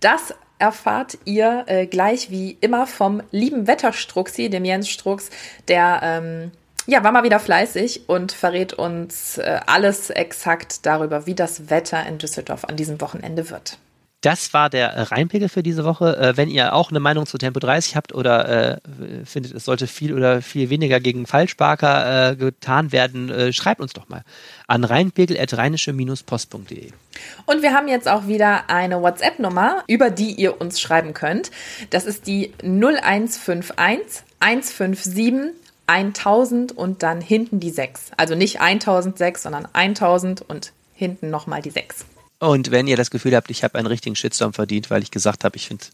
das 0.00 0.34
erfahrt 0.58 1.18
ihr 1.24 1.64
äh, 1.66 1.86
gleich 1.86 2.30
wie 2.30 2.56
immer 2.60 2.86
vom 2.86 3.22
lieben 3.30 3.66
Wetterstruxi, 3.66 4.50
dem 4.50 4.64
Jens 4.64 4.88
Strux, 4.88 5.30
der 5.68 6.00
ähm, 6.02 6.50
ja, 6.86 7.04
war 7.04 7.12
mal 7.12 7.22
wieder 7.22 7.38
fleißig 7.38 8.08
und 8.08 8.32
verrät 8.32 8.72
uns 8.72 9.38
äh, 9.38 9.60
alles 9.66 10.10
exakt 10.10 10.86
darüber, 10.86 11.26
wie 11.26 11.34
das 11.34 11.68
Wetter 11.70 12.04
in 12.06 12.18
Düsseldorf 12.18 12.64
an 12.64 12.76
diesem 12.76 13.00
Wochenende 13.00 13.50
wird. 13.50 13.78
Das 14.20 14.52
war 14.52 14.68
der 14.68 15.12
Rheinpegel 15.12 15.48
für 15.48 15.62
diese 15.62 15.84
Woche. 15.84 16.16
Äh, 16.16 16.36
wenn 16.36 16.48
ihr 16.48 16.74
auch 16.74 16.90
eine 16.90 16.98
Meinung 16.98 17.24
zu 17.24 17.38
Tempo 17.38 17.60
30 17.60 17.94
habt 17.94 18.12
oder 18.12 18.74
äh, 18.74 18.78
findet, 19.24 19.54
es 19.54 19.64
sollte 19.64 19.86
viel 19.86 20.12
oder 20.12 20.42
viel 20.42 20.70
weniger 20.70 20.98
gegen 20.98 21.24
Falschparker 21.26 22.32
äh, 22.32 22.36
getan 22.36 22.90
werden, 22.90 23.30
äh, 23.30 23.52
schreibt 23.52 23.80
uns 23.80 23.92
doch 23.92 24.08
mal 24.08 24.24
an 24.66 24.82
rheinpegel.rheinische-post.de. 24.82 26.90
Und 27.46 27.62
wir 27.62 27.72
haben 27.72 27.86
jetzt 27.86 28.08
auch 28.08 28.26
wieder 28.26 28.68
eine 28.68 29.00
WhatsApp-Nummer, 29.02 29.84
über 29.86 30.10
die 30.10 30.32
ihr 30.32 30.60
uns 30.60 30.80
schreiben 30.80 31.14
könnt. 31.14 31.52
Das 31.90 32.04
ist 32.04 32.26
die 32.26 32.52
0151 32.62 34.24
157 34.40 35.52
1000 35.86 36.76
und 36.76 37.02
dann 37.02 37.20
hinten 37.20 37.60
die 37.60 37.70
6. 37.70 38.10
Also 38.16 38.34
nicht 38.34 38.60
1006, 38.60 39.44
sondern 39.44 39.68
1000 39.72 40.42
und 40.42 40.72
hinten 40.92 41.30
nochmal 41.30 41.62
die 41.62 41.70
6. 41.70 42.04
Und 42.40 42.70
wenn 42.70 42.86
ihr 42.86 42.96
das 42.96 43.10
Gefühl 43.10 43.34
habt, 43.34 43.50
ich 43.50 43.64
habe 43.64 43.78
einen 43.78 43.88
richtigen 43.88 44.14
Shitstorm 44.14 44.52
verdient, 44.52 44.90
weil 44.90 45.02
ich 45.02 45.10
gesagt 45.10 45.42
habe, 45.44 45.56
ich 45.56 45.66
finde 45.66 45.84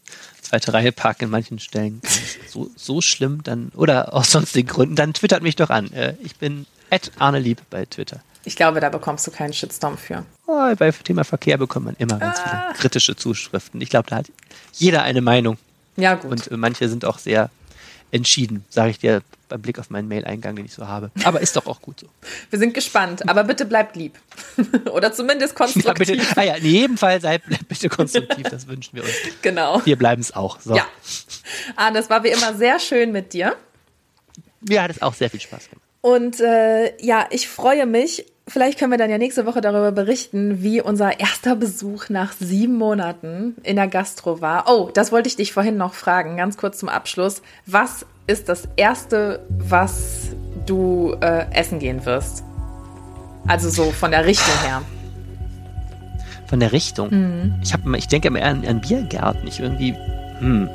zweite 0.41 0.73
Reihe 0.73 0.91
Park 0.91 1.21
in 1.21 1.29
manchen 1.29 1.57
Stellen 1.59 2.01
so, 2.47 2.69
so 2.75 3.01
schlimm, 3.01 3.41
dann 3.43 3.71
oder 3.75 4.13
aus 4.13 4.31
sonstigen 4.31 4.67
Gründen, 4.67 4.95
dann 4.95 5.13
twittert 5.13 5.41
mich 5.41 5.55
doch 5.55 5.71
an. 5.71 5.91
Äh, 5.91 6.15
ich 6.21 6.35
bin 6.35 6.67
at 6.91 7.11
Arne 7.17 7.39
Lieb 7.39 7.61
bei 7.71 7.85
Twitter. 7.85 8.21
Ich 8.43 8.55
glaube, 8.55 8.79
da 8.79 8.89
bekommst 8.89 9.25
du 9.25 9.31
keinen 9.31 9.53
Shitstorm 9.53 9.97
für. 9.97 10.23
Oh, 10.45 10.75
bei 10.75 10.91
Thema 10.91 11.23
Verkehr 11.23 11.57
bekommt 11.57 11.85
man 11.85 11.95
immer 11.97 12.19
ganz 12.19 12.37
ah. 12.39 12.43
viele 12.47 12.79
kritische 12.79 13.15
Zuschriften. 13.15 13.81
Ich 13.81 13.89
glaube, 13.89 14.07
da 14.09 14.17
hat 14.17 14.27
jeder 14.73 15.01
eine 15.01 15.21
Meinung. 15.21 15.57
Ja, 15.97 16.13
gut. 16.13 16.31
Und 16.31 16.51
äh, 16.51 16.57
manche 16.57 16.87
sind 16.87 17.05
auch 17.05 17.17
sehr 17.17 17.49
entschieden, 18.11 18.63
sage 18.69 18.91
ich 18.91 18.99
dir 18.99 19.23
beim 19.47 19.61
Blick 19.61 19.79
auf 19.79 19.89
meinen 19.89 20.07
Mail-Eingang, 20.07 20.55
den 20.55 20.65
ich 20.65 20.73
so 20.73 20.87
habe. 20.87 21.11
Aber 21.23 21.41
ist 21.41 21.55
doch 21.55 21.65
auch 21.67 21.81
gut 21.81 21.99
so. 21.99 22.07
Wir 22.49 22.59
sind 22.59 22.73
gespannt, 22.73 23.27
aber 23.27 23.43
bitte 23.43 23.65
bleibt 23.65 23.95
lieb. 23.95 24.17
Oder 24.91 25.13
zumindest 25.13 25.55
konstruktiv. 25.55 26.07
Ja, 26.07 26.15
bitte, 26.17 26.39
ah 26.39 26.43
ja, 26.43 26.55
in 26.55 26.65
jedem 26.65 26.97
Fall 26.97 27.21
seid 27.21 27.43
bitte 27.67 27.89
konstruktiv, 27.89 28.47
das 28.49 28.67
wünschen 28.67 28.95
wir 28.95 29.03
uns. 29.03 29.13
Genau. 29.41 29.81
Wir 29.85 29.97
bleiben 29.97 30.21
es 30.21 30.35
auch. 30.35 30.59
So. 30.59 30.75
Ja. 30.75 30.85
Ah, 31.75 31.91
das 31.91 32.09
war 32.09 32.23
wie 32.23 32.29
immer 32.29 32.53
sehr 32.55 32.79
schön 32.79 33.11
mit 33.11 33.33
dir. 33.33 33.55
Mir 34.61 34.81
hat 34.81 34.91
es 34.91 35.01
auch 35.01 35.13
sehr 35.13 35.29
viel 35.29 35.41
Spaß 35.41 35.69
gemacht. 35.69 35.85
Und 36.01 36.39
äh, 36.39 36.95
ja, 37.03 37.27
ich 37.31 37.47
freue 37.47 37.85
mich 37.85 38.25
Vielleicht 38.47 38.77
können 38.77 38.91
wir 38.91 38.99
dann 38.99 39.09
ja 39.09 39.17
nächste 39.17 39.47
Woche 39.47 39.59
darüber 39.59 39.91
berichten, 39.91 40.61
wie 40.61 40.79
unser 40.79 41.19
erster 41.19 41.55
Besuch 41.55 42.09
nach 42.09 42.31
sieben 42.33 42.75
Monaten 42.75 43.55
in 43.63 43.75
der 43.75 43.87
Gastro 43.87 44.39
war. 44.39 44.65
Oh, 44.67 44.91
das 44.93 45.11
wollte 45.11 45.27
ich 45.27 45.35
dich 45.35 45.51
vorhin 45.51 45.77
noch 45.77 45.95
fragen, 45.95 46.37
ganz 46.37 46.55
kurz 46.55 46.77
zum 46.77 46.87
Abschluss. 46.87 47.41
Was 47.65 48.05
ist 48.27 48.49
das 48.49 48.67
Erste, 48.75 49.45
was 49.49 50.35
du 50.65 51.15
äh, 51.21 51.45
essen 51.51 51.79
gehen 51.79 52.05
wirst? 52.05 52.43
Also 53.47 53.69
so 53.69 53.91
von 53.91 54.11
der 54.11 54.25
Richtung 54.25 54.53
her. 54.63 54.81
Von 56.47 56.59
der 56.59 56.71
Richtung? 56.71 57.09
Mhm. 57.09 57.55
Ich, 57.63 57.73
hab, 57.73 57.81
ich 57.95 58.07
denke 58.07 58.27
immer 58.27 58.41
an, 58.41 58.65
an 58.65 58.81
Biergärten. 58.81 59.47
Ich 59.47 59.59
irgendwie. 59.59 59.95
Hm. 60.39 60.69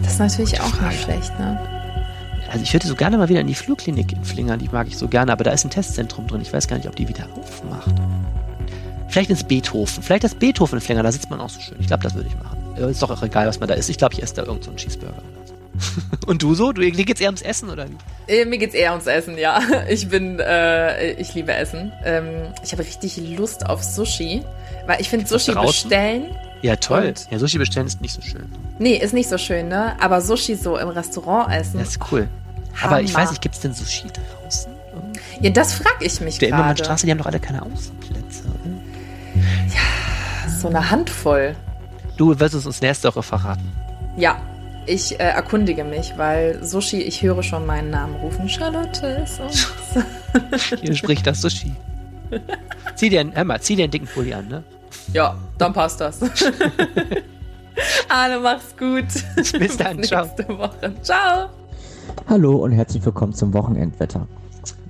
Das 0.00 0.12
ist 0.12 0.18
natürlich 0.18 0.60
auch 0.60 0.80
nicht 0.80 1.02
schlecht, 1.02 1.38
ne? 1.38 1.58
Also 2.50 2.62
ich 2.62 2.72
würde 2.72 2.86
so 2.86 2.94
gerne 2.94 3.18
mal 3.18 3.28
wieder 3.28 3.40
in 3.40 3.48
die 3.48 3.54
Flugklinik 3.54 4.12
in 4.12 4.24
Flingern, 4.24 4.60
die 4.60 4.68
mag 4.68 4.86
ich 4.86 4.96
so 4.96 5.08
gerne, 5.08 5.32
aber 5.32 5.42
da 5.42 5.50
ist 5.50 5.64
ein 5.64 5.70
Testzentrum 5.70 6.28
drin. 6.28 6.40
Ich 6.40 6.52
weiß 6.52 6.68
gar 6.68 6.76
nicht, 6.76 6.86
ob 6.86 6.94
die 6.94 7.08
wieder 7.08 7.26
aufmacht. 7.36 7.94
Vielleicht 9.08 9.30
ins 9.30 9.42
Beethoven. 9.42 10.02
Vielleicht 10.02 10.22
das 10.22 10.36
Beethoven 10.36 10.78
in 10.78 10.80
Flingern, 10.80 11.04
da 11.04 11.10
sitzt 11.10 11.30
man 11.30 11.40
auch 11.40 11.48
so 11.48 11.60
schön. 11.60 11.76
Ich 11.80 11.88
glaube, 11.88 12.04
das 12.04 12.14
würde 12.14 12.28
ich 12.28 12.36
machen. 12.36 12.90
Ist 12.90 13.02
doch 13.02 13.10
auch 13.10 13.22
egal, 13.22 13.48
was 13.48 13.58
man 13.58 13.68
da 13.68 13.74
isst. 13.74 13.90
Ich 13.90 13.98
glaube, 13.98 14.14
ich 14.14 14.22
esse 14.22 14.34
da 14.34 14.42
irgendeinen 14.42 14.78
so 14.78 14.84
Cheeseburger. 14.84 15.22
Und 16.26 16.42
du 16.42 16.54
so? 16.54 16.72
Du, 16.72 16.80
dir 16.80 17.04
geht's 17.04 17.20
eher 17.20 17.28
ums 17.28 17.42
Essen 17.42 17.70
oder 17.70 17.86
wie? 17.88 18.32
Äh, 18.32 18.44
mir 18.44 18.58
geht's 18.58 18.74
eher 18.74 18.92
ums 18.92 19.06
Essen, 19.06 19.38
ja. 19.38 19.60
Ich 19.88 20.08
bin, 20.08 20.38
äh, 20.40 21.12
ich 21.12 21.34
liebe 21.34 21.52
Essen. 21.52 21.92
Ähm, 22.04 22.52
ich 22.62 22.72
habe 22.72 22.82
richtig 22.82 23.16
Lust 23.36 23.66
auf 23.66 23.82
Sushi, 23.82 24.42
weil 24.86 25.00
ich 25.00 25.08
finde 25.08 25.26
Sushi 25.26 25.54
bestellen. 25.54 26.36
Ja, 26.62 26.76
toll. 26.76 27.12
ja, 27.30 27.38
Sushi 27.38 27.58
bestellen 27.58 27.86
ist 27.86 28.00
nicht 28.00 28.14
so 28.14 28.22
schön. 28.22 28.46
Nee, 28.78 28.96
ist 28.96 29.12
nicht 29.12 29.28
so 29.28 29.36
schön, 29.36 29.68
ne? 29.68 29.96
Aber 30.00 30.20
Sushi 30.20 30.54
so 30.54 30.78
im 30.78 30.88
Restaurant 30.88 31.52
essen. 31.52 31.78
Das 31.78 31.88
ist 31.88 32.00
cool. 32.10 32.28
Aber 32.82 33.00
ich 33.00 33.14
weiß 33.14 33.30
nicht, 33.30 33.42
gibt 33.42 33.54
es 33.54 33.60
denn 33.60 33.74
Sushi 33.74 34.08
draußen? 34.08 34.72
Ja, 35.40 35.50
das 35.50 35.74
frage 35.74 36.04
ich 36.04 36.20
mich 36.20 36.38
gerade. 36.38 36.38
Der 36.38 36.48
Immermannstraße, 36.50 37.06
die 37.06 37.12
haben 37.12 37.18
doch 37.18 37.26
alle 37.26 37.40
keine 37.40 37.62
Außenplätze. 37.62 38.44
Ja, 39.68 40.50
so 40.50 40.68
eine 40.68 40.90
Handvoll. 40.90 41.54
Du 42.16 42.38
wirst 42.38 42.54
es 42.54 42.64
uns 42.66 42.80
nächste 42.80 43.08
Woche 43.08 43.22
verraten. 43.22 43.70
Ja, 44.16 44.40
ich 44.86 45.18
äh, 45.18 45.24
erkundige 45.24 45.84
mich, 45.84 46.12
weil 46.16 46.62
Sushi, 46.64 47.00
ich 47.00 47.22
höre 47.22 47.42
schon 47.42 47.66
meinen 47.66 47.90
Namen 47.90 48.14
rufen. 48.16 48.48
Charlotte 48.48 49.06
ist 49.06 49.40
uns. 49.40 49.68
Hier 50.80 50.94
spricht 50.94 51.26
das 51.26 51.40
Sushi. 51.40 51.72
zieh 52.94 53.08
dir, 53.08 53.30
hör 53.32 53.44
mal, 53.44 53.60
zieh 53.60 53.76
dir 53.76 53.84
einen 53.84 53.92
dicken 53.92 54.06
Pulli 54.06 54.34
an, 54.34 54.48
ne? 54.48 54.64
Ja, 55.12 55.36
dann 55.58 55.72
passt 55.72 56.00
das. 56.00 56.20
Arne, 58.08 58.38
mach's 58.40 58.76
gut. 58.78 59.06
Bis 59.58 59.76
dann, 59.76 59.98
Bis 59.98 60.08
ciao. 60.08 60.26
Woche. 60.48 60.92
Ciao. 61.02 61.48
Hallo 62.28 62.56
und 62.56 62.72
herzlich 62.72 63.04
willkommen 63.04 63.32
zum 63.32 63.52
Wochenendwetter. 63.54 64.26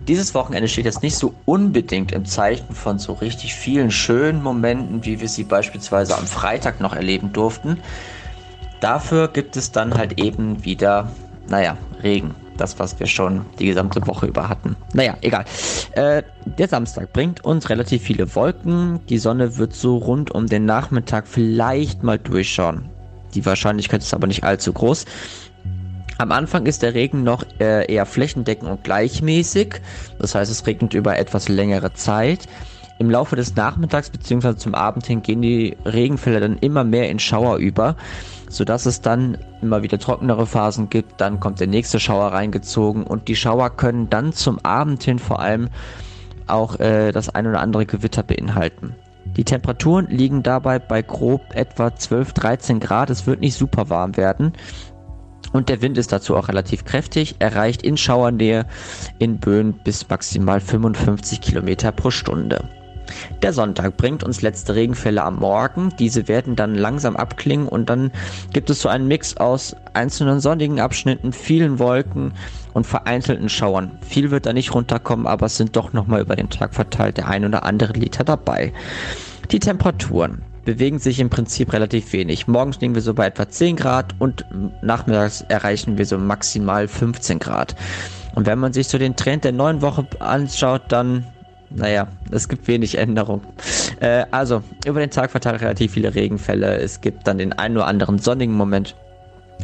Dieses 0.07 0.35
Wochenende 0.35 0.69
steht 0.69 0.85
jetzt 0.85 1.03
nicht 1.03 1.17
so 1.17 1.33
unbedingt 1.47 2.13
im 2.13 2.27
Zeichen 2.27 2.75
von 2.75 2.99
so 2.99 3.15
richtig 3.15 3.55
vielen 3.55 3.91
schönen 3.91 4.43
Momenten, 4.43 5.05
wie 5.05 5.21
wir 5.21 5.29
sie 5.29 5.45
beispielsweise 5.45 6.17
am 6.17 6.27
Freitag 6.27 6.81
noch 6.81 6.95
erleben 6.95 7.33
durften. 7.33 7.79
Dafür 8.85 9.29
gibt 9.29 9.57
es 9.57 9.73
dann 9.73 9.95
halt 9.95 10.21
eben 10.21 10.63
wieder, 10.63 11.11
naja, 11.49 11.79
Regen. 12.03 12.35
Das, 12.59 12.79
was 12.79 13.01
wir 13.01 13.07
schon 13.07 13.47
die 13.59 13.65
gesamte 13.65 14.07
Woche 14.07 14.27
über 14.27 14.51
hatten. 14.51 14.77
Naja, 14.93 15.17
egal. 15.23 15.47
Äh, 15.93 16.23
der 16.45 16.69
Samstag 16.69 17.15
bringt 17.15 17.43
uns 17.47 17.71
relativ 17.71 18.03
viele 18.03 18.35
Wolken. 18.35 19.01
Die 19.09 19.17
Sonne 19.17 19.57
wird 19.57 19.73
so 19.73 19.97
rund 19.97 20.33
um 20.33 20.49
den 20.49 20.67
Nachmittag 20.67 21.27
vielleicht 21.27 22.03
mal 22.03 22.19
durchschauen. 22.19 22.91
Die 23.35 23.47
Wahrscheinlichkeit 23.47 24.03
ist 24.03 24.13
aber 24.13 24.27
nicht 24.27 24.45
allzu 24.45 24.75
groß. 24.75 25.07
Am 26.19 26.31
Anfang 26.31 26.67
ist 26.67 26.83
der 26.83 26.93
Regen 26.93 27.25
noch 27.25 27.43
äh, 27.61 27.91
eher 27.91 28.05
flächendeckend 28.05 28.71
und 28.71 28.85
gleichmäßig. 28.85 29.81
Das 30.19 30.35
heißt, 30.35 30.53
es 30.53 30.67
regnet 30.67 30.93
über 30.93 31.17
etwas 31.17 31.49
längere 31.49 31.95
Zeit. 31.95 32.49
Im 32.99 33.11
Laufe 33.11 33.35
des 33.35 33.57
Nachmittags 33.57 34.11
bzw. 34.11 34.57
zum 34.57 34.75
Abend 34.75 35.07
hin 35.07 35.23
gehen 35.23 35.43
die 35.43 35.77
Regenfälle 35.85 36.41
dann 36.41 36.59
immer 36.59 36.85
mehr 36.85 37.11
in 37.11 37.19
Schauer 37.19 37.57
über, 37.57 37.97
sodass 38.49 38.87
es 38.87 39.01
dann 39.01 39.37
immer 39.63 39.83
wieder 39.83 39.99
trockenere 39.99 40.47
Phasen 40.47 40.91
gibt. 40.91 41.21
Dann 41.21 41.41
kommt 41.41 41.61
der 41.61 41.67
nächste 41.67 41.99
Schauer 41.99 42.33
reingezogen 42.33 43.05
und 43.05 43.27
die 43.27 43.37
Schauer 43.37 43.71
können 43.71 44.09
dann 44.11 44.33
zum 44.33 44.59
Abend 44.65 45.03
hin 45.03 45.19
vor 45.19 45.41
allem 45.41 45.71
auch 46.47 46.79
äh, 46.79 47.11
das 47.11 47.31
ein 47.31 47.47
oder 47.47 47.61
andere 47.61 47.87
Gewitter 47.87 48.23
beinhalten. 48.23 48.95
Die 49.37 49.45
Temperaturen 49.45 50.07
liegen 50.09 50.43
dabei 50.43 50.79
bei 50.79 51.03
grob 51.03 51.41
etwa 51.55 51.89
12-13 51.89 52.79
Grad. 52.79 53.11
Es 53.11 53.27
wird 53.27 53.41
nicht 53.41 53.57
super 53.57 53.91
warm 53.91 54.17
werden. 54.17 54.53
Und 55.53 55.69
der 55.69 55.83
Wind 55.83 55.99
ist 55.99 56.13
dazu 56.13 56.37
auch 56.37 56.49
relativ 56.49 56.85
kräftig, 56.85 57.37
erreicht 57.39 57.83
in 57.83 57.97
Schauernähe 57.97 58.67
in 59.19 59.39
Böen 59.39 59.73
bis 59.85 60.09
maximal 60.09 60.61
55 60.61 61.41
Kilometer 61.41 61.93
pro 61.93 62.11
Stunde. 62.11 62.69
Der 63.43 63.53
Sonntag 63.53 63.97
bringt 63.97 64.25
uns 64.25 64.43
letzte 64.43 64.75
Regenfälle 64.75 65.23
am 65.23 65.37
Morgen. 65.37 65.93
Diese 65.99 66.29
werden 66.29 66.57
dann 66.57 66.75
langsam 66.75 67.17
abklingen 67.17 67.69
und 67.69 67.91
dann 67.91 68.11
gibt 68.53 68.71
es 68.71 68.81
so 68.81 68.89
einen 68.89 69.09
Mix 69.09 69.37
aus 69.37 69.77
einzelnen 69.93 70.41
sonnigen 70.41 70.81
Abschnitten, 70.81 71.33
vielen 71.33 71.79
Wolken 71.79 72.33
und 72.73 72.87
vereinzelten 72.87 73.49
Schauern. 73.49 73.99
Viel 74.07 74.31
wird 74.31 74.47
da 74.47 74.53
nicht 74.53 74.75
runterkommen, 74.75 75.27
aber 75.27 75.47
es 75.47 75.57
sind 75.57 75.77
doch 75.77 75.93
nochmal 75.93 76.23
über 76.23 76.37
den 76.37 76.51
Tag 76.51 76.75
verteilt 76.75 77.17
der 77.17 77.29
ein 77.29 77.45
oder 77.45 77.65
andere 77.65 77.93
Liter 77.93 78.25
dabei. 78.25 78.73
Die 79.51 79.59
Temperaturen 79.59 80.43
bewegen 80.65 80.99
sich 80.99 81.21
im 81.21 81.31
Prinzip 81.31 81.73
relativ 81.73 82.13
wenig. 82.13 82.49
Morgens 82.49 82.81
liegen 82.81 82.95
wir 82.95 83.03
so 83.03 83.15
bei 83.15 83.27
etwa 83.27 83.49
10 83.49 83.77
Grad 83.77 84.15
und 84.19 84.45
nachmittags 84.83 85.43
erreichen 85.43 85.99
wir 85.99 86.07
so 86.07 86.19
maximal 86.19 86.89
15 86.89 87.39
Grad. 87.39 87.75
Und 88.35 88.47
wenn 88.47 88.59
man 88.59 88.73
sich 88.73 88.89
so 88.89 88.99
den 88.99 89.17
Trend 89.17 89.45
der 89.45 89.53
neuen 89.53 89.83
Woche 89.83 90.07
anschaut, 90.19 90.83
dann, 90.89 91.27
naja, 91.71 92.09
es 92.31 92.49
gibt 92.49 92.69
wenig 92.69 92.99
Änderung. 92.99 93.43
Äh, 94.01 94.25
also, 94.31 94.63
über 94.87 95.01
den 95.01 95.11
Tag 95.11 95.31
verteilt 95.31 95.61
relativ 95.61 95.93
viele 95.93 96.15
Regenfälle. 96.15 96.77
Es 96.77 97.01
gibt 97.01 97.27
dann 97.27 97.39
den 97.39 97.53
einen 97.53 97.77
oder 97.77 97.87
anderen 97.87 98.19
sonnigen 98.19 98.55
Moment. 98.55 98.95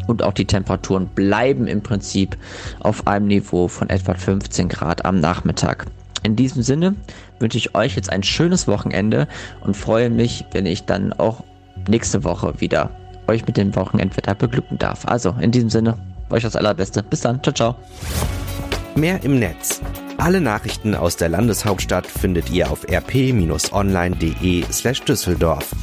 Und 0.07 0.23
auch 0.23 0.33
die 0.33 0.45
Temperaturen 0.45 1.09
bleiben 1.09 1.67
im 1.67 1.83
Prinzip 1.83 2.37
auf 2.81 3.07
einem 3.07 3.27
Niveau 3.27 3.69
von 3.69 3.91
etwa 3.91 4.15
15 4.15 4.69
Grad 4.69 5.05
am 5.05 5.21
Nachmittag. 5.21 5.87
In 6.23 6.37
diesem 6.37 6.63
Sinne 6.63 6.95
wünsche 7.39 7.59
ich 7.59 7.75
euch 7.75 7.97
jetzt 7.97 8.11
ein 8.11 8.23
schönes 8.23 8.69
Wochenende 8.69 9.27
und 9.63 9.77
freue 9.77 10.11
mich, 10.11 10.45
wenn 10.53 10.67
ich 10.67 10.85
dann 10.85 11.13
auch 11.13 11.45
nächste 11.89 12.25
Woche 12.25 12.61
wieder 12.61 12.91
euch 13.27 13.47
mit 13.47 13.57
dem 13.57 13.75
Wochenendwetter 13.75 14.35
beglücken 14.35 14.79
darf. 14.79 15.07
Also 15.07 15.35
in 15.41 15.51
diesem 15.51 15.71
Sinne, 15.71 15.97
euch 16.31 16.43
das 16.43 16.57
Allerbeste. 16.57 17.03
Bis 17.03 17.21
dann. 17.21 17.43
Ciao, 17.43 17.55
ciao. 17.55 17.77
Mehr 19.01 19.25
im 19.25 19.39
Netz. 19.39 19.81
Alle 20.19 20.43
Nachrichten 20.43 20.95
aus 20.95 21.17
der 21.17 21.31
Landeshauptstadt 21.31 22.07
findet 22.07 22.51
ihr 22.51 22.71
auf 22.71 22.87
rp-online.de 22.87 24.65
slash 24.71 25.01
Düsseldorf. 25.01 25.75